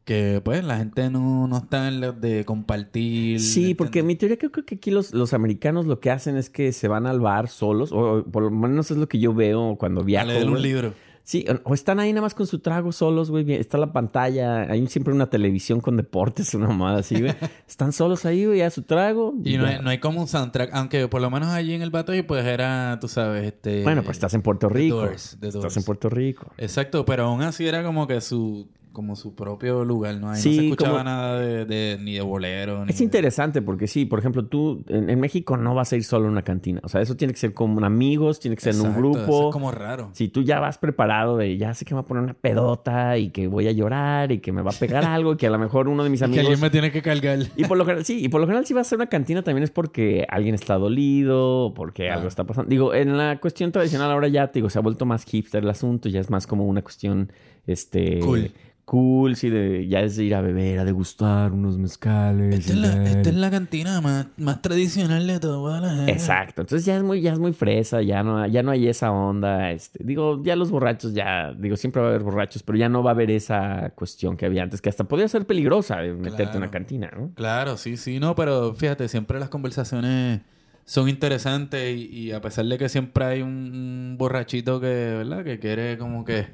que 0.04 0.40
pues 0.44 0.64
la 0.64 0.78
gente 0.78 1.10
no, 1.10 1.46
no 1.48 1.58
está 1.58 1.88
en 1.88 2.00
lo 2.00 2.12
de 2.12 2.44
compartir. 2.44 3.40
Sí, 3.40 3.74
porque 3.74 4.02
mi 4.04 4.14
teoría 4.16 4.38
creo 4.38 4.50
que 4.52 4.76
aquí 4.76 4.90
los, 4.90 5.12
los 5.12 5.34
americanos 5.34 5.84
lo 5.86 5.98
que 6.00 6.10
hacen 6.10 6.36
es 6.36 6.48
que 6.48 6.70
se 6.72 6.86
van 6.88 7.06
al 7.06 7.18
bar 7.20 7.48
solos, 7.48 7.90
o, 7.92 8.18
o 8.18 8.24
por 8.24 8.44
lo 8.44 8.50
menos 8.50 8.90
es 8.90 8.96
lo 8.96 9.08
que 9.08 9.18
yo 9.18 9.34
veo 9.34 9.76
cuando 9.78 10.02
A 10.02 10.04
viajo. 10.04 10.28
leer 10.28 10.48
un 10.48 10.62
libro. 10.62 10.94
Sí, 11.28 11.44
o- 11.64 11.74
están 11.74 11.98
ahí 11.98 12.12
nada 12.12 12.22
más 12.22 12.34
con 12.34 12.46
su 12.46 12.60
trago 12.60 12.92
solos, 12.92 13.32
güey. 13.32 13.52
Está 13.54 13.78
la 13.78 13.92
pantalla, 13.92 14.60
hay 14.70 14.86
siempre 14.86 15.12
una 15.12 15.28
televisión 15.28 15.80
con 15.80 15.96
deportes, 15.96 16.54
una 16.54 16.68
mamada 16.68 17.00
así, 17.00 17.20
güey. 17.20 17.34
Están 17.68 17.92
solos 17.92 18.24
ahí, 18.24 18.44
güey, 18.46 18.62
a 18.62 18.70
su 18.70 18.82
trago. 18.82 19.34
Y 19.44 19.56
no 19.58 19.66
hay, 19.66 19.80
no 19.82 19.90
hay 19.90 19.98
como 19.98 20.20
un 20.20 20.28
soundtrack, 20.28 20.70
aunque 20.72 21.08
por 21.08 21.20
lo 21.20 21.28
menos 21.28 21.48
allí 21.48 21.74
en 21.74 21.82
el 21.82 21.90
Batoy 21.90 22.22
pues 22.22 22.46
era, 22.46 22.98
tú 23.00 23.08
sabes, 23.08 23.44
este... 23.44 23.82
Bueno, 23.82 24.04
pues 24.04 24.18
estás 24.18 24.34
en 24.34 24.42
Puerto 24.42 24.68
The 24.68 24.74
Rico. 24.74 24.96
Doors, 24.98 25.36
The 25.40 25.48
estás 25.48 25.76
en 25.76 25.82
Puerto 25.82 26.08
Rico. 26.08 26.52
Exacto, 26.58 27.04
pero 27.04 27.24
aún 27.24 27.42
así 27.42 27.66
era 27.66 27.82
como 27.82 28.06
que 28.06 28.20
su 28.20 28.68
como 28.96 29.14
su 29.14 29.34
propio 29.34 29.84
lugar, 29.84 30.16
¿no? 30.16 30.30
Ahí 30.30 30.40
Sí, 30.40 30.48
no 30.56 30.56
se 30.62 30.68
escuchaba 30.68 30.90
como- 30.92 31.04
nada 31.04 31.38
de, 31.38 31.66
de- 31.66 31.98
ni 32.00 32.14
de 32.14 32.22
bolero. 32.22 32.84
Ni 32.86 32.90
Es 32.92 32.96
de- 32.98 33.04
interesante 33.04 33.60
porque 33.60 33.86
sí, 33.86 34.06
por 34.06 34.18
ejemplo, 34.18 34.46
tú 34.46 34.82
en, 34.88 35.10
en 35.10 35.20
México 35.20 35.58
no 35.58 35.74
vas 35.74 35.92
a 35.92 35.96
ir 35.96 36.04
solo 36.04 36.28
a 36.28 36.30
una 36.30 36.40
cantina. 36.40 36.80
O 36.82 36.88
sea, 36.88 37.02
eso 37.02 37.14
tiene 37.14 37.34
que 37.34 37.38
ser 37.38 37.52
con 37.52 37.84
amigos, 37.84 38.40
tiene 38.40 38.56
que 38.56 38.62
ser 38.62 38.74
en 38.74 38.80
un 38.80 38.96
grupo. 38.96 39.18
eso 39.18 39.48
es 39.48 39.52
como 39.52 39.70
raro. 39.70 40.08
Si 40.14 40.28
tú 40.28 40.42
ya 40.42 40.60
vas 40.60 40.78
preparado 40.78 41.36
de 41.36 41.58
ya 41.58 41.74
sé 41.74 41.84
que 41.84 41.92
me 41.92 41.96
va 41.96 42.04
a 42.04 42.06
poner 42.06 42.22
una 42.22 42.32
pedota 42.32 43.18
y 43.18 43.28
que 43.28 43.48
voy 43.48 43.68
a 43.68 43.72
llorar 43.72 44.32
y 44.32 44.38
que 44.38 44.50
me 44.50 44.62
va 44.62 44.70
a 44.70 44.74
pegar 44.74 45.04
algo 45.04 45.34
y 45.34 45.36
que 45.36 45.46
a 45.46 45.50
lo 45.50 45.58
mejor 45.58 45.88
uno 45.88 46.02
de 46.02 46.08
mis 46.08 46.20
Que 46.20 46.24
amigos. 46.24 46.40
alguien 46.46 46.60
me 46.62 46.70
tiene 46.70 46.90
que 46.90 47.02
cargar. 47.02 47.38
Y 47.54 47.64
por 47.66 47.76
lo 47.76 47.84
general, 47.84 48.04
sí, 48.06 48.24
y 48.24 48.28
por 48.30 48.40
lo 48.40 48.46
general 48.46 48.64
si 48.66 48.72
vas 48.72 48.90
a 48.90 48.96
una 48.96 49.08
cantina 49.08 49.42
también 49.42 49.62
es 49.64 49.70
porque 49.70 50.26
alguien 50.30 50.54
está 50.54 50.78
dolido, 50.78 51.66
o 51.66 51.74
porque 51.74 52.08
Ah. 52.10 52.14
algo 52.14 52.28
está 52.28 52.44
pasando. 52.44 52.70
Digo, 52.70 52.94
en 52.94 53.18
la 53.18 53.38
cuestión 53.40 53.72
tradicional 53.72 54.10
ahora 54.10 54.28
ya, 54.28 54.46
te 54.50 54.60
digo, 54.60 54.70
se 54.70 54.78
ha 54.78 54.82
vuelto 54.82 55.04
más 55.04 55.24
hipster 55.26 55.62
el 55.62 55.68
asunto, 55.70 56.08
ya 56.08 56.20
es 56.20 56.30
más 56.30 56.46
como 56.46 56.64
una 56.64 56.80
cuestión, 56.80 57.30
este... 57.66 58.20
Cool. 58.20 58.52
Cool, 58.86 59.34
sí, 59.34 59.50
de, 59.50 59.88
ya 59.88 59.98
es 59.98 60.14
de 60.14 60.22
ir 60.22 60.36
a 60.36 60.40
beber, 60.40 60.78
a 60.78 60.84
degustar 60.84 61.50
unos 61.50 61.76
mezcales. 61.76 62.54
Esta 62.54 62.72
es, 62.72 62.78
la, 62.78 63.04
esta 63.04 63.30
es 63.30 63.34
la 63.34 63.50
cantina 63.50 64.00
más, 64.00 64.28
más 64.36 64.62
tradicional 64.62 65.26
de 65.26 65.40
toda 65.40 65.80
la 65.80 65.88
gente. 65.92 66.12
Exacto, 66.12 66.60
entonces 66.60 66.86
ya 66.86 66.96
es 66.96 67.02
muy, 67.02 67.20
ya 67.20 67.32
es 67.32 67.40
muy 67.40 67.52
fresa, 67.52 68.00
ya 68.02 68.22
no, 68.22 68.46
ya 68.46 68.62
no 68.62 68.70
hay 68.70 68.86
esa 68.86 69.10
onda, 69.10 69.72
este, 69.72 70.04
digo, 70.04 70.40
ya 70.44 70.54
los 70.54 70.70
borrachos 70.70 71.14
ya, 71.14 71.52
digo, 71.52 71.74
siempre 71.74 72.00
va 72.00 72.06
a 72.06 72.10
haber 72.10 72.22
borrachos, 72.22 72.62
pero 72.62 72.78
ya 72.78 72.88
no 72.88 73.02
va 73.02 73.10
a 73.10 73.14
haber 73.14 73.32
esa 73.32 73.90
cuestión 73.96 74.36
que 74.36 74.46
había 74.46 74.62
antes, 74.62 74.80
que 74.80 74.88
hasta 74.88 75.02
podía 75.02 75.26
ser 75.26 75.48
peligrosa 75.48 75.96
de 75.96 76.12
meterte 76.12 76.52
en 76.52 76.58
una 76.58 76.70
cantina, 76.70 77.10
¿no? 77.12 77.32
Claro, 77.34 77.76
sí, 77.78 77.96
sí, 77.96 78.20
no, 78.20 78.36
pero 78.36 78.72
fíjate, 78.72 79.08
siempre 79.08 79.40
las 79.40 79.48
conversaciones 79.48 80.42
son 80.84 81.08
interesantes 81.08 81.96
y, 81.96 82.06
y 82.06 82.30
a 82.30 82.40
pesar 82.40 82.64
de 82.66 82.78
que 82.78 82.88
siempre 82.88 83.24
hay 83.24 83.42
un, 83.42 83.50
un 83.50 84.16
borrachito 84.16 84.80
que, 84.80 84.86
¿verdad? 84.86 85.42
Que 85.42 85.58
quiere 85.58 85.98
como 85.98 86.24
que 86.24 86.46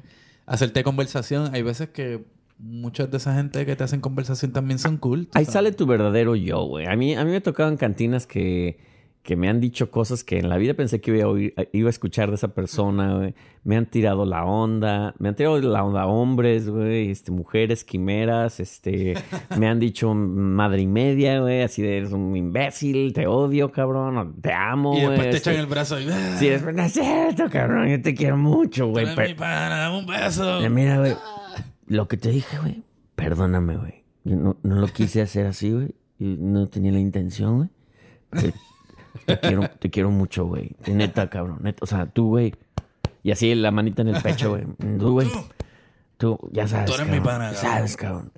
hacerte 0.45 0.83
conversación, 0.83 1.53
hay 1.53 1.61
veces 1.61 1.89
que 1.89 2.25
muchas 2.57 3.11
de 3.11 3.17
esa 3.17 3.35
gente 3.35 3.65
que 3.65 3.75
te 3.75 3.83
hacen 3.83 4.01
conversación 4.01 4.51
también 4.53 4.79
son 4.79 4.97
cool. 4.97 5.27
Ahí 5.33 5.45
sabes. 5.45 5.53
sale 5.53 5.71
tu 5.71 5.85
verdadero 5.85 6.35
yo, 6.35 6.63
güey. 6.65 6.87
A 6.87 6.95
mí, 6.95 7.15
a 7.15 7.25
mí 7.25 7.31
me 7.31 7.41
en 7.69 7.77
cantinas 7.77 8.27
que, 8.27 8.77
que 9.23 9.37
me 9.37 9.47
han 9.47 9.61
dicho 9.61 9.89
cosas 9.89 10.23
que 10.25 10.37
en 10.37 10.49
la 10.49 10.57
vida 10.57 10.73
pensé 10.73 10.99
que 10.99 11.15
iba 11.17 11.23
a, 11.23 11.27
oír- 11.31 11.53
iba 11.71 11.87
a 11.87 11.89
escuchar 11.89 12.27
de 12.29 12.35
esa 12.35 12.49
persona, 12.49 13.15
güey. 13.15 13.33
Me 13.63 13.77
han 13.77 13.85
tirado 13.85 14.25
la 14.25 14.43
onda, 14.43 15.15
me 15.17 15.29
han 15.29 15.35
tirado 15.35 15.57
la 15.61 15.81
onda 15.85 16.05
hombres, 16.07 16.69
güey, 16.69 17.09
este, 17.09 17.31
mujeres, 17.31 17.85
quimeras, 17.85 18.59
este, 18.59 19.13
me 19.57 19.67
han 19.69 19.79
dicho 19.79 20.13
madre 20.13 20.81
y 20.81 20.87
media, 20.87 21.39
güey, 21.39 21.61
así 21.61 21.81
de 21.81 21.97
eres 21.99 22.11
un 22.11 22.35
imbécil, 22.35 23.13
te 23.13 23.25
odio, 23.25 23.71
cabrón, 23.71 24.17
o 24.17 24.27
te 24.41 24.51
amo, 24.51 24.97
Y 24.97 25.05
güey. 25.05 25.07
después 25.11 25.29
te 25.29 25.37
este. 25.37 25.49
echan 25.51 25.61
el 25.61 25.67
brazo 25.67 25.99
y... 26.01 26.07
"Ah, 26.09 26.35
Sí, 26.37 26.49
después, 26.49 26.75
no 26.75 26.83
es 26.83 26.91
cierto, 26.91 27.45
cabrón, 27.49 27.87
yo 27.87 28.01
te 28.01 28.13
quiero 28.13 28.35
mucho, 28.35 28.87
güey. 28.89 29.05
pero- 29.15 29.29
mi 29.29 29.35
pana, 29.35 29.77
dame 29.77 29.99
un 29.99 30.05
beso. 30.05 30.59
eh, 30.61 30.69
Mira, 30.69 30.99
güey, 30.99 31.13
lo 31.87 32.09
que 32.09 32.17
te 32.17 32.27
dije, 32.29 32.57
güey, 32.59 32.83
perdóname, 33.15 33.77
güey. 33.77 34.03
Yo 34.25 34.35
no, 34.35 34.57
no 34.63 34.75
lo 34.75 34.87
quise 34.87 35.21
hacer 35.21 35.45
así, 35.47 35.71
güey. 35.71 35.95
y 36.19 36.35
No 36.37 36.67
tenía 36.67 36.91
la 36.91 36.99
intención, 36.99 37.55
güey. 37.55 38.51
Te 39.25 39.39
quiero, 39.39 39.69
te 39.79 39.89
quiero 39.89 40.11
mucho, 40.11 40.45
güey. 40.45 40.71
Neta, 40.87 41.29
cabrón. 41.29 41.59
Neta. 41.61 41.79
O 41.81 41.87
sea, 41.87 42.05
tú, 42.05 42.29
güey. 42.29 42.53
Y 43.23 43.31
así 43.31 43.53
la 43.55 43.71
manita 43.71 44.01
en 44.01 44.09
el 44.09 44.21
pecho, 44.21 44.51
güey. 44.51 44.65
Tú, 44.99 45.11
güey. 45.13 45.29
Tú, 46.17 46.37
ya 46.51 46.67
sabes, 46.67 46.87
Tú 46.87 46.95
eres 46.95 47.07
mi 47.07 47.19
pana. 47.19 47.53
Sabes, 47.53 47.95
cabrón. 47.95 48.31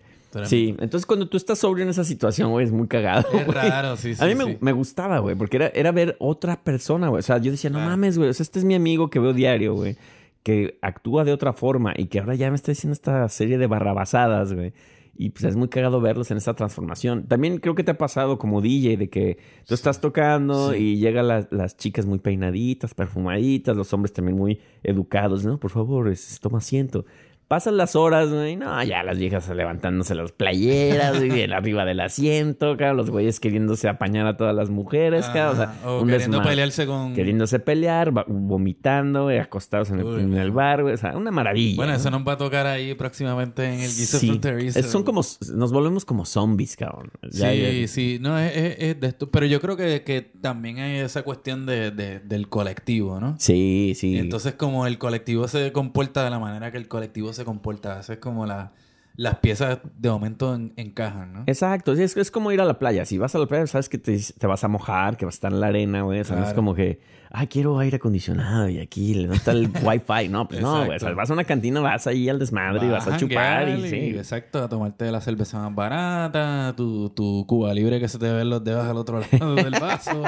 Sí, 0.43 0.75
entonces 0.79 1.05
cuando 1.05 1.29
tú 1.29 1.37
estás 1.37 1.59
sobrio 1.59 1.83
en 1.83 1.89
esa 1.89 2.03
situación, 2.03 2.51
güey, 2.51 2.65
es 2.65 2.71
muy 2.71 2.87
cagado. 2.87 3.25
Es 3.33 3.45
güey. 3.45 3.57
raro, 3.57 3.95
sí, 3.95 4.15
sí, 4.15 4.23
A 4.23 4.27
mí 4.27 4.35
me, 4.35 4.45
sí. 4.45 4.57
me 4.59 4.73
gustaba, 4.73 5.19
güey, 5.19 5.35
porque 5.35 5.55
era, 5.55 5.67
era 5.69 5.91
ver 5.93 6.17
otra 6.19 6.61
persona, 6.61 7.07
güey. 7.07 7.19
O 7.19 7.23
sea, 7.23 7.37
yo 7.37 7.51
decía, 7.51 7.69
no 7.69 7.79
mames, 7.79 8.17
güey. 8.17 8.29
O 8.29 8.33
sea, 8.33 8.43
este 8.43 8.59
es 8.59 8.65
mi 8.65 8.75
amigo 8.75 9.09
que 9.09 9.19
veo 9.19 9.31
diario, 9.33 9.75
güey. 9.75 9.95
Que 10.43 10.77
actúa 10.81 11.23
de 11.23 11.31
otra 11.31 11.53
forma 11.53 11.93
y 11.95 12.07
que 12.07 12.19
ahora 12.19 12.35
ya 12.35 12.49
me 12.49 12.55
está 12.57 12.71
diciendo 12.71 12.93
esta 12.93 13.27
serie 13.29 13.57
de 13.57 13.67
barrabasadas, 13.67 14.53
güey. 14.53 14.73
Y 15.17 15.29
pues 15.29 15.45
es 15.45 15.55
muy 15.55 15.69
cagado 15.69 16.01
verlos 16.01 16.29
en 16.31 16.37
esa 16.37 16.53
transformación. 16.55 17.25
También 17.27 17.59
creo 17.59 17.73
que 17.73 17.83
te 17.85 17.91
ha 17.91 17.97
pasado 17.97 18.37
como 18.37 18.61
DJ 18.61 18.97
de 18.97 19.09
que 19.09 19.37
tú 19.65 19.73
estás 19.73 20.01
tocando 20.01 20.71
Sí. 20.73 20.77
y 20.77 20.95
llegan 20.97 21.27
las, 21.29 21.47
las 21.51 21.77
chicas 21.77 22.05
muy 22.05 22.19
peinaditas, 22.19 22.93
perfumaditas, 22.93 23.77
los 23.77 23.93
hombres 23.93 24.11
también 24.11 24.37
muy 24.37 24.59
educados. 24.83 25.45
No, 25.45 25.57
por 25.59 25.71
favor, 25.71 26.09
es- 26.09 26.39
toma 26.41 26.57
asiento. 26.57 27.05
Pasan 27.47 27.77
las 27.77 27.95
horas, 27.95 28.29
güey. 28.31 28.55
No, 28.55 28.81
ya 28.83 29.03
las 29.03 29.17
viejas 29.19 29.47
levantándose 29.49 30.15
las 30.15 30.31
playeras, 30.31 31.17
güey, 31.23 31.41
en 31.43 31.53
arriba 31.53 31.85
del 31.85 31.99
asiento. 31.99 32.75
Los 32.75 33.09
güeyes 33.11 33.39
queriéndose 33.39 33.87
apañar 33.87 34.25
a 34.25 34.35
todas 34.35 34.55
las 34.55 34.69
mujeres. 34.69 35.27
O 35.29 35.31
sea, 35.31 35.49
Ajá, 35.51 35.75
o 35.85 36.01
un 36.01 36.07
queriendo 36.09 36.41
pelearse 36.41 36.85
con... 36.87 37.13
Queriéndose 37.13 37.59
pelear, 37.59 38.11
vomitando, 38.55 39.23
güey, 39.23 39.37
acostados 39.39 39.89
en 39.91 39.99
el, 39.99 40.05
Uy, 40.05 40.21
en 40.21 40.33
el 40.33 40.47
man. 40.47 40.55
bar, 40.55 40.81
güey. 40.83 40.93
O 40.95 40.97
sea, 40.97 41.15
una 41.15 41.31
maravilla. 41.31 41.75
Bueno, 41.75 41.91
¿no? 41.91 41.97
eso 41.97 42.09
nos 42.09 42.27
va 42.27 42.33
a 42.33 42.37
tocar 42.37 42.65
ahí 42.65 42.93
próximamente 42.95 43.63
en 43.65 43.73
el 43.81 43.87
Guiso 43.91 44.17
Sí. 44.19 44.39
Es- 44.75 44.85
Son 44.87 45.03
como, 45.03 45.21
nos 45.53 45.71
volvemos 45.71 46.05
como 46.05 46.25
zombies, 46.25 46.75
cabrón. 46.75 47.11
Ya, 47.31 47.51
sí, 47.51 47.81
ya- 47.81 47.87
sí, 47.87 48.17
no, 48.21 48.39
es, 48.39 48.55
es- 48.55 48.75
es 48.79 48.99
de 48.99 49.07
esto. 49.07 49.29
Pero 49.29 49.45
yo 49.45 49.61
creo 49.61 49.77
que, 49.77 50.03
que 50.03 50.21
también 50.21 50.79
hay 50.79 50.97
esa 50.99 51.23
cuestión 51.23 51.65
de, 51.65 51.91
de- 51.91 52.19
del 52.21 52.49
colectivo, 52.49 53.19
¿no? 53.19 53.35
Sí, 53.39 53.93
sí. 53.95 54.17
Entonces, 54.17 54.53
como 54.53 54.87
el 54.87 54.97
colectivo 54.97 55.47
se 55.47 55.71
comporta 55.71 56.23
de 56.23 56.29
la 56.29 56.39
manera 56.39 56.71
que 56.71 56.77
el 56.77 56.87
colectivo 56.87 57.33
se 57.35 57.45
comporta, 57.45 57.97
veces 57.97 58.17
como 58.17 58.45
la, 58.45 58.71
las 59.17 59.35
piezas 59.37 59.79
de 59.97 60.09
momento 60.09 60.53
en- 60.55 60.73
encajan, 60.77 61.33
¿no? 61.33 61.43
Exacto, 61.47 61.93
es, 61.93 62.17
es 62.17 62.31
como 62.31 62.51
ir 62.51 62.61
a 62.61 62.65
la 62.65 62.79
playa. 62.79 63.05
Si 63.05 63.17
vas 63.17 63.33
a 63.35 63.39
la 63.39 63.45
playa, 63.47 63.65
sabes 63.67 63.89
que 63.89 63.97
te, 63.97 64.17
te 64.37 64.47
vas 64.47 64.63
a 64.63 64.67
mojar, 64.67 65.17
que 65.17 65.25
vas 65.25 65.35
a 65.35 65.37
estar 65.37 65.51
en 65.53 65.59
la 65.61 65.67
arena, 65.67 66.01
güey. 66.01 66.19
O 66.19 66.23
sea, 66.23 66.35
no 66.35 66.41
es 66.41 66.47
Claro. 66.47 66.55
como 66.57 66.75
que, 66.75 66.99
ay, 67.31 67.47
quiero 67.47 67.77
aire 67.79 67.97
acondicionado 67.97 68.67
y 68.69 68.79
aquí 68.79 69.25
no 69.25 69.33
está 69.33 69.51
el 69.51 69.69
wifi. 69.83 70.27
No, 70.29 70.47
pues 70.47 70.61
no, 70.61 70.85
güey. 70.85 70.97
O 70.97 70.99
sea, 70.99 71.11
vas 71.13 71.29
a 71.29 71.33
una 71.33 71.43
cantina, 71.45 71.79
vas 71.79 72.07
ahí 72.07 72.27
al 72.29 72.39
desmadre 72.39 72.87
y 72.87 72.89
vas 72.89 73.07
a 73.07 73.17
chupar 73.17 73.69
y 73.69 73.89
sí. 73.89 73.95
Exacto, 74.17 74.61
a 74.63 74.67
tomarte 74.69 75.09
la 75.11 75.21
cerveza 75.21 75.59
más 75.59 75.73
barata, 75.75 76.73
tu, 76.75 77.09
tu 77.11 77.45
cuba 77.47 77.73
libre 77.73 77.99
que 77.99 78.07
se 78.07 78.19
te 78.19 78.31
ven 78.31 78.49
los 78.49 78.63
dedos 78.63 78.85
al 78.85 78.97
otro 78.97 79.19
lado 79.31 79.55
del 79.55 79.71
vaso. 79.79 80.23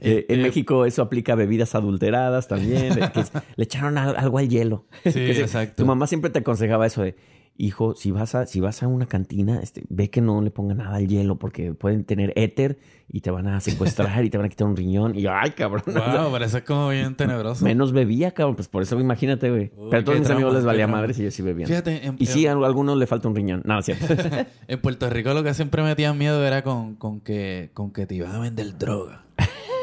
Eh, 0.00 0.26
en 0.28 0.36
Este, 0.36 0.36
México 0.38 0.84
eso 0.84 1.02
aplica 1.02 1.32
a 1.34 1.36
bebidas 1.36 1.74
adulteradas 1.74 2.48
también. 2.48 2.94
que 2.94 3.24
le 3.56 3.64
echaron 3.64 3.98
al- 3.98 4.16
algo 4.16 4.38
al 4.38 4.48
hielo. 4.48 4.84
Sí, 5.04 5.10
exacto. 5.30 5.82
Tu 5.82 5.86
mamá 5.86 6.06
siempre 6.06 6.30
te 6.30 6.40
aconsejaba 6.40 6.86
eso 6.86 7.02
de, 7.02 7.14
hijo, 7.58 7.94
si 7.94 8.10
vas 8.10 8.34
a, 8.34 8.46
si 8.46 8.60
vas 8.60 8.82
a 8.82 8.88
una 8.88 9.06
cantina, 9.06 9.60
este, 9.62 9.84
ve 9.88 10.10
que 10.10 10.20
no 10.20 10.40
le 10.42 10.50
ponga 10.50 10.74
nada 10.74 10.96
al 10.96 11.06
hielo 11.06 11.36
porque 11.36 11.74
pueden 11.74 12.04
tener 12.04 12.32
éter 12.36 12.78
y 13.08 13.20
te 13.20 13.30
van 13.30 13.46
a 13.46 13.60
secuestrar 13.60 14.24
y 14.24 14.30
te 14.30 14.36
van 14.36 14.46
a 14.46 14.48
quitar 14.48 14.66
un 14.66 14.76
riñón. 14.76 15.16
Y 15.16 15.22
yo, 15.22 15.30
ay, 15.32 15.52
cabrón. 15.52 15.82
o 15.86 15.92
sea, 15.92 16.22
Wow, 16.22 16.32
pero 16.32 16.44
eso 16.44 16.58
es 16.58 16.64
como 16.64 16.88
bien 16.88 17.14
tenebroso. 17.14 17.64
menos 17.64 17.92
bebía, 17.92 18.32
cabrón. 18.32 18.56
Pues 18.56 18.68
por 18.68 18.82
eso 18.82 18.98
imagínate, 18.98 19.50
güey. 19.50 19.70
Pero 19.90 20.00
a 20.00 20.04
todos 20.04 20.18
mis 20.18 20.30
amigos 20.30 20.54
les 20.54 20.64
valía 20.64 20.86
madres 20.86 21.18
y 21.18 21.24
yo 21.24 21.30
sí 21.30 21.42
bebían. 21.42 21.68
Fíjate, 21.68 22.06
en, 22.06 22.16
Y 22.18 22.26
sí, 22.26 22.46
a 22.46 22.52
en, 22.52 22.64
algunos 22.64 22.96
le 22.96 23.06
falta 23.06 23.28
un 23.28 23.34
riñón. 23.34 23.62
No, 23.64 23.78
es 23.78 23.84
cierto. 23.84 24.06
en 24.68 24.80
Puerto 24.80 25.08
Rico 25.10 25.32
lo 25.34 25.42
que 25.42 25.54
siempre 25.54 25.82
metían 25.82 26.18
miedo 26.18 26.44
era 26.44 26.62
con, 26.62 26.96
con, 26.96 27.20
que, 27.20 27.70
con 27.74 27.92
que 27.92 28.06
te 28.06 28.14
iban 28.14 28.34
a 28.34 28.38
vender 28.40 28.76
droga. 28.76 29.24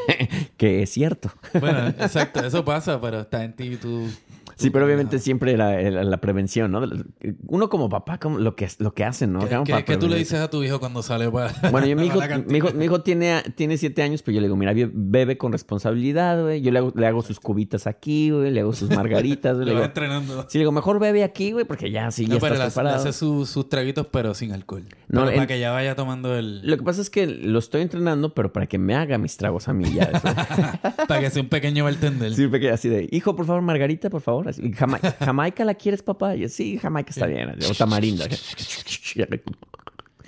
que 0.56 0.82
es 0.82 0.90
cierto. 0.90 1.30
Bueno, 1.58 1.88
exacto, 1.88 2.44
eso 2.44 2.64
pasa, 2.64 3.00
pero 3.00 3.20
está 3.20 3.44
en 3.44 3.54
ti 3.54 3.76
tú. 3.76 4.08
Sí, 4.56 4.70
pero 4.70 4.84
obviamente 4.86 5.18
siempre 5.18 5.52
era 5.52 5.80
la, 5.90 6.04
la 6.04 6.16
prevención, 6.20 6.70
¿no? 6.70 6.82
Uno 7.48 7.68
como 7.68 7.88
papá, 7.88 8.18
como 8.18 8.38
lo 8.38 8.54
que, 8.56 8.68
lo 8.78 8.94
que 8.94 9.04
hacen, 9.04 9.32
¿no? 9.32 9.40
¿Qué, 9.64 9.84
qué- 9.84 9.96
tú 9.96 10.08
le 10.08 10.16
dices 10.16 10.40
a 10.40 10.48
tu 10.50 10.62
hijo 10.62 10.78
cuando 10.80 11.02
sale 11.02 11.30
para.? 11.30 11.52
Bueno, 11.70 11.86
yo, 11.86 11.96
mi, 11.96 12.06
hijo, 12.06 12.18
mi, 12.46 12.58
hijo, 12.58 12.70
mi 12.72 12.84
hijo 12.84 13.00
tiene, 13.02 13.42
tiene 13.56 13.76
siete 13.76 14.02
años, 14.02 14.22
pero 14.22 14.36
yo 14.36 14.40
le 14.40 14.46
digo, 14.46 14.56
mira, 14.56 14.72
be- 14.72 14.90
bebe 14.92 15.36
con 15.38 15.52
responsabilidad, 15.52 16.40
güey. 16.42 16.60
Yo 16.62 16.70
le 16.70 16.78
hago, 16.78 16.92
le 16.94 17.06
hago 17.06 17.22
sus 17.22 17.40
cubitas 17.40 17.86
aquí, 17.86 18.30
güey. 18.30 18.50
Le 18.50 18.60
hago 18.60 18.72
sus 18.72 18.90
margaritas, 18.90 19.54
güey. 19.56 19.66
Le 19.66 19.72
digo, 19.72 19.84
entrenando. 19.84 20.46
sí, 20.48 20.58
le 20.58 20.62
digo, 20.62 20.72
mejor 20.72 20.98
bebe 21.00 21.24
aquí, 21.24 21.52
güey, 21.52 21.64
porque 21.64 21.90
ya 21.90 22.10
sí, 22.10 22.26
ya 22.26 22.34
No, 22.34 22.40
pero 22.40 22.54
estás 22.54 22.74
preparado. 22.74 22.96
hace 23.00 23.12
su- 23.12 23.46
sus 23.46 23.68
traguitos, 23.68 24.06
pero 24.08 24.34
sin 24.34 24.52
alcohol. 24.52 24.84
No, 25.08 25.20
Pero 25.20 25.30
en- 25.30 25.34
para 25.36 25.46
que 25.46 25.58
ya 25.60 25.72
vaya 25.72 25.94
tomando 25.96 26.34
el. 26.36 26.66
Lo 26.66 26.76
que 26.76 26.82
pasa 26.82 27.00
es 27.00 27.10
que 27.10 27.26
lo 27.26 27.58
estoy 27.58 27.82
entrenando, 27.82 28.34
pero 28.34 28.52
para 28.52 28.66
que 28.66 28.78
me 28.78 28.94
haga 28.94 29.18
mis 29.18 29.36
tragos 29.36 29.68
a 29.68 29.72
mí 29.72 29.84
ya. 29.92 30.10
para 31.08 31.20
que 31.20 31.30
sea 31.30 31.42
un 31.42 31.48
pequeño 31.48 31.84
bartender. 31.84 32.34
Sí, 32.34 32.46
pequeño, 32.48 32.74
así 32.74 32.88
de, 32.88 33.08
hijo, 33.10 33.34
por 33.36 33.46
favor, 33.46 33.62
margarita, 33.62 34.10
por 34.10 34.20
favor. 34.20 34.43
Jama- 34.76 35.00
Jamaica 35.18 35.64
la 35.64 35.74
quieres, 35.74 36.02
papá. 36.02 36.34
Y 36.36 36.40
yo, 36.40 36.48
sí, 36.48 36.78
Jamaica 36.78 37.10
está 37.10 37.26
bien. 37.26 37.50
O 37.70 37.74
tamarindo. 37.74 38.24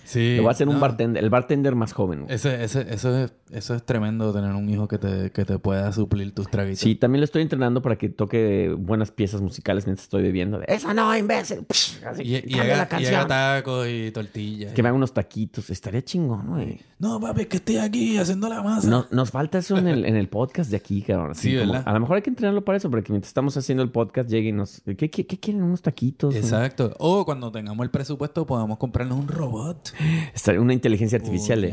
Sí. 0.06 0.36
Voy 0.38 0.48
a 0.48 0.50
hacer 0.52 0.68
un 0.68 0.80
bartender, 0.80 1.22
el 1.22 1.30
bartender 1.30 1.74
más 1.74 1.92
joven. 1.92 2.22
güey. 2.22 2.34
Ese, 2.34 2.62
ese, 2.64 2.86
eso, 2.92 3.16
es, 3.16 3.32
eso 3.50 3.74
es 3.74 3.82
tremendo, 3.84 4.32
tener 4.32 4.52
un 4.52 4.68
hijo 4.68 4.88
que 4.88 4.98
te, 4.98 5.30
que 5.32 5.44
te 5.44 5.58
pueda 5.58 5.92
suplir 5.92 6.32
tus 6.34 6.48
traguitos. 6.48 6.80
Sí, 6.80 6.94
también 6.94 7.20
lo 7.20 7.24
estoy 7.24 7.42
entrenando 7.42 7.82
para 7.82 7.96
que 7.96 8.08
toque 8.08 8.74
buenas 8.78 9.10
piezas 9.10 9.40
musicales 9.42 9.84
mientras 9.86 10.04
estoy 10.04 10.22
bebiendo. 10.22 10.60
Eso 10.66 10.94
no, 10.94 11.14
imbécil. 11.16 11.66
Psh, 11.68 12.04
así, 12.06 12.22
Y, 12.22 12.36
y, 12.36 12.40
cambia 12.42 12.62
haga, 12.62 12.76
la 12.76 12.82
y 12.84 12.86
canción. 12.86 13.14
haga 13.16 13.28
tacos 13.56 13.86
y 13.88 14.10
tortillas. 14.12 14.72
Que 14.72 14.82
me 14.82 14.88
haga 14.88 14.96
unos 14.96 15.12
taquitos. 15.12 15.70
Estaría 15.70 16.02
chingón, 16.02 16.46
güey. 16.46 16.80
No, 16.98 17.20
papi, 17.20 17.42
es 17.42 17.46
que 17.48 17.56
estoy 17.58 17.76
aquí 17.78 18.16
haciendo 18.16 18.48
la 18.48 18.62
masa. 18.62 18.88
No- 18.88 19.06
nos 19.10 19.30
falta 19.30 19.58
eso 19.58 19.76
en 19.76 19.86
el, 19.88 20.04
en 20.06 20.16
el 20.16 20.28
podcast 20.28 20.70
de 20.70 20.76
aquí, 20.76 21.02
cabrón. 21.02 21.32
Así 21.32 21.50
Sí, 21.50 21.58
como- 21.58 21.72
¿verdad? 21.72 21.88
a 21.88 21.92
lo 21.92 22.00
mejor 22.00 22.16
hay 22.16 22.22
que 22.22 22.30
entrenarlo 22.30 22.64
para 22.64 22.78
eso, 22.78 22.90
para 22.90 23.02
que 23.02 23.12
mientras 23.12 23.28
estamos 23.30 23.56
haciendo 23.56 23.82
el 23.82 23.90
podcast 23.90 24.30
llegue 24.30 24.48
y 24.48 24.52
nos... 24.52 24.80
¿Qué, 24.96 25.10
qué, 25.10 25.26
qué 25.26 25.38
quieren? 25.38 25.62
¿Unos 25.62 25.82
taquitos? 25.82 26.34
Exacto. 26.34 26.94
O 26.98 27.24
cuando 27.24 27.50
tengamos 27.52 27.84
el 27.84 27.90
presupuesto 27.90 28.46
podamos 28.46 28.78
comprarnos 28.78 29.18
un 29.18 29.28
robot. 29.28 29.92
Estaría 30.34 30.60
una 30.60 30.72
inteligencia 30.72 31.18
artificial. 31.18 31.64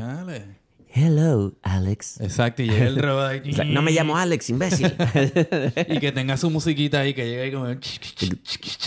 Hello, 0.95 1.53
Alex. 1.63 2.21
Exacto, 2.21 2.61
y 2.61 2.69
llega 2.69 2.86
el 2.86 3.01
robot 3.01 3.26
ahí. 3.26 3.41
O 3.49 3.53
sea, 3.53 3.65
no 3.65 3.82
me 3.82 3.91
llamo 3.91 4.15
Alex, 4.15 4.51
imbécil. 4.51 4.93
Y 5.89 5.99
que 5.99 6.11
tenga 6.11 6.38
su 6.38 6.51
musiquita 6.51 6.99
ahí, 6.99 7.15
que 7.15 7.26
llegue 7.26 7.41
ahí 7.41 7.51
como... 7.51 7.65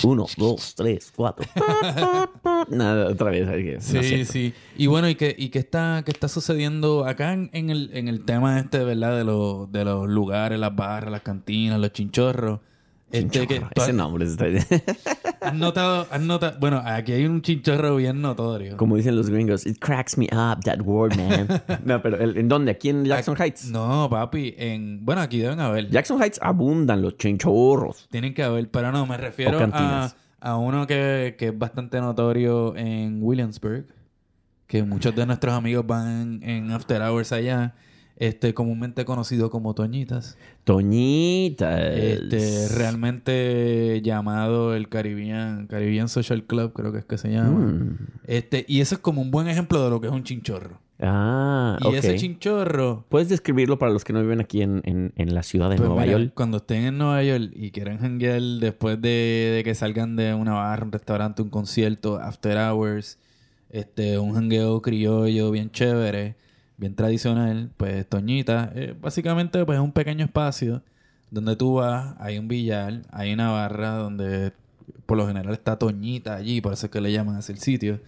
Uno, 0.04 0.26
dos, 0.36 0.74
tres, 0.76 1.12
cuatro. 1.14 1.44
Nada, 2.68 3.08
otra 3.08 3.30
vez. 3.30 3.46
no 3.46 3.80
Sí, 3.80 4.24
sí. 4.24 4.54
Y 4.76 4.86
bueno, 4.86 5.08
¿y 5.08 5.16
qué, 5.16 5.34
y 5.36 5.48
qué 5.48 5.58
está, 5.58 6.02
qué 6.04 6.12
está 6.12 6.28
sucediendo 6.28 7.04
acá 7.06 7.32
en, 7.32 7.50
en 7.52 7.70
el, 7.70 7.90
en 7.92 8.06
el 8.06 8.24
tema 8.24 8.60
este, 8.60 8.84
¿verdad? 8.84 9.16
De, 9.18 9.24
los 9.24 9.72
de 9.72 9.84
los 9.84 10.08
lugares, 10.08 10.60
las 10.60 10.76
barras, 10.76 11.10
las 11.10 11.22
cantinas, 11.22 11.80
los 11.80 11.92
chinchorros. 11.92 12.60
Este, 13.10 13.46
que, 13.46 13.54
Chinchorro, 13.54 13.70
¿tú 13.74 13.82
Ese 13.82 13.92
nombre 13.92 14.24
está... 14.26 14.46
has 15.40 15.54
notado, 15.54 16.06
has 16.10 16.20
notado... 16.20 16.58
Bueno, 16.58 16.82
aquí 16.84 17.12
hay 17.12 17.24
un 17.26 17.40
chinchorro 17.40 17.96
bien 17.96 18.20
notorio. 18.20 18.76
Como 18.76 18.96
dicen 18.96 19.14
los 19.14 19.30
gringos, 19.30 19.64
it 19.64 19.78
cracks 19.78 20.18
me 20.18 20.26
up, 20.32 20.60
that 20.64 20.80
word, 20.82 21.16
man. 21.16 21.62
no, 21.84 22.02
pero 22.02 22.18
¿el- 22.18 22.36
¿en 22.36 22.48
dónde? 22.48 22.72
¿Aquí 22.72 22.88
en 22.88 23.04
Jackson 23.04 23.36
Heights? 23.36 23.70
No, 23.70 24.08
papi. 24.10 24.54
En, 24.58 25.04
bueno, 25.04 25.20
aquí 25.20 25.38
deben 25.38 25.60
haber. 25.60 25.88
Jackson 25.88 26.20
Heights 26.20 26.40
abundan 26.42 27.00
los 27.00 27.16
chinchorros. 27.16 28.08
Tienen 28.10 28.34
que 28.34 28.42
haber, 28.42 28.68
pero 28.70 28.90
no, 28.90 29.06
me 29.06 29.16
refiero 29.16 29.56
a, 29.56 29.60
cantinas. 29.60 30.16
a 30.40 30.56
uno 30.56 30.86
que, 30.86 31.36
que 31.38 31.48
es 31.48 31.58
bastante 31.58 32.00
notorio 32.00 32.76
en 32.76 33.22
Williamsburg, 33.22 33.86
que 34.66 34.82
muchos 34.82 35.14
de 35.14 35.26
nuestros 35.26 35.54
amigos 35.54 35.86
van 35.86 36.42
en 36.42 36.72
After 36.72 37.00
Hours 37.02 37.30
allá, 37.30 37.76
este 38.18 38.54
comúnmente 38.54 39.04
conocido 39.04 39.50
como 39.50 39.74
Toñitas, 39.74 40.38
Toñitas. 40.64 41.80
este 41.80 42.68
realmente 42.76 44.00
llamado 44.02 44.74
el 44.74 44.88
Caribbean, 44.88 45.66
Caribbean 45.66 46.08
Social 46.08 46.44
Club, 46.44 46.72
creo 46.72 46.92
que 46.92 46.98
es 46.98 47.04
que 47.04 47.18
se 47.18 47.30
llama. 47.30 47.50
Mm. 47.60 47.98
Este, 48.26 48.64
y 48.68 48.80
eso 48.80 48.94
es 48.94 49.00
como 49.00 49.20
un 49.20 49.30
buen 49.30 49.48
ejemplo 49.48 49.82
de 49.84 49.90
lo 49.90 50.00
que 50.00 50.06
es 50.06 50.12
un 50.12 50.24
chinchorro. 50.24 50.78
Ah, 50.98 51.76
Y 51.82 51.94
ese 51.94 52.16
chinchorro 52.16 53.04
¿Puedes 53.10 53.28
describirlo 53.28 53.78
para 53.78 53.92
los 53.92 54.02
que 54.02 54.14
no 54.14 54.22
viven 54.22 54.40
aquí 54.40 54.62
en, 54.62 54.80
en- 54.86 55.12
en 55.16 55.34
la 55.34 55.42
ciudad 55.42 55.68
de 55.68 55.76
Pues 55.76 55.86
Nueva 55.90 56.04
mira, 56.06 56.18
York? 56.18 56.32
Cuando 56.34 56.56
estén 56.56 56.84
en 56.86 56.96
Nueva 56.96 57.22
York 57.22 57.50
y 57.54 57.70
quieran 57.70 57.98
janguear 57.98 58.40
después 58.40 58.98
de, 59.02 59.52
de 59.56 59.62
que 59.62 59.74
salgan 59.74 60.16
de 60.16 60.32
una 60.32 60.54
barra, 60.54 60.86
un 60.86 60.92
restaurante, 60.92 61.42
un 61.42 61.50
concierto, 61.50 62.18
after 62.18 62.56
hours, 62.56 63.18
este, 63.68 64.18
un 64.18 64.32
jangueo 64.32 64.80
criollo 64.80 65.50
bien 65.50 65.70
chévere, 65.70 66.34
bien 66.76 66.94
tradicional, 66.94 67.70
pues 67.76 68.06
Toñita, 68.08 68.72
eh, 68.74 68.94
básicamente 69.00 69.64
pues 69.64 69.76
es 69.76 69.82
un 69.82 69.92
pequeño 69.92 70.24
espacio 70.24 70.82
donde 71.30 71.56
tú 71.56 71.74
vas, 71.74 72.14
hay 72.18 72.38
un 72.38 72.48
billar, 72.48 73.02
hay 73.10 73.32
una 73.32 73.50
barra 73.50 73.96
donde 73.96 74.52
por 75.06 75.16
lo 75.16 75.26
general 75.26 75.52
está 75.52 75.78
Toñita 75.78 76.34
allí, 76.36 76.60
por 76.60 76.72
eso 76.72 76.86
es 76.86 76.92
que 76.92 77.00
le 77.00 77.12
llaman 77.12 77.36
así 77.36 77.52
el 77.52 77.58
sitio. 77.58 78.00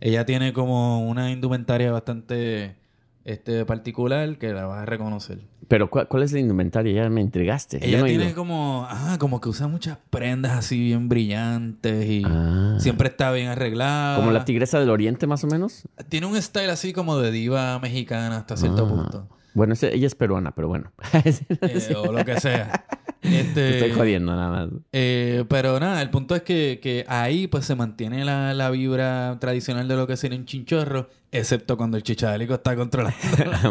Ella 0.00 0.24
tiene 0.26 0.52
como 0.52 1.08
una 1.08 1.30
indumentaria 1.30 1.92
bastante 1.92 2.76
este 3.24 3.64
particular 3.66 4.38
que 4.38 4.52
la 4.52 4.66
vas 4.66 4.82
a 4.82 4.86
reconocer. 4.86 5.40
Pero 5.70 5.88
¿cuál, 5.88 6.08
cuál 6.08 6.24
es 6.24 6.32
la 6.32 6.40
indumentaria? 6.40 7.04
Ya 7.04 7.08
me 7.08 7.20
intrigaste. 7.20 7.78
Ella 7.80 8.00
no 8.00 8.06
tiene 8.06 8.24
ido. 8.24 8.34
como, 8.34 8.88
ah, 8.90 9.16
como 9.20 9.40
que 9.40 9.48
usa 9.50 9.68
muchas 9.68 9.98
prendas 10.10 10.58
así 10.58 10.76
bien 10.80 11.08
brillantes 11.08 12.06
y 12.10 12.24
Ah. 12.26 12.74
siempre 12.80 13.06
está 13.06 13.30
bien 13.30 13.46
arreglada. 13.46 14.16
Como 14.16 14.32
la 14.32 14.44
tigresa 14.44 14.80
del 14.80 14.90
oriente, 14.90 15.28
más 15.28 15.44
o 15.44 15.46
menos. 15.46 15.84
Tiene 16.08 16.26
un 16.26 16.42
style 16.42 16.70
así 16.70 16.92
como 16.92 17.18
de 17.18 17.30
diva 17.30 17.78
mexicana 17.78 18.38
hasta 18.38 18.56
cierto 18.56 18.84
Ah. 18.84 18.88
punto. 18.88 19.28
Bueno, 19.54 19.74
ella 19.80 20.06
es 20.08 20.14
peruana, 20.16 20.50
pero 20.56 20.66
bueno. 20.66 20.90
Eh, 21.22 21.94
o 21.96 22.10
lo 22.10 22.24
que 22.24 22.40
sea. 22.40 22.84
Te 23.20 23.40
Este, 23.40 23.78
estoy 23.78 23.92
jodiendo 23.92 24.34
nada 24.34 24.50
más. 24.50 24.68
eh, 24.92 25.44
pero 25.48 25.78
nada, 25.78 26.00
el 26.00 26.08
punto 26.10 26.34
es 26.34 26.42
que, 26.42 26.80
que 26.82 27.04
ahí 27.06 27.46
pues 27.48 27.66
se 27.66 27.74
mantiene 27.74 28.24
la, 28.24 28.54
la 28.54 28.70
vibra 28.70 29.36
tradicional 29.40 29.86
de 29.88 29.96
lo 29.96 30.06
que 30.06 30.16
sería 30.16 30.38
un 30.38 30.46
chinchorro, 30.46 31.08
excepto 31.30 31.76
cuando 31.76 31.98
el 31.98 32.02
chichadélico 32.02 32.54
está 32.54 32.74
controlado. 32.76 33.14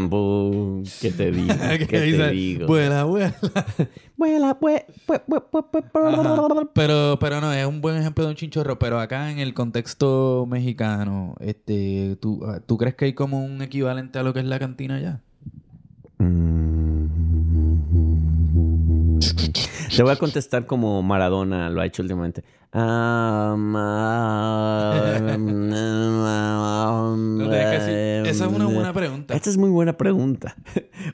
¿Qué 1.02 1.12
te 1.12 1.32
digo? 1.32 1.54
¿Qué 1.72 1.80
Que 1.80 1.86
te 1.88 2.02
dice, 2.04 2.30
digo? 2.30 2.68
Vuela, 2.68 3.06
vuela. 3.06 3.36
Vuela, 4.18 4.60
pues. 4.60 4.84
Pero, 6.74 7.18
pero 7.20 7.42
no, 7.42 7.52
es 7.54 7.66
un 7.66 7.82
buen 7.82 7.98
ejemplo 7.98 8.24
de 8.26 8.30
un 8.32 8.36
chinchorro. 8.36 8.78
Pero 8.80 9.00
acá 9.00 9.32
en 9.32 9.40
el 9.40 9.54
contexto 9.54 10.46
mexicano, 10.48 11.36
este, 11.40 12.18
¿tú, 12.22 12.42
ah, 12.46 12.60
¿tú 12.66 12.78
crees 12.78 12.96
que 12.96 13.06
hay 13.06 13.14
como 13.14 13.44
un 13.44 13.62
equivalente 13.62 14.20
a 14.20 14.24
lo 14.24 14.34
que 14.34 14.40
es 14.40 14.46
la 14.46 14.60
cantina 14.60 14.96
allá? 14.96 15.22
Te 19.96 20.04
voy 20.04 20.12
a 20.12 20.16
contestar 20.18 20.66
como 20.66 21.02
Maradona 21.04 21.70
lo 21.70 21.82
ha 21.82 21.86
hecho 21.86 22.02
últimamente. 22.02 22.44
No 27.38 27.50
tienes 27.50 27.66
que 27.70 27.78
decir- 27.80 28.28
Esa 28.30 28.46
es 28.46 28.52
una 28.52 28.66
buena 28.68 28.94
pregunta. 28.94 29.34
Esta 29.34 29.50
es 29.50 29.58
muy 29.58 29.70
buena 29.70 29.98
pregunta. 29.98 30.56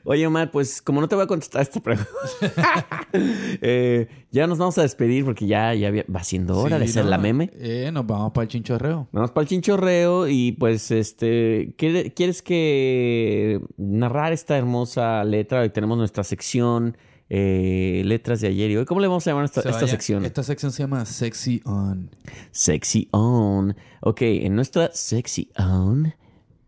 Oye, 0.04 0.26
Omar, 0.26 0.50
pues 0.50 0.82
como 0.82 1.00
no 1.00 1.08
te 1.08 1.14
voy 1.14 1.24
a 1.24 1.26
contestar 1.26 1.62
esta 1.62 1.80
pregunta, 1.80 2.10
eh, 3.12 4.08
ya 4.30 4.46
nos 4.46 4.58
vamos 4.58 4.76
a 4.78 4.82
despedir 4.82 5.24
porque 5.24 5.46
ya, 5.46 5.72
ya 5.74 5.90
va 6.14 6.22
siendo 6.24 6.58
hora 6.58 6.78
de 6.78 6.84
hacer 6.84 7.04
no, 7.04 7.10
la 7.10 7.18
meme. 7.18 7.50
Eh, 7.54 7.90
nos 7.92 8.06
vamos 8.06 8.32
para 8.32 8.42
el 8.44 8.48
chinchorreo. 8.48 9.08
Vamos 9.12 9.30
para 9.30 9.42
el 9.42 9.48
chinchorreo 9.48 10.28
y 10.28 10.52
pues 10.52 10.90
este, 10.90 11.74
¿quiere- 11.78 12.12
¿quieres 12.12 12.42
que 12.42 13.60
narrar 13.78 14.32
esta 14.32 14.56
hermosa 14.58 15.24
letra? 15.24 15.60
Hoy 15.62 15.70
tenemos 15.70 15.96
nuestra 15.96 16.22
sección 16.24 16.96
eh, 17.28 18.02
Letras 18.04 18.40
de 18.40 18.48
ayer 18.48 18.70
y 18.70 18.76
hoy. 18.76 18.84
¿Cómo 18.84 19.00
le 19.00 19.08
vamos 19.08 19.26
a 19.26 19.30
llamar 19.30 19.44
esta, 19.46 19.62
Se 19.62 19.68
esta 19.68 19.80
vaya- 19.82 19.90
sección? 19.90 20.24
Esta 20.24 20.42
sección 20.42 20.72
se 20.72 20.82
llama 20.82 21.04
Sexy 21.04 21.60
On. 21.64 22.10
Sexy 22.50 23.08
On. 23.12 23.76
Ok, 24.00 24.22
en 24.22 24.54
nuestra 24.54 24.90
Sexy 24.92 25.50
On. 25.58 26.14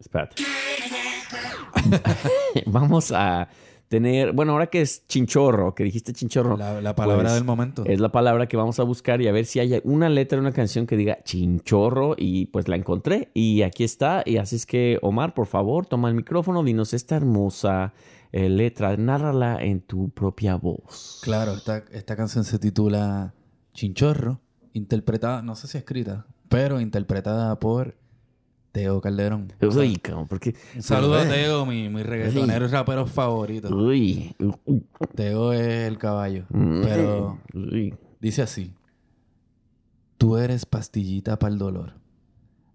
Espérate. 0.01 0.43
vamos 2.67 3.13
a 3.13 3.49
tener, 3.89 4.33
bueno, 4.33 4.53
ahora 4.53 4.67
que 4.67 4.81
es 4.83 5.07
chinchorro, 5.07 5.75
que 5.75 5.85
dijiste 5.85 6.13
chinchorro. 6.13 6.57
La, 6.57 6.81
la 6.81 6.95
palabra 6.95 7.23
pues, 7.25 7.35
del 7.35 7.45
momento. 7.45 7.85
Es 7.87 8.01
la 8.01 8.11
palabra 8.11 8.47
que 8.47 8.57
vamos 8.57 8.79
a 8.81 8.83
buscar 8.83 9.21
y 9.23 9.29
a 9.29 9.33
ver 9.33 9.47
si 9.47 9.61
hay 9.61 9.81
una 9.85 10.09
letra 10.09 10.39
una 10.39 10.53
canción 10.53 10.87
que 10.87 10.97
diga 10.97 11.19
chinchorro 11.25 12.15
y 12.19 12.47
pues 12.47 12.69
la 12.69 12.77
encontré 12.77 13.31
y 13.35 13.63
aquí 13.63 13.85
está. 13.85 14.23
Y 14.27 14.37
así 14.37 14.57
es 14.57 14.67
que 14.67 14.99
Omar, 15.03 15.35
por 15.35 15.47
favor, 15.47 15.87
toma 15.87 16.09
el 16.09 16.15
micrófono, 16.15 16.63
dinos 16.63 16.93
esta 16.93 17.17
hermosa 17.17 17.95
eh, 18.33 18.49
letra, 18.49 18.97
nárrala 18.97 19.63
en 19.63 19.81
tu 19.81 20.11
propia 20.11 20.57
voz. 20.57 21.21
Claro, 21.23 21.53
esta, 21.55 21.85
esta 21.93 22.17
canción 22.17 22.45
se 22.45 22.59
titula 22.59 23.35
Chinchorro, 23.73 24.41
interpretada, 24.73 25.43
no 25.43 25.55
sé 25.55 25.67
si 25.67 25.79
escrita, 25.79 26.27
pero 26.49 26.81
interpretada 26.81 27.59
por 27.59 27.97
Teo 28.73 29.01
Calderón. 29.01 29.53
Uy, 29.61 29.97
cabrón, 29.97 30.29
porque... 30.29 30.55
Un 30.75 30.83
saludo 30.83 31.15
a 31.15 31.25
Teo, 31.25 31.65
mi, 31.67 31.89
mi 31.89 32.03
reggaetonero 32.03 32.67
y 32.67 32.69
rapero 32.69 33.07
favorito. 33.07 33.75
Uy, 33.75 34.35
uy, 34.65 34.85
Teo 35.15 35.53
es 35.53 35.89
el 35.89 35.99
caballo. 35.99 36.45
uy, 36.51 36.81
Pero 36.83 37.39
dice 38.21 38.43
así. 38.43 38.73
Tú 40.19 40.37
eres 40.37 40.67
pastillita 40.67 41.39
para 41.39 41.53
el 41.53 41.59
dolor. 41.59 41.95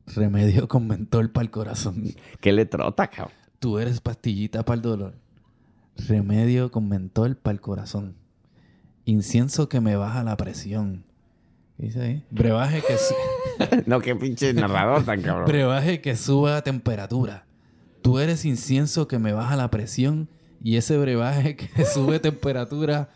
Remedio 0.07 0.67
con 0.67 0.87
mentol 0.87 1.29
para 1.29 1.43
el 1.43 1.51
corazón. 1.51 2.03
Qué 2.41 2.51
letrota, 2.51 3.07
cabrón. 3.07 3.35
Tú 3.59 3.79
eres 3.79 4.01
pastillita 4.01 4.63
para 4.63 4.75
el 4.75 4.81
dolor. 4.81 5.13
Remedio 5.97 6.71
con 6.71 6.87
mentol 6.89 7.35
para 7.35 7.53
el 7.53 7.61
corazón. 7.61 8.15
Incienso 9.05 9.69
que 9.69 9.81
me 9.81 9.95
baja 9.95 10.23
la 10.23 10.37
presión. 10.37 11.03
¿Qué 11.77 11.83
dice 11.87 12.01
ahí? 12.01 12.23
Brebaje 12.31 12.81
que, 12.81 12.97
su- 12.97 13.83
No, 13.85 13.99
qué 13.99 14.15
pinche 14.15 14.53
narrador 14.53 15.03
tan 15.03 15.21
cabrón. 15.21 15.47
brebaje 15.47 16.01
que 16.01 16.15
suba 16.15 16.57
a 16.57 16.61
temperatura. 16.63 17.45
Tú 18.01 18.19
eres 18.19 18.45
incienso 18.45 19.07
que 19.07 19.19
me 19.19 19.33
baja 19.33 19.55
la 19.55 19.69
presión. 19.69 20.29
Y 20.61 20.77
ese 20.77 20.97
brebaje 20.97 21.55
que 21.55 21.85
sube 21.93 22.19
temperatura. 22.19 23.09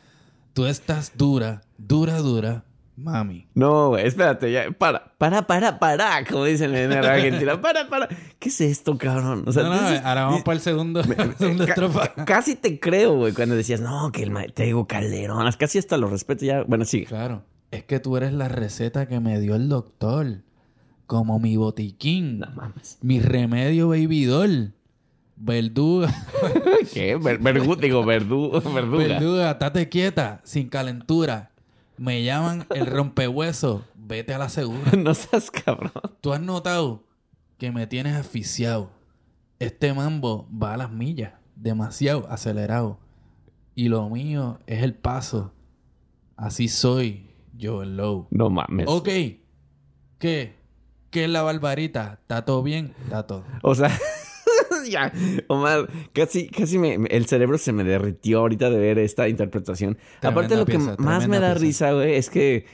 Tú 0.53 0.65
estás 0.65 1.13
dura, 1.15 1.61
dura, 1.77 2.17
dura, 2.17 2.63
mami. 2.97 3.47
No, 3.53 3.89
güey, 3.89 4.05
espérate, 4.07 4.51
ya, 4.51 4.69
para, 4.71 5.13
para, 5.17 5.47
para, 5.47 5.79
para, 5.79 6.25
como 6.25 6.43
dicen 6.45 6.75
en 6.75 6.89
la 6.89 6.99
Argentina, 7.13 7.61
para, 7.61 7.87
para. 7.87 8.09
¿Qué 8.39 8.49
es 8.49 8.59
esto, 8.61 8.97
cabrón? 8.97 9.43
O 9.47 9.51
sea, 9.51 9.63
No, 9.63 9.69
no, 9.69 9.75
entonces, 9.75 10.01
ahora 10.03 10.25
vamos 10.25 10.41
para 10.43 10.55
el 10.55 10.61
segundo, 10.61 11.01
segunda 11.37 11.65
estrofa. 11.65 12.13
ca- 12.13 12.25
casi 12.25 12.55
te 12.55 12.79
creo, 12.79 13.15
güey, 13.15 13.33
cuando 13.33 13.55
decías, 13.55 13.79
no, 13.81 14.11
que 14.11 14.23
el 14.23 14.33
te 14.53 14.63
digo 14.63 14.87
Calderón, 14.87 15.49
casi 15.57 15.77
hasta 15.77 15.95
lo 15.97 16.07
respeto 16.09 16.43
ya. 16.43 16.63
Bueno, 16.63 16.83
sí. 16.85 17.05
Claro. 17.05 17.43
Es 17.71 17.83
que 17.83 17.99
tú 17.99 18.17
eres 18.17 18.33
la 18.33 18.47
receta 18.47 19.07
que 19.07 19.19
me 19.19 19.39
dio 19.39 19.55
el 19.55 19.69
doctor. 19.69 20.41
como 21.05 21.39
mi 21.39 21.55
botiquín, 21.57 22.39
No 22.39 22.47
mames. 22.55 22.97
mi 23.01 23.19
remedio 23.19 23.89
baby 23.89 24.25
doll, 24.25 24.73
verduga, 25.35 26.13
¿Qué? 26.93 27.15
Ver, 27.15 27.39
vergu- 27.39 27.77
digo, 27.77 28.03
verdu, 28.05 28.51
verduga. 28.73 28.97
verduga, 29.07 29.51
estate 29.51 29.87
quieta, 29.89 30.41
sin 30.43 30.67
calentura. 30.69 31.51
Me 31.97 32.23
llaman 32.23 32.65
el 32.73 32.85
rompehueso, 32.85 33.83
vete 33.95 34.33
a 34.33 34.37
la 34.37 34.49
segura. 34.49 34.91
No 34.97 35.13
seas 35.13 35.51
cabrón. 35.51 35.91
Tú 36.21 36.33
has 36.33 36.41
notado 36.41 37.03
que 37.57 37.71
me 37.71 37.87
tienes 37.87 38.15
asfixiado. 38.15 38.91
Este 39.59 39.93
mambo 39.93 40.47
va 40.51 40.73
a 40.73 40.77
las 40.77 40.91
millas, 40.91 41.33
demasiado 41.55 42.27
acelerado. 42.29 42.99
Y 43.73 43.89
lo 43.89 44.09
mío 44.09 44.59
es 44.67 44.83
el 44.83 44.93
paso. 44.93 45.53
Así 46.35 46.67
soy 46.67 47.31
yo, 47.55 47.81
el 47.81 47.97
low. 47.97 48.27
No 48.29 48.49
mames. 48.49 48.85
Ok. 48.87 49.09
¿Qué? 50.19 50.55
¿Qué 51.09 51.23
es 51.23 51.29
la 51.29 51.41
barbarita? 51.41 52.19
¿Está 52.21 52.45
todo 52.45 52.61
bien? 52.61 52.93
Está 53.03 53.25
todo. 53.25 53.43
O 53.63 53.73
sea, 53.75 53.89
ya, 54.89 55.11
Omar, 55.47 55.87
casi, 56.13 56.47
casi 56.47 56.77
me, 56.77 56.95
el 57.09 57.25
cerebro 57.25 57.57
se 57.57 57.71
me 57.73 57.83
derritió 57.83 58.39
ahorita 58.39 58.69
de 58.69 58.77
ver 58.79 58.99
esta 58.99 59.27
interpretación. 59.27 59.95
Tremenda 60.19 60.29
Aparte, 60.29 60.55
lo 60.57 60.65
que 60.65 60.77
más 61.01 61.27
me 61.27 61.39
da 61.39 61.51
pieza. 61.53 61.59
risa, 61.65 61.91
güey, 61.93 62.15
es 62.15 62.29
que 62.29 62.65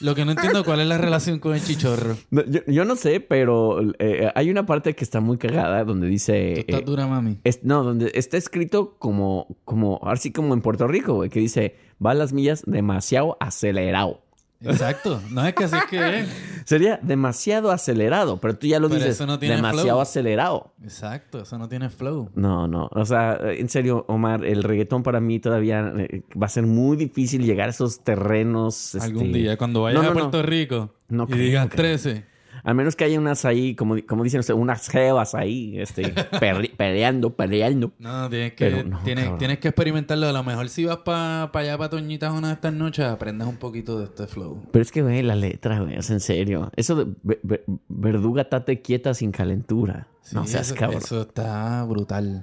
Lo 0.00 0.16
que 0.16 0.24
no 0.24 0.32
entiendo 0.32 0.64
cuál 0.64 0.80
es 0.80 0.86
la 0.88 0.98
relación 0.98 1.38
con 1.38 1.54
el 1.54 1.62
chichorro. 1.62 2.16
no, 2.30 2.44
yo, 2.46 2.60
yo 2.66 2.84
no 2.84 2.96
sé, 2.96 3.20
pero 3.20 3.78
eh, 4.00 4.30
hay 4.34 4.50
una 4.50 4.66
parte 4.66 4.94
que 4.96 5.04
está 5.04 5.20
muy 5.20 5.38
cagada 5.38 5.84
donde 5.84 6.08
Tú 6.08 6.10
dice. 6.10 6.58
estás 6.60 6.80
eh, 6.80 6.84
dura, 6.84 7.06
mami. 7.06 7.38
es- 7.44 7.62
no, 7.62 7.84
donde 7.84 8.10
está 8.14 8.36
escrito 8.36 8.96
como, 8.98 9.58
como, 9.64 10.00
así 10.04 10.32
como 10.32 10.54
en 10.54 10.60
Puerto 10.60 10.88
Rico, 10.88 11.14
güey, 11.14 11.30
que 11.30 11.38
dice, 11.38 11.76
va 12.04 12.10
a 12.10 12.14
las 12.14 12.32
millas 12.32 12.64
demasiado 12.66 13.36
acelerado. 13.38 14.22
Exacto. 14.64 15.20
No 15.30 15.46
es 15.46 15.54
que 15.54 15.64
así 15.64 15.76
es 15.76 15.84
que. 15.86 16.24
Sería 16.64 16.98
demasiado 17.02 17.70
acelerado, 17.72 18.38
pero 18.40 18.56
tú 18.56 18.66
ya 18.66 18.78
lo 18.78 18.88
Pero 18.88 19.00
dices, 19.00 19.16
eso 19.16 19.26
no 19.26 19.38
tiene 19.38 19.56
demasiado 19.56 19.88
flow. 19.88 20.00
acelerado. 20.00 20.72
Exacto. 20.82 21.42
Eso 21.42 21.58
no 21.58 21.68
tiene 21.68 21.90
flow. 21.90 22.30
No, 22.34 22.68
no. 22.68 22.88
O 22.92 23.04
sea, 23.04 23.38
en 23.42 23.68
serio, 23.68 24.04
Omar, 24.08 24.44
el 24.44 24.62
reggaetón 24.62 25.02
para 25.02 25.20
mí 25.20 25.40
todavía 25.40 25.92
eh, 25.98 26.22
va 26.40 26.46
a 26.46 26.50
ser 26.50 26.66
muy 26.66 26.96
difícil 26.96 27.44
llegar 27.44 27.66
a 27.68 27.70
esos 27.70 28.04
terrenos. 28.04 28.94
Algún 28.94 29.26
este, 29.26 29.38
día, 29.38 29.56
cuando 29.56 29.82
vayas 29.82 30.02
no, 30.02 30.10
a 30.10 30.14
no. 30.14 30.20
Puerto 30.20 30.42
Rico 30.42 30.94
y 31.10 31.14
creo 31.14 31.26
digas 31.26 31.68
que- 31.68 31.76
13. 31.76 32.31
A 32.64 32.74
menos 32.74 32.94
que 32.94 33.02
haya 33.04 33.18
unas 33.18 33.44
ahí, 33.44 33.74
como, 33.74 33.96
como 34.06 34.22
dicen 34.22 34.38
ustedes, 34.40 34.58
unas 34.60 34.88
jevas 34.88 35.34
ahí, 35.34 35.78
este, 35.80 36.14
peleando, 36.76 37.34
peleando. 37.34 37.92
No, 37.98 38.30
tienes 38.30 38.52
que, 38.54 38.84
no, 38.84 39.00
tienes, 39.02 39.36
tienes 39.38 39.58
que 39.58 39.68
experimentarlo. 39.68 40.28
A 40.28 40.32
lo 40.32 40.44
mejor 40.44 40.68
si 40.68 40.84
vas 40.84 40.98
para 40.98 41.50
allá, 41.52 41.76
para 41.76 41.90
Toñitas 41.90 42.32
una 42.32 42.48
de 42.48 42.54
estas 42.54 42.72
noches, 42.72 43.04
aprendes 43.04 43.48
un 43.48 43.56
poquito 43.56 43.98
de 43.98 44.04
este 44.04 44.26
flow. 44.28 44.62
Pero 44.70 44.82
es 44.82 44.92
que, 44.92 45.02
güey, 45.02 45.22
la 45.22 45.34
letra, 45.34 45.80
güey, 45.80 45.96
es 45.96 46.08
en 46.10 46.20
serio. 46.20 46.70
Eso 46.76 46.94
de 46.94 47.06
ve- 47.24 47.40
ve- 47.42 47.64
verduga 47.88 48.48
tate 48.48 48.80
quieta 48.80 49.12
sin 49.14 49.32
calentura. 49.32 50.06
no 50.32 50.46
seas 50.46 50.68
eso, 50.68 50.76
cabrón. 50.76 51.02
Eso 51.04 51.22
está 51.22 51.82
brutal. 51.88 52.42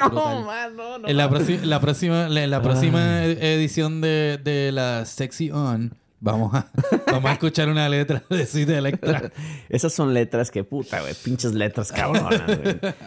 no, 0.00 0.42
man, 0.46 0.76
no, 0.76 0.98
no. 0.98 1.08
En 1.08 1.16
la, 1.16 1.28
próxima, 1.28 2.28
la, 2.28 2.46
la 2.46 2.56
Ah. 2.56 2.62
próxima 2.62 3.24
e- 3.26 3.54
edición 3.54 4.00
de, 4.00 4.40
de 4.42 4.72
la 4.72 5.04
Sexy 5.04 5.50
On, 5.50 5.94
vamos 6.22 6.54
a, 6.54 6.70
vamos 7.06 7.30
a 7.30 7.32
escuchar 7.34 7.68
una 7.68 7.88
letra 7.88 8.22
de 8.30 8.46
Sweet 8.46 8.70
Electra. 8.70 9.30
Esas 9.68 9.92
son 9.92 10.14
letras 10.14 10.50
que 10.50 10.64
puta, 10.64 11.00
güey. 11.02 11.12
Pinches 11.22 11.52
letras 11.52 11.92
cabronas, 11.92 12.42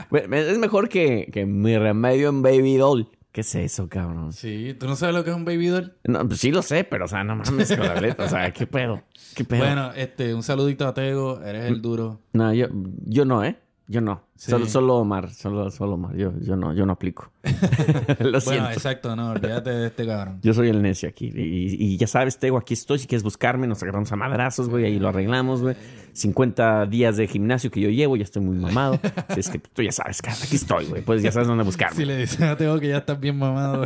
güey. 0.09 0.28
Güey, 0.28 0.49
Es 0.51 0.57
mejor 0.59 0.89
que, 0.89 1.30
que 1.32 1.45
mi 1.45 1.78
remedio 1.78 2.30
en 2.30 2.41
Baby 2.43 2.78
Doll. 2.78 3.09
¿Qué 3.32 3.41
es 3.41 3.53
eso, 3.55 3.89
cabrón? 3.89 4.32
Sí, 4.32 4.78
¿tú 4.80 4.88
no 4.88 4.95
sabes 4.95 5.13
lo 5.13 5.26
que 5.26 5.30
es 5.32 5.36
un 5.36 5.43
baby 5.43 5.68
doll? 5.68 5.93
No, 6.05 6.26
pues 6.26 6.39
sí 6.39 6.51
lo 6.51 6.61
sé, 6.61 6.86
pero 6.86 7.03
o 7.03 7.07
sea, 7.09 7.26
no 7.26 7.36
mames 7.36 7.68
con 7.76 7.86
la 7.86 7.99
letra. 7.99 8.24
O 8.24 8.30
sea, 8.30 8.49
¿qué 8.53 8.66
pedo? 8.66 9.03
¿Qué 9.36 9.43
pedo? 9.43 9.59
Bueno, 9.59 9.91
este, 9.93 10.34
un 10.34 10.41
saludito 10.41 10.88
a 10.88 10.93
Tego, 10.93 11.41
eres 11.43 11.66
el 11.66 11.82
duro. 11.82 12.22
No, 12.32 12.53
yo, 12.53 12.68
yo 13.03 13.26
no, 13.26 13.43
¿eh? 13.43 13.57
Yo 13.88 13.99
no. 13.99 14.25
Sí. 14.38 14.52
Solo, 14.52 14.66
solo 14.68 14.96
Omar. 14.98 15.32
Solo, 15.34 15.72
solo 15.72 15.94
Omar. 15.94 16.16
Yo, 16.18 16.34
yo 16.42 16.58
no, 16.58 16.74
yo 16.74 16.86
no 16.86 16.94
aplico. 16.94 17.32
lo 18.20 18.42
siento. 18.42 18.62
Bueno, 18.64 18.70
exacto, 18.72 19.16
no, 19.16 19.32
olvídate 19.32 19.70
de 19.70 19.88
este 19.88 20.06
cabrón. 20.06 20.40
Yo 20.42 20.54
soy 20.54 20.70
el 20.70 20.82
necio 20.82 21.08
aquí. 21.08 21.32
Y, 21.34 21.94
y 21.94 21.98
ya 21.98 22.08
sabes, 22.08 22.38
Tego, 22.38 22.58
aquí 22.58 22.74
estoy. 22.74 23.00
Si 23.00 23.08
quieres 23.08 23.24
buscarme, 23.24 23.66
nos 23.66 23.82
agarramos 23.82 24.12
a 24.12 24.16
madrazos, 24.18 24.68
güey. 24.70 24.86
Ahí 24.86 25.00
lo 25.00 25.08
arreglamos, 25.08 25.62
güey. 25.62 25.76
50 26.14 26.86
días 26.86 27.18
de 27.18 27.28
gimnasio 27.28 27.70
que 27.70 27.82
yo 27.82 27.90
llevo, 27.90 28.16
ya 28.16 28.24
estoy 28.24 28.42
muy 28.42 28.58
mamado. 28.58 29.00
Así 29.28 29.40
es 29.42 29.50
que 29.50 29.60
tú 29.60 29.82
ya 29.82 29.92
sabes, 29.92 30.22
cara, 30.22 30.38
aquí 30.42 30.56
estoy, 30.56 30.86
güey. 30.86 31.02
Pues 31.02 31.22
ya 31.22 31.32
sabes 31.32 31.48
dónde 31.48 31.64
buscarme. 31.64 31.96
Si 31.96 32.06
le 32.06 32.18
dices 32.18 32.42
a 32.42 32.56
Tego 32.58 32.80
que 32.80 32.90
ya 32.90 32.98
estás 32.98 33.20
bien 33.20 33.38
mamado. 33.38 33.84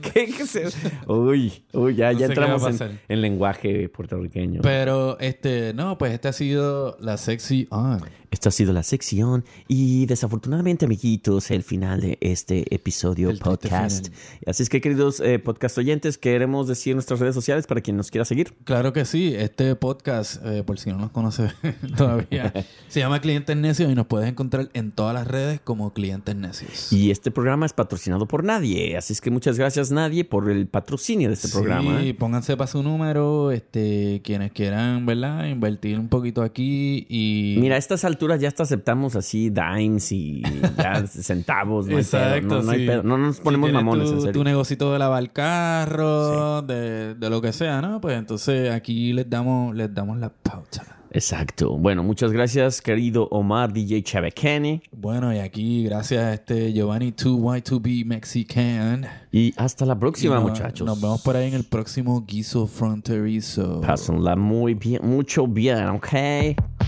¿Qué, 0.00 0.26
qué 0.26 0.46
se- 0.46 0.68
Uy, 1.06 1.64
uy, 1.72 1.94
ya, 1.94 2.12
No 2.12 2.18
ya 2.18 2.26
entramos 2.26 2.80
en, 2.80 3.00
en 3.08 3.20
lenguaje 3.20 3.88
puertorriqueño. 3.88 4.60
Pero, 4.62 5.18
este, 5.20 5.72
no, 5.74 5.98
pues 5.98 6.12
esta 6.12 6.30
ha 6.30 6.32
sido 6.32 6.96
la 7.00 7.16
Sexy 7.16 7.66
On. 7.70 8.00
Esta 8.30 8.48
ha 8.48 8.52
sido 8.52 8.72
la 8.72 8.82
sección 8.82 9.44
y 9.68 10.06
desafortunadamente, 10.06 10.84
amiguitos, 10.84 11.50
el 11.50 11.62
final 11.62 12.00
de 12.00 12.18
este 12.20 12.74
episodio 12.74 13.30
El 13.30 13.38
podcast. 13.38 14.08
Así 14.46 14.62
es 14.62 14.68
que, 14.68 14.80
queridos 14.80 15.20
eh, 15.20 15.38
podcast 15.38 15.78
oyentes, 15.78 16.18
queremos 16.18 16.68
decir 16.68 16.94
nuestras 16.94 17.20
redes 17.20 17.34
sociales 17.34 17.66
para 17.66 17.80
quien 17.80 17.96
nos 17.96 18.10
quiera 18.10 18.24
seguir. 18.24 18.52
Claro 18.64 18.92
que 18.92 19.04
sí, 19.04 19.34
este 19.34 19.74
podcast, 19.76 20.44
eh, 20.44 20.62
por 20.64 20.78
si 20.78 20.90
no 20.90 20.98
nos 20.98 21.10
conoce 21.10 21.50
todavía, 21.96 22.52
se 22.88 23.00
llama 23.00 23.20
Clientes 23.20 23.56
Necios 23.56 23.90
y 23.90 23.94
nos 23.94 24.06
puedes 24.06 24.28
encontrar 24.28 24.68
en 24.74 24.92
todas 24.92 25.14
las 25.14 25.26
redes 25.26 25.60
como 25.62 25.92
Clientes 25.92 26.36
Necios. 26.36 26.92
Y 26.92 27.10
este 27.10 27.30
programa 27.30 27.66
es 27.66 27.72
patrocinado 27.72 28.26
por 28.26 28.44
nadie. 28.44 28.96
Así 28.96 29.12
es 29.12 29.20
que 29.20 29.30
muchas 29.30 29.58
gracias, 29.58 29.90
nadie, 29.90 30.24
por 30.24 30.50
el 30.50 30.66
patrocinio 30.66 31.28
de 31.28 31.34
este 31.34 31.48
programa. 31.48 32.00
Sí, 32.00 32.12
pónganse 32.12 32.56
para 32.56 32.70
su 32.70 32.82
número, 32.82 33.50
este, 33.50 34.20
quienes 34.24 34.52
quieran, 34.52 35.06
¿verdad? 35.06 35.46
Invertir 35.46 35.98
un 35.98 36.08
poquito 36.08 36.42
aquí 36.42 37.06
y... 37.08 37.56
Mira, 37.58 37.76
a 37.76 37.78
estas 37.78 38.04
alturas 38.04 38.40
ya 38.40 38.48
hasta 38.48 38.64
aceptamos 38.64 39.16
así 39.16 39.43
dimes 39.50 40.10
y 40.12 40.42
ya 40.78 41.06
centavos. 41.06 41.86
No 41.86 41.96
hay 41.98 42.04
pedo. 42.04 42.18
Exacto, 42.24 42.54
No, 42.56 42.62
no 42.62 42.70
hay 42.70 42.78
sí. 42.80 42.86
pedo. 42.86 43.02
No 43.02 43.18
nos 43.18 43.36
Si 43.36 43.42
ponemos 43.42 43.72
mamones, 43.72 44.08
tu, 44.08 44.14
en 44.14 44.20
serio. 44.20 44.32
tu 44.32 44.44
negocito 44.44 44.92
de 44.92 44.98
lavar 44.98 45.32
carro, 45.32 46.62
de, 46.62 47.14
de 47.14 47.30
lo 47.30 47.40
que 47.40 47.52
sea, 47.52 47.80
¿no? 47.82 48.00
Pues 48.00 48.16
entonces 48.18 48.70
aquí 48.70 49.12
les 49.12 49.28
damos, 49.28 49.74
les 49.74 49.92
damos 49.94 50.18
la 50.18 50.30
pauta. 50.30 50.93
Exacto. 51.16 51.78
Bueno, 51.78 52.02
muchas 52.02 52.32
gracias, 52.32 52.82
querido 52.82 53.28
Omar 53.30 53.72
DJ 53.72 54.02
Chavecani. 54.02 54.82
Bueno, 54.90 55.32
y 55.32 55.38
aquí 55.38 55.84
gracias 55.84 56.24
a 56.24 56.34
este 56.34 56.72
Giovanni 56.72 57.12
2Y2B 57.12 58.04
Mexican. 58.04 59.06
Y 59.30 59.54
hasta 59.56 59.86
la 59.86 59.96
próxima, 59.96 60.34
no- 60.34 60.40
muchachos. 60.42 60.84
Nos 60.84 61.00
vemos 61.00 61.22
por 61.22 61.36
ahí 61.36 61.46
en 61.48 61.54
el 61.54 61.62
próximo 61.64 62.24
Guiso 62.26 62.66
Fronterizo. 62.66 63.80
Pásenla 63.80 64.34
muy 64.34 64.74
bien, 64.74 65.02
mucho 65.04 65.46
bien, 65.46 65.86
¿ok? 65.90 66.08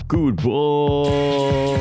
Good 0.09 0.41
boy. 0.43 1.77